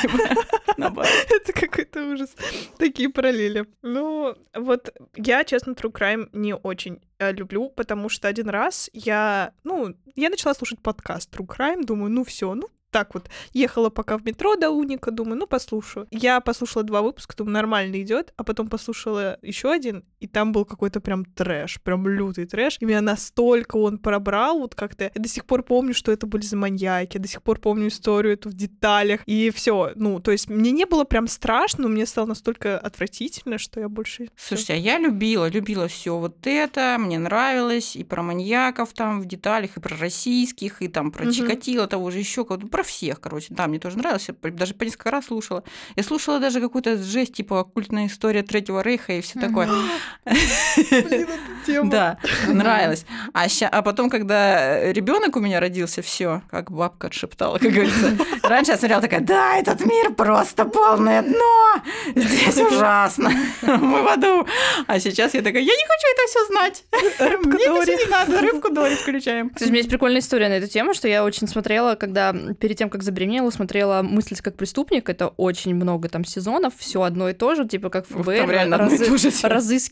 Это 0.78 1.53
какой-то 1.53 2.12
ужас. 2.12 2.30
Такие 2.78 3.09
параллели. 3.09 3.66
Ну, 3.82 4.34
вот 4.55 4.92
я, 5.16 5.44
честно, 5.44 5.72
True 5.72 5.92
Crime 5.92 6.28
не 6.32 6.55
очень 6.55 7.01
э, 7.18 7.32
люблю, 7.32 7.68
потому 7.68 8.09
что 8.09 8.28
один 8.28 8.48
раз 8.48 8.90
я, 8.92 9.53
ну, 9.64 9.94
я 10.16 10.30
начала 10.30 10.55
слушать 10.55 10.80
подкаст 10.82 11.34
True 11.34 11.46
Crime, 11.46 11.84
думаю, 11.84 12.11
ну 12.11 12.24
все, 12.24 12.55
ну, 12.55 12.68
так 12.91 13.14
вот, 13.14 13.28
ехала 13.53 13.91
пока 13.91 14.18
в 14.18 14.24
метро 14.24 14.57
до 14.57 14.70
Уника, 14.70 15.11
думаю, 15.11 15.38
ну, 15.38 15.47
послушаю. 15.47 16.07
Я 16.11 16.41
послушала 16.41 16.84
два 16.84 17.03
выпуска, 17.03 17.36
думаю, 17.36 17.55
нормально 17.55 18.01
идет, 18.03 18.32
а 18.36 18.45
потом 18.45 18.68
послушала 18.68 19.38
еще 19.43 19.70
один, 19.70 20.05
и 20.20 20.26
там 20.26 20.52
был 20.52 20.64
какой-то 20.64 21.00
прям 21.00 21.24
трэш, 21.24 21.80
прям 21.82 22.06
лютый 22.06 22.46
трэш, 22.46 22.76
и 22.80 22.84
меня 22.84 23.00
настолько 23.00 23.76
он 23.76 23.98
пробрал, 23.98 24.60
вот 24.60 24.74
как-то, 24.74 25.04
я 25.04 25.10
до 25.14 25.28
сих 25.28 25.46
пор 25.46 25.62
помню, 25.62 25.94
что 25.94 26.12
это 26.12 26.26
были 26.26 26.42
за 26.42 26.56
маньяки, 26.56 27.16
я 27.16 27.22
до 27.22 27.28
сих 27.28 27.42
пор 27.42 27.58
помню 27.58 27.88
историю 27.88 28.34
эту 28.34 28.50
в 28.50 28.54
деталях, 28.54 29.22
и 29.26 29.50
все, 29.50 29.92
ну, 29.96 30.20
то 30.20 30.30
есть 30.30 30.48
мне 30.48 30.70
не 30.70 30.84
было 30.84 31.04
прям 31.04 31.26
страшно, 31.26 31.84
но 31.84 31.88
мне 31.88 32.06
стало 32.06 32.26
настолько 32.26 32.78
отвратительно, 32.78 33.58
что 33.58 33.80
я 33.80 33.88
больше... 33.88 34.28
Слушайте, 34.36 34.74
а 34.74 34.76
я 34.76 34.98
любила, 34.98 35.48
любила 35.48 35.88
все 35.88 36.16
вот 36.16 36.46
это, 36.46 36.96
мне 36.98 37.18
нравилось, 37.18 37.96
и 37.96 38.04
про 38.04 38.22
маньяков 38.22 38.92
там 38.92 39.20
в 39.20 39.26
деталях, 39.26 39.76
и 39.76 39.80
про 39.80 39.96
российских, 39.96 40.82
и 40.82 40.88
там 40.88 41.10
про 41.12 41.24
Мгм. 41.24 41.32
Чикатило 41.32 41.86
того 41.86 42.10
же 42.10 42.18
еще, 42.18 42.44
про 42.44 42.82
всех, 42.82 43.20
короче. 43.20 43.48
Да, 43.50 43.66
мне 43.66 43.78
тоже 43.78 43.98
нравилось, 43.98 44.28
я 44.28 44.50
даже 44.50 44.74
по 44.74 44.84
несколько 44.84 45.10
раз 45.10 45.26
слушала. 45.26 45.64
Я 45.96 46.02
слушала 46.02 46.40
даже 46.40 46.60
какую-то 46.60 46.96
жесть, 46.98 47.34
типа 47.34 47.60
оккультная 47.60 48.06
история 48.06 48.42
Третьего 48.42 48.82
Рейха 48.82 49.14
и 49.14 49.20
все 49.20 49.38
такое. 49.38 49.68
Блин, 50.24 51.28
эта 51.28 51.66
тема. 51.66 51.90
Да, 51.90 52.18
нравилось. 52.48 53.04
А, 53.32 53.48
ща- 53.48 53.68
а 53.68 53.82
потом, 53.82 54.11
когда 54.11 54.92
ребенок 54.92 55.36
у 55.36 55.40
меня 55.40 55.61
родился, 55.61 56.02
все, 56.02 56.42
как 56.50 56.70
бабка 56.70 57.08
отшептала, 57.08 57.58
как 57.58 57.70
говорится. 57.72 58.16
Раньше 58.42 58.72
я 58.72 58.78
смотрела 58.78 59.02
такая, 59.02 59.20
да, 59.20 59.56
этот 59.56 59.84
мир 59.84 60.12
просто 60.14 60.64
полное 60.64 61.22
дно, 61.22 61.82
здесь 62.14 62.56
ужасно, 62.58 63.30
мы 63.62 64.02
в 64.02 64.08
аду. 64.08 64.46
А 64.86 64.98
сейчас 65.00 65.34
я 65.34 65.42
такая, 65.42 65.62
я 65.62 65.72
не 65.72 65.86
хочу 65.86 66.06
это 66.12 66.26
все 66.28 66.46
знать. 66.46 66.84
Рыбка 67.18 67.48
Мне 67.48 67.66
Дори. 67.66 67.96
не 67.96 68.06
надо, 68.11 68.40
рыбку 68.40 68.70
Дори 68.70 68.94
включаем. 68.94 69.50
Кстати, 69.50 69.68
у 69.68 69.72
меня 69.72 69.78
есть 69.78 69.90
прикольная 69.90 70.20
история 70.20 70.48
на 70.48 70.54
эту 70.54 70.68
тему, 70.68 70.94
что 70.94 71.08
я 71.08 71.24
очень 71.24 71.48
смотрела, 71.48 71.94
когда 71.94 72.32
перед 72.58 72.76
тем, 72.76 72.90
как 72.90 73.02
забеременела, 73.02 73.50
смотрела 73.50 74.02
«Мыслить 74.02 74.40
как 74.40 74.56
преступник». 74.56 75.08
Это 75.08 75.28
очень 75.28 75.74
много 75.74 76.08
там 76.08 76.24
сезонов, 76.24 76.74
все 76.78 77.02
одно 77.02 77.28
и 77.28 77.32
то 77.32 77.54
же, 77.54 77.66
типа 77.66 77.90
как 77.90 78.06
ФБР 78.06 78.68
там 78.70 78.88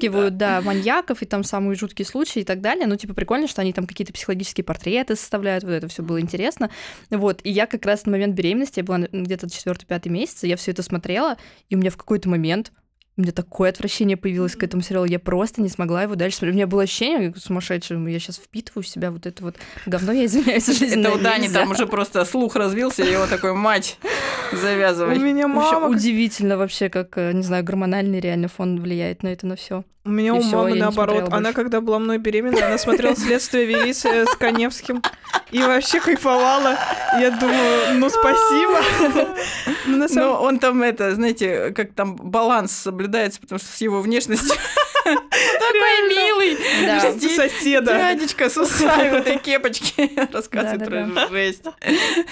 разыскивают, 0.09 0.37
да, 0.37 0.61
маньяков 0.61 1.23
и 1.23 1.27
там 1.27 1.45
самые 1.45 1.77
жуткие 1.77 2.07
случаи 2.07 2.41
и 2.41 2.45
так 2.45 2.61
далее. 2.61 2.87
Ну, 2.87 2.97
типа 2.97 3.15
прикольно, 3.15 3.47
что 3.47 3.63
они 3.63 3.73
там 3.73 3.87
какие-то 3.87 4.13
психологические 4.13 4.65
портреты 4.65 5.17
составляют, 5.17 5.65
вот 5.65 5.73
это 5.73 5.89
все 5.89 6.03
было 6.03 6.21
интересно. 6.21 6.71
Вот, 7.11 7.41
и 7.45 7.51
я 7.51 7.67
как 7.67 7.85
раз 7.87 8.07
на 8.07 8.13
момент 8.13 8.35
беременности, 8.35 8.81
я 8.81 8.85
была 8.85 9.01
где-то 9.11 9.51
четвертый-пятый 9.51 10.09
месяц, 10.09 10.45
и 10.45 10.49
я 10.49 10.57
все 10.57 10.73
это 10.73 10.83
смотрела, 10.83 11.37
и 11.69 11.75
у 11.75 11.79
меня 11.79 11.91
в 11.91 11.97
какой-то 11.97 12.29
момент 12.29 12.73
у 13.19 13.23
меня 13.23 13.33
такое 13.33 13.71
отвращение 13.71 14.17
появилось 14.17 14.55
к 14.55 14.63
этому 14.63 14.81
сериалу, 14.81 15.05
я 15.05 15.19
просто 15.19 15.61
не 15.61 15.69
смогла 15.69 16.05
его 16.05 16.15
дальше 16.15 16.39
смотреть. 16.39 16.55
У 16.55 16.57
меня 16.57 16.67
было 16.69 16.85
ощущение 16.85 17.33
как 17.33 17.43
сумасшедшее, 17.43 18.01
я 18.13 18.19
сейчас 18.21 18.37
впитываю 18.37 18.85
в 18.85 18.89
себя 18.89 19.11
вот 19.11 19.27
это 19.27 19.43
вот 19.43 19.57
говно, 19.87 20.13
я 20.13 20.27
извиняюсь, 20.27 20.67
жизненное, 20.67 21.11
Это 21.11 21.19
у 21.19 21.23
Дани 21.23 21.49
там 21.49 21.73
уже 21.73 21.89
просто 21.89 22.25
слух 22.25 22.55
развился, 22.55 23.03
и 23.03 23.11
его 23.11 23.27
такой, 23.27 23.55
мать, 23.55 23.99
У 24.53 24.57
завязывай. 24.57 25.19
меня 25.19 25.49
Вообще 25.49 25.81
мама... 25.81 25.89
удивительно 25.89 26.57
вообще, 26.57 26.89
как, 26.89 27.19
э, 27.19 27.33
не 27.33 27.43
знаю, 27.43 27.65
гормональный 27.65 28.21
реально 28.21 28.47
фон 28.47 28.81
влияет 28.81 29.25
на 29.25 29.29
это, 29.29 29.49
на 29.49 29.57
все. 29.57 29.83
У 30.09 30.11
меня 30.11 30.35
И 30.35 30.39
у 30.39 30.43
мамы 30.43 30.75
наоборот. 30.75 31.29
Она, 31.31 31.53
когда 31.53 31.83
была 31.83 31.99
мной 31.99 32.17
беременна, 32.17 32.67
она 32.67 32.79
смотрела 32.79 33.15
«Следствие 33.15 33.67
вели» 33.67 33.93
с 33.93 34.07
с 34.07 34.37
Коневским. 34.37 35.03
И 35.51 35.61
вообще 35.61 36.01
кайфовала. 36.01 36.79
Я 37.21 37.31
думаю, 37.31 37.99
ну 37.99 38.09
спасибо. 38.09 39.35
Ну, 39.87 40.07
Но 40.11 40.43
он 40.43 40.59
там 40.59 40.83
это, 40.83 41.15
знаете, 41.15 41.73
как 41.75 41.93
там 41.93 42.17
баланс 42.17 42.73
соблюдается, 42.73 43.41
потому 43.41 43.59
что 43.59 43.69
с 43.69 43.81
его 43.81 44.01
внешностью 44.01 44.55
такой 45.05 46.09
милый. 46.09 46.59
Да. 46.87 47.13
соседа. 47.13 47.93
Дядечка 47.93 48.49
с 48.49 48.57
усами 48.57 49.11
в 49.11 49.15
этой 49.15 49.39
кепочке 49.39 50.11
рассказывает 50.33 50.85
про 50.85 51.29
жесть. 51.29 51.65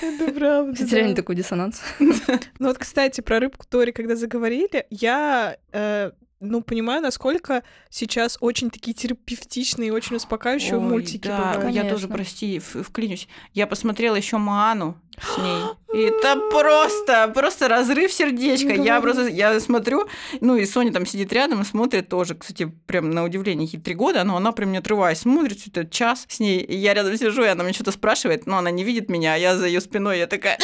Это 0.01 0.33
правда. 0.33 0.73
Кстати, 0.73 0.95
реально 0.95 1.17
такой 1.17 1.37
диссонанс. 1.37 1.83
Ну 1.99 2.69
вот, 2.69 2.79
кстати, 2.79 3.21
про 3.21 3.41
рыбку 3.41 3.67
Тори, 3.69 3.93
когда 3.93 4.17
заговорили, 4.17 4.87
я 4.91 5.57
э, 5.73 6.11
ну, 6.41 6.63
понимаю, 6.63 7.03
насколько 7.03 7.63
сейчас 7.89 8.37
очень 8.41 8.71
такие 8.71 8.93
терапевтичные 8.93 9.89
и 9.89 9.91
очень 9.91 10.17
успокаивающие 10.17 10.77
Ой, 10.77 10.81
мультики 10.81 11.29
да, 11.29 11.55
бывают. 11.55 11.75
я 11.75 11.85
тоже, 11.85 12.09
прости, 12.09 12.59
в- 12.59 12.83
вклинюсь. 12.83 13.27
Я 13.55 13.67
посмотрела 13.67 14.17
еще 14.17 14.37
Маану 14.37 15.01
с 15.19 15.39
ней. 15.39 15.63
И 15.95 16.03
это 16.03 16.37
просто, 16.51 17.33
просто 17.35 17.69
разрыв 17.69 18.13
сердечка. 18.13 18.75
Я 18.75 19.01
просто, 19.01 19.29
я 19.29 19.59
смотрю, 19.61 20.07
ну 20.43 20.57
и 20.57 20.67
Соня 20.67 20.93
там 20.93 21.07
сидит 21.07 21.33
рядом 21.33 21.63
и 21.63 21.65
смотрит 21.65 22.11
тоже, 22.11 22.35
кстати, 22.35 22.65
прям 22.87 23.11
на 23.11 23.25
удивление, 23.25 23.67
ей 23.67 23.81
три 23.81 23.95
года, 23.95 24.23
но 24.25 24.37
она 24.37 24.53
прям 24.53 24.73
не 24.73 24.79
отрываясь 24.79 25.21
смотрит, 25.21 25.67
это 25.67 25.87
час 25.87 26.27
с 26.29 26.39
ней. 26.39 26.61
И 26.61 26.77
я 26.77 26.93
рядом 26.93 27.17
сижу, 27.17 27.45
и 27.45 27.49
она 27.49 27.65
мне 27.65 27.73
что-то 27.73 27.93
спрашивает, 27.93 28.45
но 28.45 28.59
она 28.59 28.71
не 28.71 28.85
видит 28.85 29.09
меня, 29.09 29.35
а 29.35 29.39
я 29.39 29.57
за 29.57 29.67
ее 29.67 29.81
спиной, 29.81 30.19
я 30.19 30.27
такая... 30.27 30.59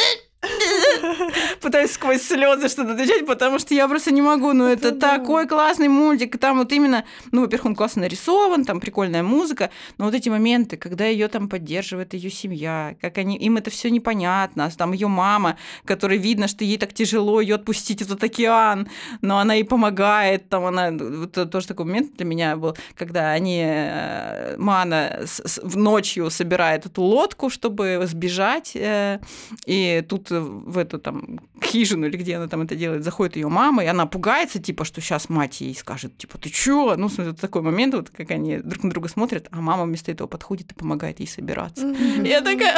Пытаюсь 1.61 1.91
сквозь 1.91 2.21
слезы 2.21 2.69
что-то 2.69 2.93
отвечать, 2.93 3.25
потому 3.25 3.59
что 3.59 3.73
я 3.73 3.87
просто 3.87 4.11
не 4.11 4.21
могу. 4.21 4.53
Ну, 4.53 4.65
это 4.65 4.91
такой 4.91 5.47
классный 5.47 5.87
мультик. 5.87 6.37
Там 6.37 6.59
вот 6.59 6.71
именно, 6.71 7.05
ну, 7.31 7.41
во-первых, 7.41 7.65
он 7.65 7.75
классно 7.75 8.03
нарисован, 8.03 8.65
там 8.65 8.79
прикольная 8.79 9.23
музыка, 9.23 9.69
но 9.97 10.05
вот 10.05 10.13
эти 10.13 10.29
моменты, 10.29 10.77
когда 10.77 11.05
ее 11.05 11.27
там 11.27 11.49
поддерживает 11.49 12.13
ее 12.13 12.29
семья, 12.29 12.95
как 13.01 13.17
они, 13.17 13.37
им 13.37 13.57
это 13.57 13.69
все 13.69 13.89
непонятно, 13.89 14.69
там 14.77 14.93
ее 14.93 15.07
мама, 15.07 15.57
которой 15.85 16.17
видно, 16.17 16.47
что 16.47 16.63
ей 16.63 16.77
так 16.77 16.93
тяжело 16.93 17.41
ее 17.41 17.55
отпустить 17.55 18.01
этот 18.01 18.23
океан, 18.23 18.87
но 19.21 19.39
она 19.39 19.53
ей 19.53 19.63
помогает, 19.63 20.49
там 20.49 20.65
она, 20.65 20.91
вот 20.91 21.37
это 21.37 21.45
тоже 21.45 21.67
такой 21.67 21.85
момент 21.85 22.15
для 22.17 22.25
меня 22.25 22.55
был, 22.55 22.75
когда 22.95 23.31
они, 23.31 23.63
э, 23.65 24.55
Мана 24.57 25.21
в 25.61 25.77
ночью 25.77 26.29
собирает 26.29 26.85
эту 26.85 27.01
лодку, 27.01 27.49
чтобы 27.49 28.01
сбежать, 28.05 28.75
э, 28.75 29.19
и 29.65 30.03
тут 30.07 30.29
в 30.29 30.82
эту 30.83 30.99
там 30.99 31.39
хижину 31.63 32.07
или 32.07 32.17
где 32.17 32.35
она 32.35 32.47
там 32.47 32.61
это 32.61 32.75
делает, 32.75 33.03
заходит 33.03 33.35
ее 33.35 33.47
мама, 33.47 33.83
и 33.83 33.87
она 33.87 34.05
пугается, 34.05 34.59
типа, 34.61 34.85
что 34.85 35.01
сейчас 35.01 35.29
мать 35.29 35.61
ей 35.61 35.75
скажет, 35.75 36.17
типа, 36.17 36.37
ты 36.37 36.49
чё? 36.49 36.95
Ну, 36.95 37.07
вот 37.07 37.39
такой 37.39 37.61
момент, 37.61 37.93
вот 37.95 38.09
как 38.09 38.31
они 38.31 38.57
друг 38.57 38.83
на 38.83 38.89
друга 38.89 39.09
смотрят, 39.09 39.47
а 39.51 39.61
мама 39.61 39.83
вместо 39.83 40.11
этого 40.11 40.27
подходит 40.27 40.71
и 40.71 40.75
помогает 40.75 41.19
ей 41.19 41.27
собираться. 41.27 41.87
Я 42.23 42.41
такая, 42.41 42.75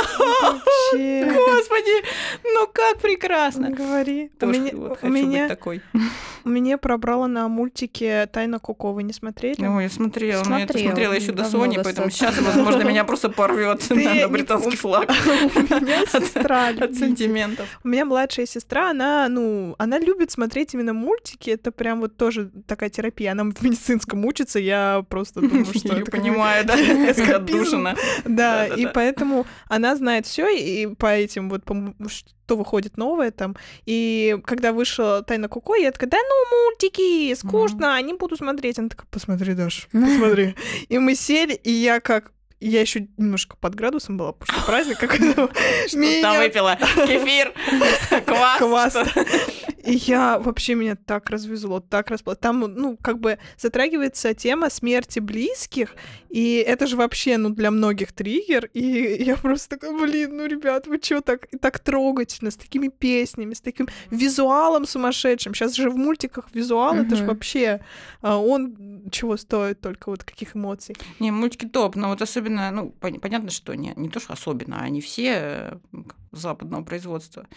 господи, 0.91 2.03
ну 2.43 2.67
как 2.71 2.99
прекрасно. 3.01 3.69
Говори. 3.69 4.31
У 4.35 4.39
Тоже 4.39 4.59
меня, 4.59 4.71
вот 4.73 4.91
у 4.91 4.95
хочу 4.95 5.13
меня, 5.13 5.41
быть 5.41 5.49
такой. 5.49 5.81
мне 6.43 6.77
пробрало 6.77 7.27
на 7.27 7.47
мультике 7.47 8.27
«Тайна 8.27 8.59
Коко». 8.59 8.93
Вы 8.93 9.03
не 9.03 9.13
смотрели? 9.13 9.55
Ну, 9.57 9.79
я 9.79 9.89
смотрела, 9.89 10.43
но 10.43 10.57
я 10.57 10.63
это 10.63 10.73
Смотрела, 10.73 10.91
смотрела 10.91 11.13
еще 11.13 11.31
до 11.31 11.45
Сони, 11.45 11.79
поэтому 11.83 12.09
сейчас, 12.09 12.37
возможно, 12.39 12.83
меня 12.87 13.03
просто 13.03 13.29
порвет 13.29 13.79
Ты 13.87 13.95
на, 13.95 14.27
британский 14.27 14.77
флаг 14.77 15.09
У 15.55 15.59
меня 15.59 16.05
сестра 16.05 16.67
от 16.69 16.95
сантиментов. 16.95 17.67
У 17.85 17.87
меня 17.87 18.03
младшая 18.03 18.47
сестра, 18.47 18.89
она, 18.89 19.29
ну, 19.29 19.75
она 19.77 19.99
любит 19.99 20.31
смотреть 20.31 20.73
именно 20.73 20.91
мультики. 20.91 21.51
Это 21.51 21.71
прям 21.71 22.01
вот 22.01 22.17
тоже 22.17 22.49
такая 22.65 22.89
терапия. 22.89 23.31
Она 23.33 23.43
в 23.43 23.61
медицинском 23.61 24.25
учится, 24.25 24.57
я 24.57 25.05
просто 25.07 25.41
думаю, 25.47 25.65
что 25.65 25.95
это 25.95 26.09
понимаю, 26.09 26.65
да, 26.65 26.73
отдушина. 27.35 27.95
Да, 28.25 28.65
и 28.65 28.87
поэтому 28.91 29.45
она 29.69 29.95
знает 29.95 30.25
все, 30.25 30.49
и 30.49 30.87
по 30.95 31.05
этим 31.05 31.47
вот, 31.47 31.61
что 32.07 32.57
выходит 32.57 32.97
новое 32.97 33.29
там. 33.29 33.55
И 33.85 34.35
когда 34.45 34.73
вышла 34.73 35.21
Тайна 35.21 35.47
Коко, 35.47 35.75
я 35.75 35.91
такая, 35.91 36.09
да 36.09 36.17
ну, 36.17 36.65
мультики, 36.65 37.35
скучно, 37.35 38.01
не 38.01 38.13
буду 38.13 38.35
смотреть. 38.35 38.79
Она 38.79 38.89
такая, 38.89 39.07
посмотри, 39.11 39.53
Даш, 39.53 39.89
посмотри. 39.91 40.55
И 40.89 40.97
мы 40.97 41.13
сели, 41.13 41.53
и 41.53 41.69
я 41.69 41.99
как 41.99 42.31
я 42.59 42.81
еще 42.81 43.07
немножко 43.17 43.57
под 43.57 43.75
градусом 43.75 44.17
была, 44.17 44.31
потому 44.33 44.59
что 44.59 44.67
праздник 44.67 44.97
какой-то. 44.99 45.47
Там 45.47 45.99
Меня 45.99 46.39
выпила 46.39 46.75
кефир, 46.95 47.53
квас. 48.25 48.59
Квас. 48.59 48.97
И 49.85 49.93
я 49.93 50.39
вообще 50.39 50.75
меня 50.75 50.95
так 50.95 51.29
развезло, 51.29 51.79
так 51.79 52.09
распло. 52.09 52.35
Там, 52.35 52.59
ну, 52.59 52.97
как 52.97 53.19
бы 53.19 53.37
затрагивается 53.57 54.33
тема 54.33 54.69
смерти 54.69 55.19
близких, 55.19 55.95
и 56.29 56.55
это 56.67 56.87
же 56.87 56.95
вообще, 56.97 57.37
ну, 57.37 57.49
для 57.49 57.71
многих 57.71 58.11
триггер. 58.11 58.69
И 58.73 59.23
я 59.23 59.35
просто 59.37 59.77
такая, 59.77 59.97
блин, 59.97 60.37
ну, 60.37 60.47
ребят, 60.47 60.87
вы 60.87 60.99
чё 60.99 61.21
так, 61.21 61.47
так 61.61 61.79
трогательно, 61.79 62.49
с 62.51 62.57
такими 62.57 62.87
песнями, 62.87 63.53
с 63.53 63.61
таким 63.61 63.87
визуалом 64.11 64.85
сумасшедшим. 64.85 65.53
Сейчас 65.53 65.75
же 65.75 65.89
в 65.89 65.97
мультиках 65.97 66.45
визуал, 66.53 66.95
это 66.95 67.15
же 67.15 67.23
вообще, 67.25 67.79
а, 68.21 68.37
он 68.37 68.75
чего 69.11 69.37
стоит 69.37 69.81
только, 69.81 70.09
вот 70.09 70.23
каких 70.23 70.55
эмоций. 70.55 70.95
Не, 71.19 71.31
мультики 71.31 71.67
топ, 71.67 71.95
но 71.95 72.09
вот 72.09 72.21
особенно, 72.21 72.71
ну, 72.71 72.93
пон- 72.99 73.19
понятно, 73.19 73.49
что 73.51 73.75
не, 73.75 73.93
не 73.95 74.09
то, 74.09 74.19
что 74.19 74.33
особенно, 74.33 74.79
а 74.79 74.83
они 74.83 74.99
все 75.01 75.31
э, 75.35 75.77
западного 76.31 76.83
производства. 76.83 77.47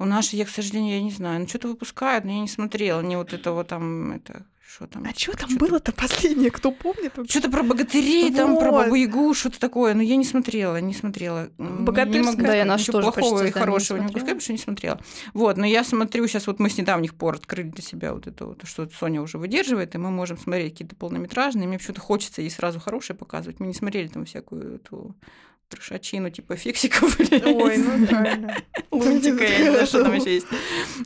У 0.00 0.04
нас, 0.04 0.32
я, 0.32 0.44
к 0.44 0.48
сожалению, 0.48 0.94
я 0.96 1.02
не 1.02 1.10
знаю, 1.10 1.40
ну, 1.40 1.48
что-то 1.48 1.68
выпускают, 1.68 2.24
но 2.24 2.30
я 2.30 2.40
не 2.40 2.48
смотрела, 2.48 3.00
не 3.00 3.16
вот 3.16 3.32
этого 3.32 3.64
там, 3.64 4.12
это, 4.12 4.46
что 4.64 4.86
там. 4.86 5.04
А 5.04 5.12
что 5.18 5.36
там 5.36 5.56
было-то 5.56 5.90
последнее, 5.90 6.52
кто 6.52 6.70
помнит? 6.70 7.12
Что-то 7.28 7.50
про 7.50 7.64
богатырей, 7.64 8.32
там 8.32 8.56
про 8.58 8.70
Вот. 8.70 8.84
бабу 8.84 8.94
Ягу, 8.94 9.34
что-то 9.34 9.58
такое. 9.58 9.94
Но 9.94 10.02
я 10.02 10.14
не 10.14 10.24
смотрела, 10.24 10.80
не 10.80 10.94
смотрела. 10.94 11.48
Богатырская- 11.58 12.12
не 12.12 12.20
могу 12.20 12.42
Да, 12.42 12.54
я 12.54 12.62
ничего 12.64 13.00
тоже 13.00 13.10
плохого 13.10 13.24
и 13.24 13.34
издание 13.34 13.46
не 13.46 13.52
хорошего 13.52 13.96
не 13.96 14.02
могу 14.04 14.10
сказать, 14.20 14.26
потому 14.26 14.40
что 14.40 14.52
не 14.52 14.58
смотрела. 14.58 15.00
Вот, 15.34 15.56
но 15.56 15.66
я 15.66 15.82
смотрю 15.82 16.28
сейчас, 16.28 16.46
вот 16.46 16.60
мы 16.60 16.70
с 16.70 16.78
недавних 16.78 17.16
пор 17.16 17.34
открыли 17.34 17.70
для 17.70 17.82
себя 17.82 18.14
вот 18.14 18.28
это 18.28 18.46
вот, 18.46 18.62
что 18.68 18.88
Соня 18.90 19.20
уже 19.20 19.36
выдерживает, 19.38 19.96
и 19.96 19.98
мы 19.98 20.10
можем 20.12 20.38
смотреть 20.38 20.74
какие-то 20.74 20.94
полнометражные. 20.94 21.66
Мне 21.66 21.78
почему-то 21.78 22.02
хочется 22.02 22.40
ей 22.40 22.50
сразу 22.50 22.78
хорошие 22.78 23.16
показывать. 23.16 23.58
Мы 23.58 23.66
не 23.66 23.74
смотрели 23.74 24.06
там 24.06 24.26
всякую 24.26 24.76
эту 24.76 25.16
трешачину 25.68 26.30
типа 26.30 26.56
фиксиков 26.56 27.18
Ой, 27.30 27.76
ну 27.78 28.06
правильно. 28.06 28.56
лунтика, 28.90 29.44
я 29.44 29.58
не 29.58 29.70
знаю, 29.70 29.86
что 29.86 30.02
там 30.02 30.14
еще 30.14 30.34
есть. 30.34 30.46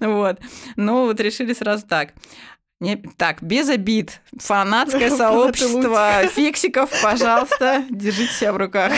Вот. 0.00 0.38
Ну, 0.76 1.06
вот 1.06 1.20
решили 1.20 1.52
сразу 1.52 1.86
так. 1.86 2.14
Не- 2.80 2.96
так, 3.16 3.42
без 3.42 3.68
обид. 3.68 4.20
Фанатское 4.38 5.10
сообщество 5.16 6.26
фиксиков, 6.28 6.90
пожалуйста, 7.02 7.84
держите 7.90 8.32
себя 8.32 8.52
в 8.52 8.56
руках. 8.56 8.92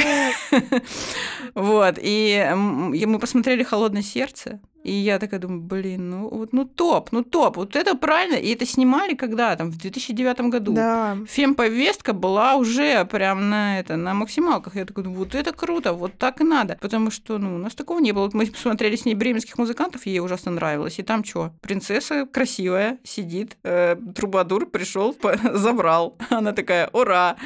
Вот. 1.55 1.99
И 2.01 2.51
мы 2.55 3.19
посмотрели 3.19 3.63
«Холодное 3.63 4.03
сердце», 4.03 4.61
и 4.85 4.93
я 4.93 5.19
такая 5.19 5.41
думаю, 5.41 5.63
блин, 5.63 6.11
ну, 6.11 6.29
вот, 6.29 6.53
ну 6.53 6.67
топ, 6.67 7.11
ну 7.11 7.23
топ. 7.23 7.57
Вот 7.57 7.75
это 7.75 7.97
правильно. 7.97 8.37
И 8.37 8.53
это 8.53 8.67
снимали 8.67 9.15
когда? 9.15 9.57
Там 9.57 9.71
в 9.71 9.79
2009 9.79 10.41
году. 10.43 10.73
Да. 10.75 11.17
Фемповестка 11.27 12.13
была 12.13 12.57
уже 12.57 13.07
прям 13.07 13.49
на 13.49 13.81
это, 13.81 13.97
на 13.97 14.13
максималках. 14.13 14.77
Я 14.77 14.85
такой, 14.85 15.05
думаю, 15.05 15.21
вот 15.21 15.35
это 15.35 15.53
круто, 15.53 15.95
вот 15.95 16.19
так 16.19 16.43
и 16.43 16.45
надо. 16.45 16.77
Потому 16.83 17.11
что, 17.11 17.39
ну, 17.39 17.55
у 17.55 17.59
нас 17.59 17.75
такого 17.75 17.99
не 17.99 18.13
было. 18.13 18.25
Вот 18.25 18.35
мы 18.35 18.45
смотрели 18.45 18.95
с 18.95 19.07
ней 19.07 19.15
бременских 19.15 19.57
музыкантов, 19.57 20.05
ей 20.05 20.21
ужасно 20.21 20.53
нравилось. 20.53 20.99
И 20.99 21.03
там 21.03 21.25
что? 21.25 21.53
Принцесса 21.63 22.27
красивая, 22.27 22.99
сидит, 23.05 23.57
э, 23.65 23.97
трубадур 24.15 24.67
пришел, 24.67 25.17
забрал. 25.55 26.19
Она 26.29 26.53
такая, 26.53 26.91
ура! 26.93 27.37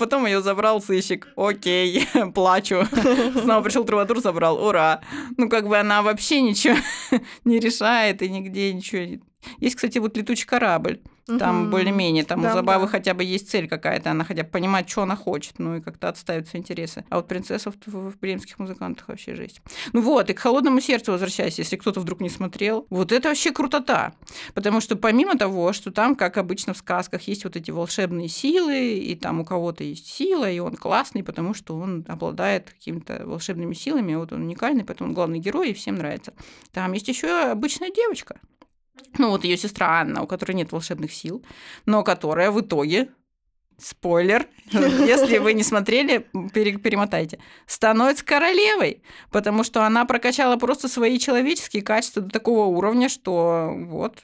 Потом 0.00 0.26
ее 0.26 0.42
забрал 0.42 0.82
сыщик. 0.82 1.28
Окей, 1.36 2.08
плачу. 2.34 2.88
Снова 3.40 3.62
пришел 3.62 3.84
трубадур, 3.84 4.18
забрал. 4.18 4.58
Ура! 4.66 5.00
Ну, 5.36 5.48
как 5.48 5.68
бы 5.68 5.78
она 5.78 6.02
вообще 6.02 6.40
ничего 6.40 6.74
не 7.44 7.58
решает 7.58 8.22
и 8.22 8.28
нигде 8.28 8.72
ничего. 8.72 9.22
Есть, 9.58 9.76
кстати, 9.76 9.98
вот 9.98 10.16
летучий 10.16 10.46
корабль. 10.46 11.00
Там 11.38 11.62
Мгм. 11.62 11.70
более-менее, 11.70 12.24
там 12.24 12.40
Да, 12.40 12.50
у 12.50 12.54
Забавы 12.54 12.86
да. 12.86 12.90
хотя 12.90 13.12
бы 13.12 13.22
есть 13.22 13.50
цель 13.50 13.68
какая-то, 13.68 14.10
она 14.12 14.24
хотя 14.24 14.44
бы 14.44 14.48
понимает, 14.48 14.88
что 14.88 15.02
она 15.02 15.14
хочет, 15.14 15.58
ну 15.58 15.76
и 15.76 15.80
как-то 15.80 16.08
отставить 16.08 16.48
свои 16.48 16.60
интересы. 16.62 17.04
А 17.10 17.16
вот 17.16 17.28
принцесса 17.28 17.70
в, 17.70 17.74
в, 17.86 18.10
в 18.12 18.18
бременских 18.18 18.58
музыкантах 18.58 19.08
вообще 19.08 19.34
жесть. 19.34 19.60
Ну 19.92 20.00
вот, 20.00 20.30
и 20.30 20.32
к 20.32 20.38
холодному 20.38 20.80
сердцу 20.80 21.12
возвращаясь, 21.12 21.58
если 21.58 21.76
кто-то 21.76 22.00
вдруг 22.00 22.20
не 22.20 22.30
смотрел, 22.30 22.86
вот 22.88 23.12
это 23.12 23.28
вообще 23.28 23.50
крутота. 23.52 24.14
Потому 24.54 24.80
что 24.80 24.96
помимо 24.96 25.36
того, 25.36 25.72
что 25.72 25.90
там, 25.90 26.16
как 26.16 26.38
обычно 26.38 26.72
в 26.72 26.78
сказках, 26.78 27.22
есть 27.28 27.44
вот 27.44 27.56
эти 27.56 27.70
волшебные 27.70 28.28
силы, 28.28 28.94
и 28.96 29.14
там 29.14 29.40
у 29.40 29.44
кого-то 29.44 29.84
есть 29.84 30.06
сила, 30.06 30.50
и 30.50 30.58
он 30.60 30.76
классный, 30.76 31.22
потому 31.22 31.52
что 31.52 31.76
он 31.76 32.04
обладает 32.08 32.70
какими-то 32.70 33.22
волшебными 33.26 33.74
силами, 33.74 34.14
вот 34.14 34.32
он 34.32 34.42
уникальный, 34.42 34.84
поэтому 34.84 35.10
он 35.10 35.14
главный 35.14 35.38
герой, 35.40 35.70
и 35.70 35.74
всем 35.74 35.96
нравится. 35.96 36.32
Там 36.72 36.92
есть 36.92 37.08
еще 37.08 37.50
обычная 37.50 37.90
девочка, 37.90 38.38
ну 39.18 39.30
вот 39.30 39.44
ее 39.44 39.56
сестра 39.56 40.00
Анна, 40.00 40.22
у 40.22 40.26
которой 40.26 40.52
нет 40.52 40.72
волшебных 40.72 41.12
сил, 41.12 41.44
но 41.86 42.02
которая 42.02 42.50
в 42.50 42.60
итоге 42.60 43.08
Спойлер, 43.78 44.48
если 44.72 45.38
вы 45.38 45.52
не 45.54 45.62
смотрели, 45.62 46.26
пере- 46.52 46.78
перемотайте. 46.78 47.38
Становится 47.66 48.24
королевой, 48.24 49.02
потому 49.30 49.62
что 49.62 49.84
она 49.84 50.04
прокачала 50.04 50.56
просто 50.56 50.88
свои 50.88 51.18
человеческие 51.20 51.82
качества 51.82 52.22
до 52.22 52.30
такого 52.30 52.66
уровня, 52.66 53.08
что 53.08 53.72
вот 53.76 54.18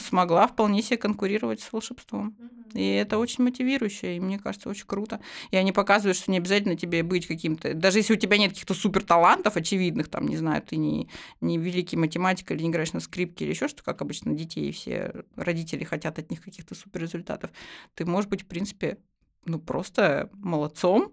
смогла 0.00 0.46
вполне 0.46 0.82
себе 0.82 0.96
конкурировать 0.96 1.60
с 1.60 1.72
волшебством. 1.72 2.36
И 2.74 2.94
это 2.94 3.18
очень 3.18 3.44
мотивирующе, 3.44 4.16
и 4.16 4.20
мне 4.20 4.38
кажется, 4.38 4.68
очень 4.68 4.86
круто. 4.86 5.20
И 5.50 5.56
они 5.56 5.72
показывают, 5.72 6.16
что 6.16 6.30
не 6.30 6.38
обязательно 6.38 6.76
тебе 6.76 7.02
быть 7.02 7.26
каким-то... 7.26 7.74
Даже 7.74 7.98
если 7.98 8.14
у 8.14 8.18
тебя 8.18 8.36
нет 8.36 8.50
каких-то 8.50 8.74
супер 8.74 9.02
талантов 9.02 9.56
очевидных, 9.56 10.08
там, 10.08 10.26
не 10.26 10.36
знаю, 10.36 10.62
ты 10.62 10.76
не, 10.76 11.08
не 11.40 11.58
великий 11.58 11.96
математик 11.96 12.50
или 12.50 12.62
не 12.62 12.70
играешь 12.70 12.92
на 12.92 13.00
скрипке 13.00 13.44
или 13.44 13.52
еще 13.52 13.68
что, 13.68 13.82
как 13.82 14.02
обычно 14.02 14.34
детей 14.34 14.70
все 14.72 15.24
родители 15.36 15.84
хотят 15.84 16.18
от 16.18 16.30
них 16.30 16.42
каких-то 16.42 16.74
супер 16.74 17.02
результатов, 17.02 17.50
ты 17.94 18.04
можешь 18.04 18.28
быть, 18.28 18.42
в 18.42 18.46
принципе, 18.46 18.98
ну, 19.46 19.58
просто 19.58 20.28
молодцом. 20.34 21.12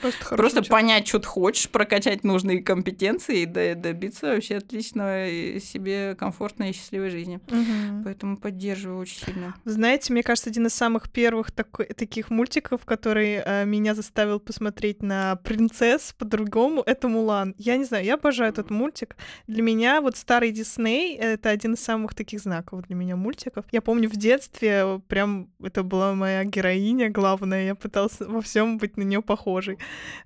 Просто, 0.00 0.24
Просто 0.36 0.62
понять, 0.62 1.08
что 1.08 1.18
ты 1.18 1.26
хочешь, 1.26 1.68
прокачать 1.70 2.24
нужные 2.24 2.62
компетенции 2.62 3.42
и 3.42 3.46
до- 3.46 3.74
добиться 3.74 4.26
вообще 4.26 4.56
отличной 4.56 5.60
себе 5.60 6.14
комфортной 6.14 6.70
и 6.70 6.72
счастливой 6.72 7.10
жизни. 7.10 7.40
Мгм. 7.48 8.04
Поэтому 8.04 8.36
поддерживаю 8.36 8.98
очень 8.98 9.24
сильно. 9.24 9.54
Знаете, 9.64 10.12
мне 10.12 10.22
кажется, 10.22 10.50
один 10.50 10.66
из 10.66 10.74
самых 10.74 11.10
первых 11.10 11.50
такой, 11.50 11.86
таких 11.86 12.30
мультиков, 12.30 12.84
который 12.84 13.42
э, 13.44 13.64
меня 13.64 13.94
заставил 13.94 14.40
посмотреть 14.40 15.02
на 15.02 15.36
принцесс 15.36 16.14
по-другому, 16.18 16.82
это 16.84 17.08
Мулан. 17.08 17.54
Я 17.58 17.76
не 17.76 17.84
знаю, 17.84 18.04
я 18.04 18.14
обожаю 18.14 18.50
этот 18.50 18.70
мультик. 18.70 19.16
Для 19.46 19.62
меня 19.62 20.00
вот 20.00 20.16
старый 20.16 20.50
Дисней— 20.50 21.16
это 21.18 21.48
один 21.48 21.74
из 21.74 21.80
самых 21.80 22.14
таких 22.14 22.40
знаковых 22.40 22.86
для 22.86 22.96
меня 22.96 23.16
мультиков. 23.16 23.64
Я 23.72 23.80
помню 23.80 24.08
в 24.08 24.16
детстве 24.16 25.00
прям 25.08 25.48
это 25.62 25.82
была 25.82 26.14
моя 26.14 26.44
героиня 26.44 27.10
главная, 27.10 27.69
я 27.70 27.74
пыталась 27.74 28.20
во 28.20 28.40
всем 28.40 28.78
быть 28.78 28.96
на 28.96 29.02
нее 29.02 29.22
похожей. 29.22 29.78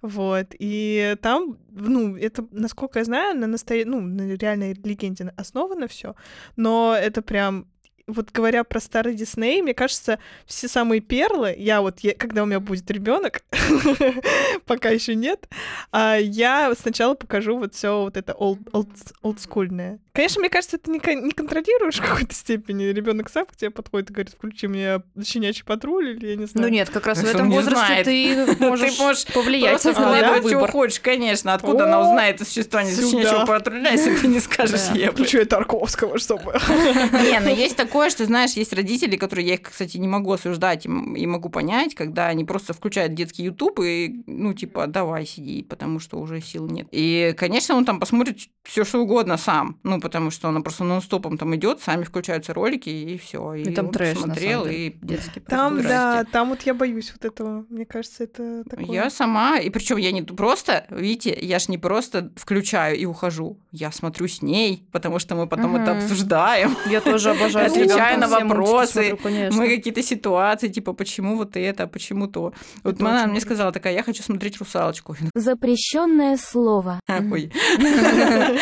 Вот. 0.03 0.55
И 0.59 1.17
там, 1.23 1.59
ну, 1.71 2.17
это, 2.17 2.47
насколько 2.51 2.99
я 2.99 3.05
знаю, 3.05 3.39
на, 3.39 3.47
настоя... 3.47 3.85
ну, 3.85 4.01
на 4.01 4.35
реальной 4.35 4.75
легенде 4.75 5.33
основано 5.37 5.87
все, 5.87 6.15
но 6.57 6.95
это 6.99 7.23
прям 7.23 7.67
вот 8.07 8.31
говоря 8.33 8.65
про 8.65 8.81
старый 8.81 9.15
Дисней, 9.15 9.63
мне 9.63 9.75
кажется, 9.75 10.19
все 10.47 10.69
самые 10.69 11.01
перлы, 11.01 11.55
я 11.57 11.81
вот, 11.81 12.01
я- 12.01 12.15
когда 12.15 12.43
у 12.43 12.47
меня 12.47 12.61
будет 12.61 12.91
ребенок, 12.91 13.43
пока 14.67 14.91
еще 14.91 15.15
нет, 15.15 15.49
а, 15.93 16.17
я 16.17 16.73
сначала 16.79 17.15
покажу 17.15 17.59
вот 17.59 17.75
все 17.75 18.03
вот 18.03 18.17
это 18.17 18.33
old, 18.33 18.71
old, 18.73 18.91
олдскульное. 19.23 19.99
Конечно, 20.13 20.41
мне 20.41 20.49
кажется, 20.49 20.77
это 20.77 20.93
не, 20.93 21.01
не 21.17 21.33
контролируешь 21.33 21.97
в 21.97 22.09
какой-то 22.09 22.33
степени. 22.37 22.85
Ребенок 22.85 23.29
сам 23.29 23.47
к 23.47 23.57
тебе 23.57 23.71
подходит 23.71 24.11
и 24.11 24.13
говорит, 24.13 24.33
включи 24.33 24.69
мне 24.69 25.01
щенячий 25.25 25.65
патруль, 25.65 26.11
или 26.11 26.29
я 26.29 26.37
не 26.37 26.47
знаю. 26.47 26.69
Ну 26.69 26.73
нет, 26.73 26.89
как 26.91 27.07
раз 27.09 27.19
в 27.19 27.25
этом 27.25 27.51
возрасте 27.51 28.05
ты 28.05 28.57
можешь, 28.61 29.25
Ты 29.25 29.33
повлиять 29.33 29.85
на 29.85 29.93
вкладывать, 29.93 30.43
чего 30.49 30.61
выбор. 30.61 30.71
хочешь, 30.71 31.01
конечно. 31.01 31.53
Откуда 31.55 31.87
она 31.87 32.01
узнает 32.03 32.41
о 32.41 32.45
существовании 32.45 32.95
щенячьего 32.95 33.45
патруля, 33.45 33.91
если 33.91 34.15
ты 34.15 34.29
не 34.29 34.39
скажешь 34.39 34.83
ей? 34.95 35.09
Включу 35.09 35.39
я 35.39 35.47
Тарковского, 35.47 36.19
чтобы... 36.19 36.53
Не, 36.69 37.41
но 37.41 37.51
есть 37.51 37.77
такое, 37.77 37.94
что, 38.11 38.25
знаешь, 38.27 38.53
есть 38.53 38.73
родители, 38.73 39.17
которые, 39.17 39.47
я 39.49 39.55
их, 39.55 39.63
кстати, 39.63 39.97
не 39.99 40.09
могу 40.09 40.33
осуждать 40.33 40.87
и 40.87 40.89
и 40.89 41.27
могу 41.27 41.49
понять, 41.49 41.95
когда 41.95 42.27
они 42.27 42.45
просто 42.45 42.73
включают 42.73 43.15
детский 43.15 43.45
YouTube 43.45 43.81
и, 43.83 44.23
ну, 44.27 44.53
типа, 44.53 44.87
давай 44.87 45.27
сиди, 45.27 45.63
потому 45.63 46.01
что 46.01 46.19
уже 46.19 46.41
сил 46.41 46.67
нет. 46.67 46.89
И, 46.91 47.35
конечно, 47.37 47.75
он 47.77 47.85
там 47.85 48.01
посмотрит 48.01 48.39
все 48.63 48.85
что 48.85 49.01
угодно 49.01 49.37
сам, 49.37 49.79
ну, 49.83 50.01
потому 50.01 50.31
что 50.31 50.49
он 50.49 50.63
просто 50.63 50.85
нон-стопом 50.85 51.39
там 51.39 51.55
идет, 51.57 51.81
сами 51.81 52.05
включаются 52.05 52.53
ролики, 52.55 52.89
и 52.89 53.17
все. 53.19 53.55
И 53.55 53.73
там 53.75 53.87
он 53.87 53.93
трэш, 53.93 54.15
на 54.15 54.21
посмотрел, 54.23 54.61
самом 54.63 54.73
деле, 54.73 54.87
и 54.89 54.97
детский. 55.03 55.41
Там, 55.41 55.75
Здрасте. 55.75 55.89
да, 55.89 56.25
там 56.25 56.49
вот 56.51 56.63
я 56.63 56.75
боюсь 56.75 57.13
вот 57.13 57.25
этого. 57.25 57.65
Мне 57.69 57.85
кажется, 57.87 58.25
это 58.25 58.65
такое... 58.65 58.87
Я 58.87 59.11
сама, 59.11 59.59
и 59.59 59.71
причем 59.71 59.97
я 59.99 60.13
не 60.13 60.23
просто, 60.23 60.87
видите, 60.91 61.37
я 61.41 61.59
ж 61.59 61.69
не 61.69 61.79
просто 61.79 62.33
включаю 62.37 62.97
и 62.99 63.05
ухожу, 63.05 63.59
я 63.73 63.93
смотрю 63.93 64.27
с 64.29 64.43
ней, 64.43 64.87
потому 64.93 65.19
что 65.19 65.35
мы 65.35 65.47
потом 65.47 65.77
это 65.77 65.95
Мгм. 65.95 66.03
обсуждаем. 66.05 66.77
Я 66.91 67.01
тоже 67.01 67.31
обожаю. 67.35 67.71
Ребёнком 67.85 68.20
на 68.20 68.28
вопросы. 68.28 69.16
смотрю. 69.20 69.53
Мы 69.53 69.68
какие-то 69.68 70.03
ситуации, 70.03 70.68
типа, 70.68 70.93
почему 70.93 71.37
вот 71.37 71.57
это, 71.57 71.85
а 71.85 71.87
почему 71.87 72.26
то. 72.26 72.53
Вот 72.82 72.97
Это 72.97 73.09
она 73.09 73.26
мне 73.26 73.41
сказала 73.41 73.72
такая, 73.72 73.95
я 73.95 74.03
хочу 74.03 74.22
смотреть 74.22 74.59
«Русалочку». 74.59 75.16
Запрещенное 75.35 76.37
слово. 76.37 77.01
такая, 77.09 77.32
Ой. 77.32 77.51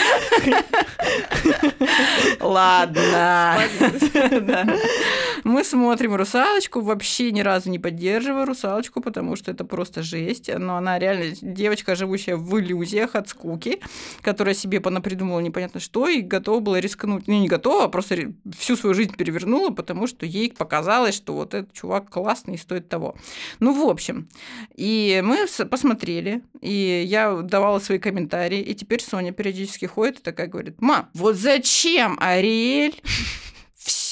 Ладно. 2.41 3.59
Мы 5.45 5.65
смотрим 5.65 6.15
«Русалочку». 6.15 6.81
Вообще 6.81 7.33
ни 7.33 7.41
разу 7.41 7.71
не 7.71 7.79
поддерживаю 7.79 8.47
«Русалочку», 8.47 9.01
потому 9.01 9.37
что 9.37 9.51
это 9.51 9.65
просто 9.65 10.03
жесть. 10.03 10.51
Но 10.57 10.77
она 10.77 10.99
реально 10.99 11.35
девочка, 11.41 11.97
живущая 11.97 12.37
в 12.37 12.61
иллюзиях 12.61 13.15
от 13.15 13.29
скуки, 13.29 13.81
которая 14.21 14.55
себе 14.55 14.81
понапридумала 14.81 15.41
непонятно 15.41 15.81
что 15.81 16.09
и 16.09 16.21
готова 16.21 16.61
была 16.61 16.81
рискнуть. 16.81 17.27
Ну, 17.27 17.41
не 17.41 17.49
готова, 17.49 17.85
а 17.85 17.89
просто 17.89 18.33
всю 18.57 18.77
свою 18.77 18.95
жизнь 18.95 19.15
перевернула, 19.17 19.71
потому 19.71 20.07
что 20.07 20.27
ей 20.27 20.53
показалось, 20.53 21.15
что 21.15 21.35
вот 21.35 21.55
этот 21.55 21.73
чувак 21.73 22.09
классный 22.09 22.55
и 22.55 22.59
стоит 22.59 22.89
того. 22.89 23.17
Ну, 23.59 23.73
в 23.75 23.89
общем, 23.91 24.29
и 24.77 25.21
мы 25.25 25.47
посмотрели, 25.67 26.43
и 26.61 27.05
я 27.07 27.37
давала 27.43 27.79
свои 27.81 27.99
комментарии, 27.99 28.61
и 28.61 28.75
теперь 28.75 29.03
Соня 29.03 29.33
периодически 29.33 29.87
ходит 29.87 30.21
и 30.21 30.23
такая 30.23 30.47
говорит, 30.47 30.81
«Ма, 30.81 31.09
вот 31.15 31.37
зачем 31.37 32.17
Ариэль 32.21 33.01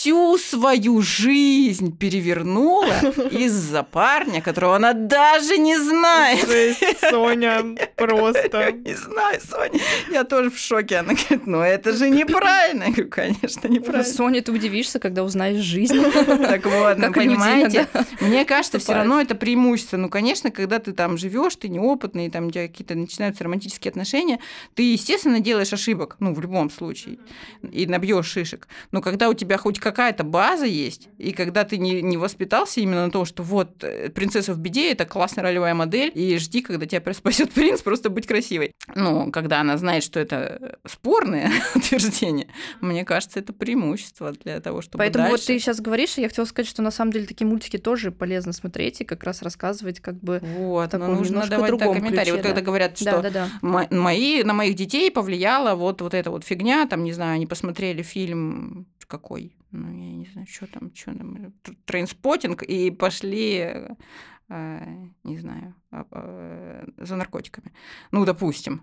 всю 0.00 0.38
свою 0.38 1.02
жизнь 1.02 1.94
перевернула 1.94 3.00
из-за 3.30 3.82
парня, 3.82 4.40
которого 4.40 4.76
она 4.76 4.94
даже 4.94 5.58
не 5.58 5.76
знает?» 5.78 6.48
Жесть, 6.48 7.00
Соня, 7.10 7.62
просто. 7.96 8.72
Не 8.72 8.94
знаю, 8.94 9.38
Соня. 9.46 9.78
Я 10.10 10.24
тоже 10.24 10.50
в 10.50 10.58
шоке. 10.58 10.96
Она 10.96 11.12
говорит, 11.12 11.46
ну 11.46 11.60
это 11.60 11.92
же 11.92 12.08
неправильно. 12.08 12.84
Я 12.84 12.90
говорю, 12.92 13.10
конечно, 13.10 13.68
неправильно. 13.68 14.10
Соня, 14.10 14.40
ты 14.40 14.52
удивишься, 14.52 14.98
когда 14.98 15.22
узнаешь 15.22 15.62
жизнь. 15.62 16.00
Так 16.50 16.64
вот, 16.66 16.96
ну, 16.96 17.06
Как 17.06 17.14
понимаете, 17.14 17.86
мне 18.20 18.44
кажется, 18.44 18.78
все 18.78 18.94
равно 18.94 19.20
это 19.20 19.34
преимущество. 19.34 19.96
Ну, 19.96 20.08
конечно, 20.08 20.50
когда 20.50 20.78
ты 20.78 20.92
там 20.92 21.18
живешь, 21.18 21.56
ты 21.56 21.68
неопытный, 21.68 22.30
там 22.30 22.46
у 22.46 22.50
тебя 22.50 22.66
какие-то 22.66 22.94
начинаются 22.94 23.44
романтические 23.44 23.90
отношения, 23.90 24.40
ты, 24.74 24.92
естественно, 24.92 25.40
делаешь 25.40 25.72
ошибок, 25.72 26.16
ну, 26.20 26.34
в 26.34 26.40
любом 26.40 26.70
случае, 26.70 27.18
и 27.70 27.86
набьешь 27.86 28.26
шишек. 28.26 28.68
Но 28.92 29.00
когда 29.00 29.28
у 29.28 29.34
тебя 29.34 29.58
хоть 29.58 29.78
какая-то 29.90 30.24
база 30.24 30.66
есть, 30.66 31.08
и 31.18 31.32
когда 31.32 31.64
ты 31.64 31.78
не, 31.78 32.00
не 32.02 32.16
воспитался 32.16 32.80
именно 32.80 33.04
на 33.06 33.10
том, 33.10 33.24
что 33.24 33.42
вот 33.42 33.82
э, 33.82 34.08
принцесса 34.10 34.54
в 34.54 34.58
беде 34.58 34.92
это 34.92 35.04
классная 35.04 35.42
ролевая 35.42 35.74
модель, 35.74 36.12
и 36.14 36.36
жди, 36.38 36.62
когда 36.62 36.86
тебя 36.86 37.12
спасет 37.12 37.50
принц, 37.54 37.82
просто 37.82 38.08
быть 38.10 38.26
красивой. 38.26 38.72
Ну, 38.94 39.30
когда 39.32 39.60
она 39.60 39.76
знает, 39.76 40.02
что 40.04 40.20
это 40.20 40.78
спорное 40.86 41.50
утверждение, 41.74 42.48
мне 42.80 43.04
кажется, 43.04 43.40
это 43.40 43.52
преимущество 43.52 44.32
для 44.32 44.60
того, 44.60 44.80
чтобы 44.80 44.98
Поэтому 44.98 45.24
вот 45.24 45.32
дальше- 45.32 45.46
ты 45.48 45.58
сейчас 45.58 45.80
говоришь, 45.80 46.16
и 46.18 46.22
я 46.22 46.28
хотела 46.28 46.44
сказать, 46.44 46.68
что 46.68 46.82
на 46.82 46.90
самом 46.90 47.12
деле 47.12 47.26
такие 47.26 47.46
мультики 47.46 47.78
тоже 47.78 48.12
полезно 48.12 48.52
смотреть 48.52 49.00
и 49.00 49.04
как 49.04 49.24
раз 49.24 49.42
рассказывать 49.42 50.00
как 50.00 50.20
бы... 50.20 50.40
Вот, 50.42 50.92
но 50.92 50.98
таком 50.98 51.14
нужно 51.16 51.46
давать 51.46 51.70
да, 51.70 51.76
другом 51.76 51.96
комментарии. 51.96 52.30
ключе, 52.30 52.32
вот 52.32 52.42
когда 52.42 52.60
да. 52.60 52.66
говорят, 52.66 52.96
что 52.96 53.22
Да-да-да. 53.22 53.48
мо- 53.62 53.88
мои, 53.90 54.42
на 54.42 54.52
моих 54.54 54.74
детей 54.76 55.10
повлияла 55.10 55.74
вот, 55.74 56.00
вот 56.00 56.14
эта 56.14 56.30
вот 56.30 56.44
фигня, 56.44 56.86
там, 56.86 57.04
не 57.04 57.12
знаю, 57.12 57.34
они 57.34 57.46
посмотрели 57.46 58.02
фильм 58.02 58.86
какой, 59.10 59.52
ну, 59.72 59.88
я 59.88 60.12
не 60.12 60.26
знаю, 60.26 60.46
что 60.48 60.66
там, 60.66 60.90
что 60.94 61.14
там, 61.14 61.36
тр- 61.62 61.76
Trainspotting, 61.84 62.62
и 62.62 62.90
пошли, 62.90 63.86
э, 64.48 64.86
не 65.22 65.38
знаю, 65.38 65.74
а, 65.92 66.06
э, 66.10 66.86
за 66.98 67.16
наркотиками. 67.16 67.72
Ну, 68.10 68.24
допустим. 68.24 68.82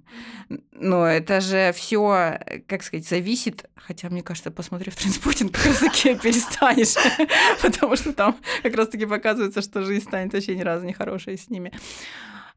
Но 0.72 1.06
это 1.06 1.42
же 1.42 1.74
все, 1.74 2.40
как 2.68 2.84
сказать, 2.84 3.08
зависит, 3.08 3.70
хотя, 3.76 4.10
мне 4.10 4.24
кажется, 4.24 4.50
посмотрев 4.50 4.96
Trainspotting, 4.95 5.51
как 5.52 5.66
раз 5.66 5.80
таки 5.80 6.16
перестанешь, 6.16 6.96
потому 7.62 7.96
что 7.98 8.14
там 8.14 8.38
как 8.64 8.76
раз 8.76 8.88
таки 8.88 9.06
показывается, 9.06 9.62
что 9.62 9.84
жизнь 9.84 10.06
станет 10.06 10.34
вообще 10.34 10.56
ни 10.56 10.62
разу 10.62 10.86
не 10.86 10.94
хорошей 10.94 11.38
с 11.38 11.50
ними. 11.50 11.74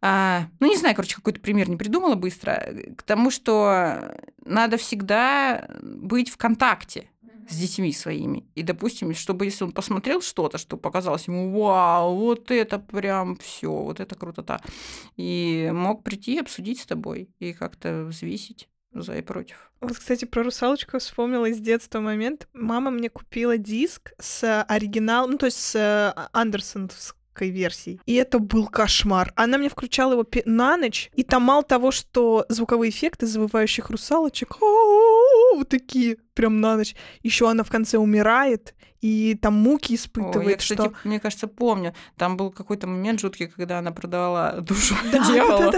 А, 0.03 0.47
ну, 0.61 0.68
не 0.68 0.76
знаю, 0.76 0.95
короче, 0.95 1.16
какой-то 1.16 1.41
пример 1.41 1.68
не 1.68 1.76
придумала 1.76 2.14
быстро. 2.14 2.74
К 2.97 3.03
тому, 3.03 3.31
что 3.31 4.14
надо 4.45 4.76
всегда 4.76 5.68
быть 5.83 6.31
в 6.31 6.37
контакте 6.37 7.11
с 7.51 7.57
детьми 7.57 7.92
своими. 7.92 8.44
И, 8.55 8.62
допустим, 8.62 9.14
чтобы 9.14 9.46
если 9.46 9.64
он 9.64 9.72
посмотрел 9.72 10.22
что-то, 10.22 10.59
что 10.59 10.76
показалось 10.76 11.26
ему, 11.26 11.51
вау, 11.53 12.16
вот 12.16 12.51
это 12.51 12.78
прям 12.78 13.36
все, 13.36 13.70
вот 13.70 14.01
это 14.01 14.14
круто-то. 14.14 14.61
И 15.16 15.70
мог 15.72 16.03
прийти 16.05 16.36
и 16.36 16.40
обсудить 16.40 16.80
с 16.80 16.86
тобой 16.86 17.28
и 17.38 17.53
как-то 17.53 18.05
взвесить 18.05 18.68
за 18.92 19.18
и 19.18 19.22
против. 19.22 19.70
Вот, 19.80 19.96
кстати, 19.96 20.24
про 20.24 20.42
русалочку 20.42 20.98
вспомнила 20.98 21.46
из 21.46 21.59
детства 21.59 22.01
момент. 22.01 22.48
Мама 22.53 22.90
мне 22.90 23.09
купила 23.09 23.57
диск 23.57 24.12
с 24.18 24.62
оригиналом, 24.62 25.32
ну, 25.32 25.38
то 25.38 25.46
есть 25.46 25.59
с 25.59 25.74
э, 25.74 26.28
Андерсоновской 26.32 27.51
версией. 27.51 28.01
И 28.05 28.14
это 28.14 28.38
был 28.38 28.66
кошмар. 28.66 29.32
Она 29.36 29.59
мне 29.59 29.68
включала 29.68 30.12
его 30.12 30.26
на 30.44 30.76
ночь, 30.76 31.11
и 31.14 31.22
там 31.22 31.42
мало 31.42 31.62
того, 31.62 31.92
что 31.92 32.44
звуковые 32.48 32.90
эффекты 32.90 33.26
завывающих 33.26 33.90
русалочек, 33.90 34.57
вот 34.61 35.68
такие, 35.68 36.18
прям 36.41 36.61
на 36.61 36.76
ночь. 36.76 36.95
Еще 37.22 37.51
она 37.51 37.64
в 37.64 37.70
конце 37.70 37.99
умирает, 37.99 38.74
и 39.01 39.38
там 39.41 39.55
муки 39.55 39.93
Ой, 39.93 39.97
испытывает, 39.97 40.51
я, 40.51 40.57
кстати, 40.57 40.80
что... 40.80 40.93
мне 41.05 41.20
кажется, 41.20 41.47
помню. 41.49 41.95
Там 42.18 42.36
был 42.36 42.51
какой-то 42.51 42.86
момент 42.86 43.20
жуткий, 43.20 43.47
когда 43.47 43.78
она 43.78 43.93
продавала 43.93 44.61
душу 44.61 44.95
Да, 45.11 45.18
дьяволу. 45.26 45.72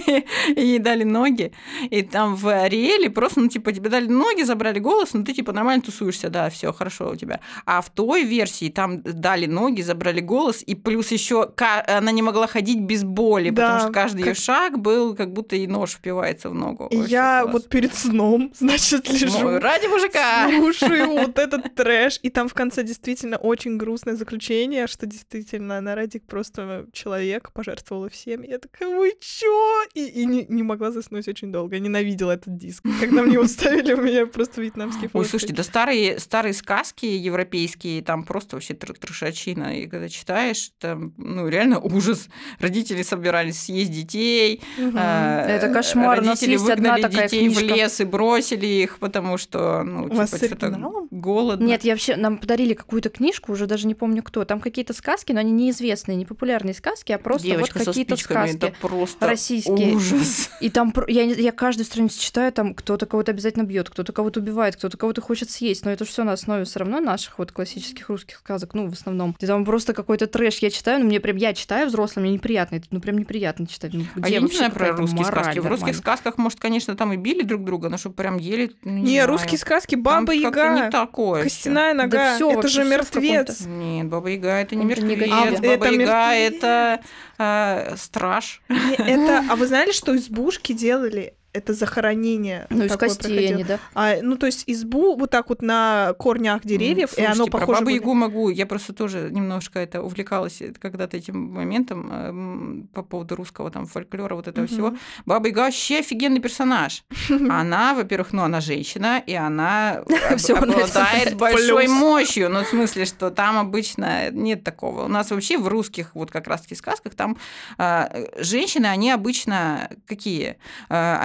И 0.56 0.60
ей 0.60 0.78
дали 0.78 1.04
ноги. 1.04 1.52
И 1.88 2.02
там 2.02 2.34
в 2.34 2.48
Ариэле 2.48 3.08
просто, 3.08 3.40
ну, 3.40 3.48
типа, 3.48 3.72
тебе 3.72 3.88
дали 3.88 4.06
ноги, 4.06 4.42
забрали 4.42 4.80
голос, 4.80 5.14
ну, 5.14 5.24
ты, 5.24 5.32
типа, 5.32 5.52
нормально 5.52 5.82
тусуешься, 5.82 6.28
да, 6.28 6.50
все 6.50 6.72
хорошо 6.72 7.10
у 7.10 7.16
тебя. 7.16 7.40
А 7.64 7.80
в 7.80 7.88
той 7.88 8.24
версии 8.24 8.68
там 8.68 9.00
дали 9.02 9.46
ноги, 9.46 9.80
забрали 9.80 10.20
голос, 10.20 10.62
и 10.66 10.74
плюс 10.74 11.10
еще 11.10 11.50
она 11.86 12.12
не 12.12 12.22
могла 12.22 12.46
ходить 12.46 12.80
без 12.80 13.02
боли, 13.02 13.48
Да, 13.48 13.62
потому 13.62 13.80
что 13.80 13.92
каждый 13.92 14.26
ее 14.26 14.34
шаг 14.34 14.78
был, 14.78 15.14
как 15.14 15.32
будто 15.32 15.56
и 15.56 15.66
нож 15.66 15.92
впивается 15.92 16.50
в 16.50 16.54
ногу. 16.54 16.88
Я 16.90 17.40
класс. 17.42 17.52
вот 17.54 17.68
перед 17.70 17.94
сном, 17.94 18.52
значит, 18.58 19.08
лежу. 19.08 19.38
Ну, 19.40 19.58
ради 19.58 19.86
мужика. 19.98 20.48
Слушай, 20.58 21.06
вот 21.06 21.38
этот 21.38 21.74
трэш. 21.74 22.18
И 22.22 22.30
там 22.30 22.48
в 22.48 22.54
конце 22.54 22.82
действительно 22.82 23.36
очень 23.36 23.76
грустное 23.76 24.16
заключение, 24.16 24.86
что 24.86 25.06
действительно 25.06 25.78
она 25.78 25.94
ради 25.94 26.18
просто 26.18 26.86
человека 26.92 27.50
пожертвовала 27.52 28.08
всем. 28.08 28.42
Я 28.42 28.58
такая, 28.58 28.88
вы 28.88 29.12
чё? 29.20 29.82
И, 29.94 30.04
и 30.06 30.24
не, 30.24 30.46
не 30.48 30.62
могла 30.62 30.90
заснуть 30.90 31.28
очень 31.28 31.52
долго. 31.52 31.76
Я 31.76 31.80
ненавидела 31.80 32.32
этот 32.32 32.56
диск. 32.56 32.84
Когда 33.00 33.22
мне 33.22 33.34
его 33.34 33.46
ставили, 33.46 33.92
у 33.94 34.02
меня 34.02 34.26
просто 34.26 34.60
вьетнамский 34.60 35.04
Ой, 35.04 35.08
флаг. 35.10 35.26
слушайте, 35.26 35.54
да 35.54 35.62
старые, 35.62 36.18
старые 36.18 36.52
сказки 36.54 37.06
европейские, 37.06 38.02
там 38.02 38.22
просто 38.24 38.56
вообще 38.56 38.74
тр- 38.74 38.98
трешачина. 38.98 39.78
И 39.78 39.86
когда 39.86 40.08
читаешь, 40.08 40.70
там, 40.78 41.12
ну, 41.16 41.48
реально 41.48 41.78
ужас. 41.80 42.28
Родители 42.60 43.02
собирались 43.02 43.60
съесть 43.62 43.92
детей. 43.92 44.60
А, 44.94 45.46
Это 45.46 45.72
кошмар. 45.72 46.18
Родители 46.20 46.56
выгнали 46.56 47.02
детей 47.08 47.48
в 47.48 47.60
лес 47.60 48.00
и 48.00 48.04
бросили 48.04 48.66
их, 48.66 48.98
потому 48.98 49.38
что, 49.38 49.77
ну, 49.84 50.04
У 50.04 50.14
вас 50.14 50.30
типа, 50.30 50.42
с 50.44 50.46
что-то 50.46 50.66
оригиналом? 50.66 51.08
голодно. 51.10 51.64
Нет, 51.64 51.84
я 51.84 51.92
вообще 51.92 52.16
нам 52.16 52.38
подарили 52.38 52.74
какую-то 52.74 53.08
книжку, 53.08 53.52
уже 53.52 53.66
даже 53.66 53.86
не 53.86 53.94
помню 53.94 54.22
кто. 54.22 54.44
Там 54.44 54.60
какие-то 54.60 54.92
сказки, 54.92 55.32
но 55.32 55.40
они 55.40 55.52
неизвестные, 55.52 56.16
не 56.16 56.24
популярные 56.24 56.74
сказки, 56.74 57.12
а 57.12 57.18
просто 57.18 57.46
Девочка 57.48 57.78
вот 57.78 57.86
какие-то 57.88 58.16
сказки. 58.16 58.56
это 58.56 58.72
просто 58.80 59.26
российские. 59.26 59.94
ужас. 59.94 60.50
И 60.60 60.70
там 60.70 60.92
я, 61.08 61.22
я 61.24 61.52
каждую 61.52 61.84
страницу 61.86 62.20
читаю, 62.20 62.52
там 62.52 62.74
кто-то 62.74 63.06
кого-то 63.06 63.32
обязательно 63.32 63.64
бьет, 63.64 63.90
кто-то 63.90 64.12
кого-то 64.12 64.40
убивает, 64.40 64.76
кто-то 64.76 64.96
кого-то 64.96 65.20
хочет 65.20 65.50
съесть. 65.50 65.84
Но 65.84 65.90
это 65.90 66.04
все 66.04 66.24
на 66.24 66.32
основе 66.32 66.64
все 66.64 66.80
равно 66.80 67.00
наших 67.00 67.38
вот 67.38 67.52
классических 67.52 68.08
русских 68.08 68.36
сказок, 68.38 68.74
ну, 68.74 68.88
в 68.88 68.92
основном. 68.92 69.36
И 69.38 69.46
там 69.46 69.64
просто 69.64 69.92
какой-то 69.92 70.26
трэш 70.26 70.58
я 70.58 70.70
читаю, 70.70 71.00
ну, 71.00 71.06
мне 71.06 71.20
прям, 71.20 71.36
я 71.36 71.54
читаю 71.54 71.88
взрослым, 71.88 72.24
мне 72.24 72.32
неприятно, 72.34 72.76
это, 72.76 72.86
ну, 72.90 73.00
прям 73.00 73.18
неприятно 73.18 73.66
читать. 73.66 73.92
Ну, 73.94 74.04
А 74.20 74.28
я 74.28 74.40
не 74.40 74.48
знаю 74.48 74.72
про 74.72 74.92
русские 74.92 75.24
сказки. 75.24 75.58
В 75.58 75.66
русских 75.66 75.96
сказках, 75.96 76.38
может, 76.38 76.58
конечно, 76.60 76.96
там 76.96 77.12
и 77.12 77.16
били 77.16 77.42
друг 77.42 77.64
друга, 77.64 77.88
но 77.88 77.96
чтобы 77.98 78.14
прям 78.16 78.38
ели, 78.38 78.72
ну, 78.84 78.92
не, 78.92 79.02
Не, 79.02 79.24
русские 79.24 79.58
сказки, 79.68 79.94
Там 79.94 80.02
Баба 80.02 80.34
не 80.34 80.42
Яга, 80.42 80.90
такое 80.90 81.40
всё. 81.42 81.48
Костяная 81.50 81.94
Да 81.94 82.02
нога, 82.02 82.34
всё, 82.34 82.48
это 82.48 82.56
вообще 82.56 82.82
же 82.82 82.84
мертвец. 82.84 83.60
Нет, 83.66 84.06
Баба 84.08 84.28
Яга 84.30 84.48
это 84.60 84.74
не 84.76 84.90
Это 84.92 85.02
мертвец. 85.02 85.30
А, 85.30 85.44
Баба 85.44 85.56
это 85.66 85.86
Яга 85.86 85.90
мертвец. 85.90 86.54
это 86.62 87.00
э, 87.38 87.96
страж. 87.96 88.62
Не, 88.68 88.94
Это, 88.96 89.44
а 89.50 89.56
вы 89.56 89.66
знали, 89.66 89.92
что 89.92 90.16
избушки 90.16 90.72
делали? 90.72 91.34
Это 91.58 91.74
захоронение. 91.74 92.66
Ну, 92.70 92.84
из 92.84 92.96
костей 92.96 93.28
проходило. 93.28 93.54
они, 93.54 93.64
да? 93.64 93.78
А, 93.94 94.14
ну, 94.22 94.36
то 94.36 94.46
есть 94.46 94.64
избу 94.66 95.16
вот 95.16 95.30
так 95.30 95.48
вот 95.48 95.62
на 95.62 96.14
корнях 96.18 96.64
деревьев, 96.64 97.16
и 97.18 97.22
оно 97.22 97.34
Слушайте, 97.34 97.50
про 97.50 97.60
похоже... 97.60 97.78
Бабу 97.80 97.90
Ягу 97.90 98.14
могу. 98.14 98.48
Я 98.48 98.66
просто 98.66 98.92
тоже 98.92 99.28
немножко 99.30 99.78
это 99.80 100.02
увлекалась 100.02 100.62
когда-то 100.80 101.16
этим 101.16 101.38
моментом 101.38 102.10
эм, 102.12 102.88
по 102.94 103.02
поводу 103.02 103.36
русского 103.36 103.70
там 103.70 103.86
фольклора, 103.86 104.34
вот 104.34 104.48
этого 104.48 104.64
Мгм. 104.64 104.72
всего. 104.72 104.94
Баба 105.26 105.48
Яга 105.48 105.60
вообще 105.60 105.98
офигенный 105.98 106.40
персонаж. 106.40 107.04
Она, 107.50 107.94
во-первых, 107.94 108.32
ну, 108.32 108.42
она 108.42 108.60
женщина, 108.60 109.22
и 109.26 109.34
она 109.34 110.04
обладает 110.48 111.36
большой 111.36 111.88
мощью. 111.88 112.48
Ну, 112.50 112.64
в 112.64 112.68
смысле, 112.68 113.04
что 113.04 113.30
там 113.30 113.58
обычно 113.58 114.30
нет 114.30 114.64
такого. 114.64 115.04
У 115.04 115.08
нас 115.08 115.30
вообще 115.30 115.58
в 115.58 115.68
русских, 115.68 116.14
вот 116.14 116.30
как 116.30 116.46
раз-таки 116.46 116.74
сказках, 116.74 117.14
там 117.14 117.36
а, 117.78 118.10
женщины, 118.38 118.86
они 118.86 119.10
обычно 119.10 119.90
какие? 120.06 120.56
А, 120.88 121.20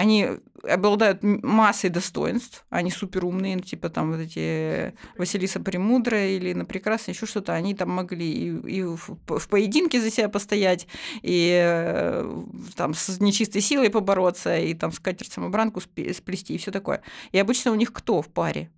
Обладают 0.63 1.23
массой 1.23 1.89
достоинств, 1.89 2.65
они 2.69 2.89
суперумные, 2.89 3.57
ну, 3.57 3.61
типа 3.61 3.89
там 3.89 4.11
вот 4.11 4.21
эти 4.21 4.93
Василиса 5.17 5.59
Премудрая 5.59 6.29
или 6.29 6.53
на 6.53 6.65
Прекрасной, 6.65 7.13
еще 7.13 7.25
что-то, 7.25 7.53
они 7.53 7.75
там 7.75 7.89
могли 7.89 8.31
и, 8.31 8.77
и 8.77 8.83
в, 8.83 9.47
поединке 9.49 9.99
за 9.99 10.09
себя 10.09 10.29
постоять, 10.29 10.87
и 11.21 11.59
э, 11.61 12.43
там 12.75 12.93
с 12.93 13.19
нечистой 13.19 13.61
силой 13.61 13.89
побороться, 13.89 14.57
и 14.57 14.73
там 14.73 14.91
скатерть 14.91 15.33
самобранку 15.33 15.81
спе- 15.81 16.13
сплести, 16.13 16.55
и 16.55 16.57
все 16.57 16.71
такое. 16.71 17.01
И 17.31 17.39
обычно 17.39 17.71
у 17.71 17.75
них 17.75 17.91
кто 17.91 18.21
в 18.21 18.29
паре? 18.29 18.69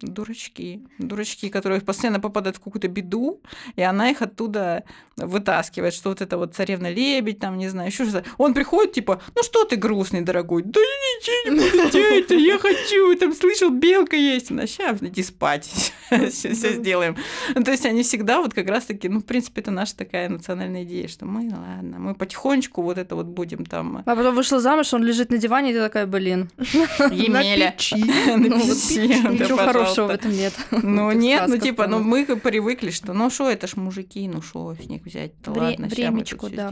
Дурачки. 0.00 0.82
Дурачки, 0.98 1.48
которые 1.48 1.80
постоянно 1.80 2.20
попадают 2.20 2.56
в 2.56 2.60
какую-то 2.60 2.88
беду, 2.88 3.40
и 3.76 3.82
она 3.82 4.10
их 4.10 4.22
оттуда 4.22 4.84
вытаскивает, 5.16 5.94
что 5.94 6.10
вот 6.10 6.20
это 6.20 6.38
вот 6.38 6.54
царевна 6.54 6.90
лебедь, 6.90 7.38
там, 7.38 7.58
не 7.58 7.68
знаю, 7.68 7.88
еще 7.90 8.04
что-то. 8.04 8.24
Он 8.38 8.54
приходит, 8.54 8.92
типа, 8.92 9.22
ну 9.34 9.42
что 9.42 9.64
ты 9.64 9.76
грустный, 9.76 10.22
дорогой? 10.22 10.62
Да 10.62 10.80
я 10.80 10.86
ничего 10.86 11.54
не 11.54 11.70
буду 11.70 11.90
делать, 11.92 12.30
я 12.30 12.58
хочу, 12.58 13.16
там 13.16 13.32
слышал, 13.32 13.70
белка 13.70 14.16
есть. 14.16 14.50
Она, 14.50 14.66
сейчас, 14.66 15.02
иди 15.02 15.22
спать, 15.22 15.70
все 16.30 16.52
сделаем. 16.52 17.16
Ну, 17.54 17.62
То 17.62 17.70
есть 17.70 17.86
они 17.86 18.02
всегда 18.02 18.40
вот 18.40 18.54
как 18.54 18.68
раз-таки, 18.68 19.08
ну, 19.08 19.20
в 19.20 19.24
принципе, 19.24 19.60
это 19.60 19.70
наша 19.70 19.96
такая 19.96 20.28
национальная 20.28 20.84
идея, 20.84 21.08
что 21.08 21.26
мы, 21.26 21.50
ладно, 21.50 21.98
мы 21.98 22.14
потихонечку 22.14 22.82
вот 22.82 22.98
это 22.98 23.14
вот 23.14 23.26
будем 23.26 23.64
там 23.66 24.02
А 24.04 24.16
потом 24.16 24.34
вышла 24.34 24.60
замуж, 24.60 24.92
он 24.94 25.04
лежит 25.04 25.30
на 25.30 25.38
диване, 25.38 25.70
и 25.70 25.74
ты 25.74 25.80
такая, 25.80 26.06
блин, 26.06 26.50
Емеля. 26.58 27.72
печи. 27.72 27.96
На 27.96 28.44
печи, 28.44 28.98
ничего 29.08 29.58
хорошего 29.58 29.83
в 29.84 29.88
пожалуйста. 29.88 30.14
этом 30.14 30.32
нет. 30.32 30.52
Ну 30.82 31.10
В 31.10 31.14
нет, 31.14 31.44
ну 31.48 31.56
типа, 31.58 31.86
ну 31.86 32.00
мы 32.02 32.24
привыкли, 32.24 32.90
что 32.90 33.12
ну 33.12 33.30
что, 33.30 33.50
это 33.50 33.66
ж 33.66 33.76
мужики, 33.76 34.28
ну 34.28 34.42
что 34.42 34.74
с 34.74 34.86
них 34.86 35.04
взять, 35.04 35.32
да 35.42 35.52
Вре- 35.52 35.60
ладно, 35.60 35.88
всё 35.88 36.10
да. 36.50 36.70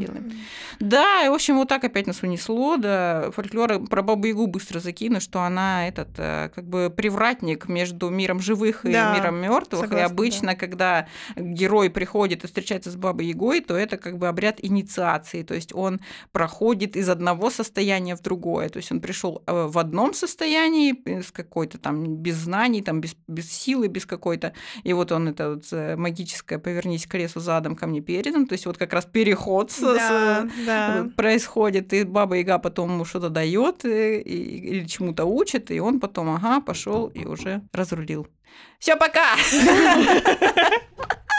Да, 0.80 1.24
и 1.26 1.28
в 1.28 1.32
общем 1.32 1.56
вот 1.56 1.68
так 1.68 1.84
опять 1.84 2.06
нас 2.06 2.22
унесло, 2.22 2.76
да, 2.76 3.30
фольклор 3.30 3.84
про 3.86 4.02
Бабу 4.02 4.26
Ягу 4.26 4.46
быстро 4.46 4.80
закину, 4.80 5.20
что 5.20 5.40
она 5.42 5.88
этот 5.88 6.08
э, 6.16 6.50
как 6.54 6.64
бы 6.68 6.92
привратник 6.94 7.68
между 7.68 8.10
миром 8.10 8.40
живых 8.40 8.84
и 8.84 8.92
Да, 8.92 9.14
миром 9.16 9.36
мертвых, 9.36 9.92
и 9.92 9.96
обычно, 9.96 10.54
когда 10.54 11.06
герой 11.36 11.90
приходит 11.90 12.44
и 12.44 12.46
встречается 12.46 12.90
с 12.90 12.96
Бабой 12.96 13.26
Ягой, 13.26 13.60
то 13.60 13.76
это 13.76 13.96
как 13.96 14.18
бы 14.18 14.28
обряд 14.28 14.56
инициации, 14.62 15.42
то 15.42 15.54
есть 15.54 15.74
он 15.74 16.00
проходит 16.32 16.96
из 16.96 17.08
одного 17.08 17.50
состояния 17.50 18.16
в 18.16 18.22
другое, 18.22 18.68
то 18.68 18.78
есть 18.78 18.90
он 18.92 19.00
пришел 19.00 19.42
э, 19.46 19.66
в 19.68 19.78
одном 19.78 20.14
состоянии 20.14 20.94
э, 21.04 21.22
с 21.22 21.30
какой-то 21.30 21.78
там 21.78 22.16
без 22.16 22.36
знаний, 22.36 22.82
там 22.82 23.00
без, 23.02 23.14
без 23.28 23.50
силы, 23.52 23.88
без 23.88 24.06
какой-то, 24.06 24.52
и 24.84 24.92
вот 24.94 25.12
он 25.12 25.28
это 25.28 25.50
вот 25.50 25.64
э, 25.72 25.96
магическое 25.96 26.58
«повернись 26.58 27.06
к 27.06 27.14
лесу 27.18 27.40
задом 27.40 27.76
ко 27.76 27.86
мне 27.86 28.00
передом», 28.00 28.46
то 28.46 28.52
есть 28.54 28.66
вот 28.66 28.78
как 28.78 28.92
раз 28.92 29.04
переход 29.04 29.72
Да, 29.80 30.46
с- 30.46 30.66
да. 30.66 31.06
происходит, 31.16 31.92
и 31.92 32.04
Баба 32.04 32.36
Яга 32.36 32.58
потом 32.58 32.92
ему 32.92 33.04
что-то 33.04 33.28
дает 33.28 33.84
или 33.84 34.84
чему-то 34.86 35.24
учит, 35.24 35.70
и 35.70 35.80
он 35.80 36.00
потом, 36.00 36.30
ага, 36.30 36.60
пошел 36.60 37.08
и 37.08 37.24
уже 37.26 37.60
разрулил. 37.72 38.26
Все, 38.78 38.96
пока! 38.96 39.36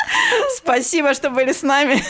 Спасибо, 0.58 1.14
что 1.14 1.30
были 1.30 1.52
с 1.52 1.64
нами. 1.64 2.02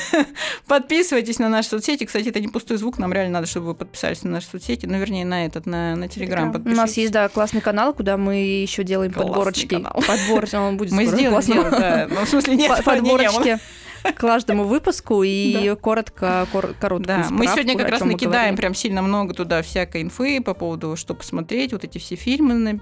Подписывайтесь 0.68 1.40
на 1.40 1.50
наши 1.50 1.70
соцсети. 1.70 2.06
Кстати, 2.06 2.30
это 2.30 2.40
не 2.40 2.48
пустой 2.48 2.78
звук. 2.78 2.98
Нам 2.98 3.14
реально 3.14 3.34
надо, 3.34 3.48
чтобы 3.48 3.68
вы 3.68 3.76
подписались 3.76 4.24
на 4.24 4.32
наши 4.32 4.48
соцсети. 4.48 4.86
Ну, 4.86 4.98
вернее, 4.98 5.26
на 5.26 5.46
этот, 5.46 5.66
на, 5.66 5.96
на 5.96 6.08
Телеграм. 6.08 6.54
У 6.66 6.70
нас 6.70 6.96
есть, 6.98 7.12
да, 7.12 7.28
классный 7.30 7.62
канал, 7.62 7.94
куда 7.94 8.18
мы 8.18 8.36
еще 8.36 8.84
делаем 8.84 9.12
Классный 9.12 9.32
подборочки. 9.32 9.76
канал. 9.76 10.04
Подборочки, 10.08 10.56
он 10.56 10.78
будет 10.78 10.92
Мы 10.92 11.06
сделаем, 11.06 11.42
сделаем, 11.42 11.72
да. 11.72 12.08
Ну, 12.10 12.26
в 12.26 12.30
смысле, 12.30 12.56
нет, 12.56 12.84
Подборочки 12.84 13.60
к 14.04 14.16
каждому 14.16 14.66
выпуску 14.66 15.24
и 15.24 15.76
коротко, 15.82 16.46
кор- 16.52 16.74
короткую 16.74 17.08
Да, 17.08 17.18
мы 17.30 17.46
справку, 17.46 17.54
сегодня 17.62 17.78
как 17.78 17.90
раз 17.90 18.02
мы 18.02 18.12
накидаем 18.12 18.58
прям 18.58 18.76
сильно 18.76 19.02
много 19.02 19.34
туда 19.34 19.62
всякой 19.62 20.02
инфы 20.02 20.42
по 20.42 20.54
поводу, 20.54 20.98
что 20.98 21.14
посмотреть, 21.14 21.72
вот 21.72 21.86
эти 21.86 22.00
все 22.00 22.16
фильмы 22.16 22.80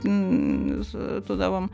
туда 1.28 1.52
вам 1.52 1.70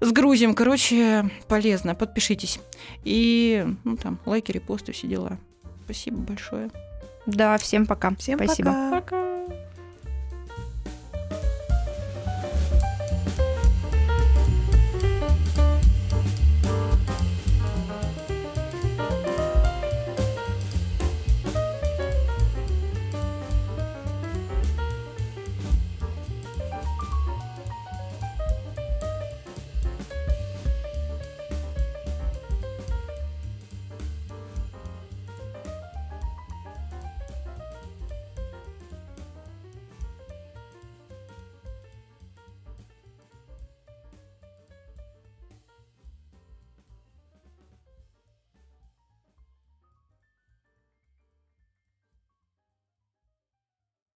сгрузим. 0.00 0.54
Короче, 0.54 1.30
полезно, 1.48 1.94
подпишитесь. 1.94 2.60
И, 3.04 3.66
ну, 3.84 3.96
там, 3.96 4.18
лайки, 4.26 4.52
репосты, 4.52 4.92
все 4.92 5.06
дела. 5.06 5.38
Спасибо 5.84 6.18
большое. 6.18 6.70
Да, 7.26 7.56
всем 7.58 7.86
пока. 7.86 8.14
Всем 8.16 8.38
Спасибо. 8.38 8.70
пока. 8.70 9.00
Пока. 9.00 9.63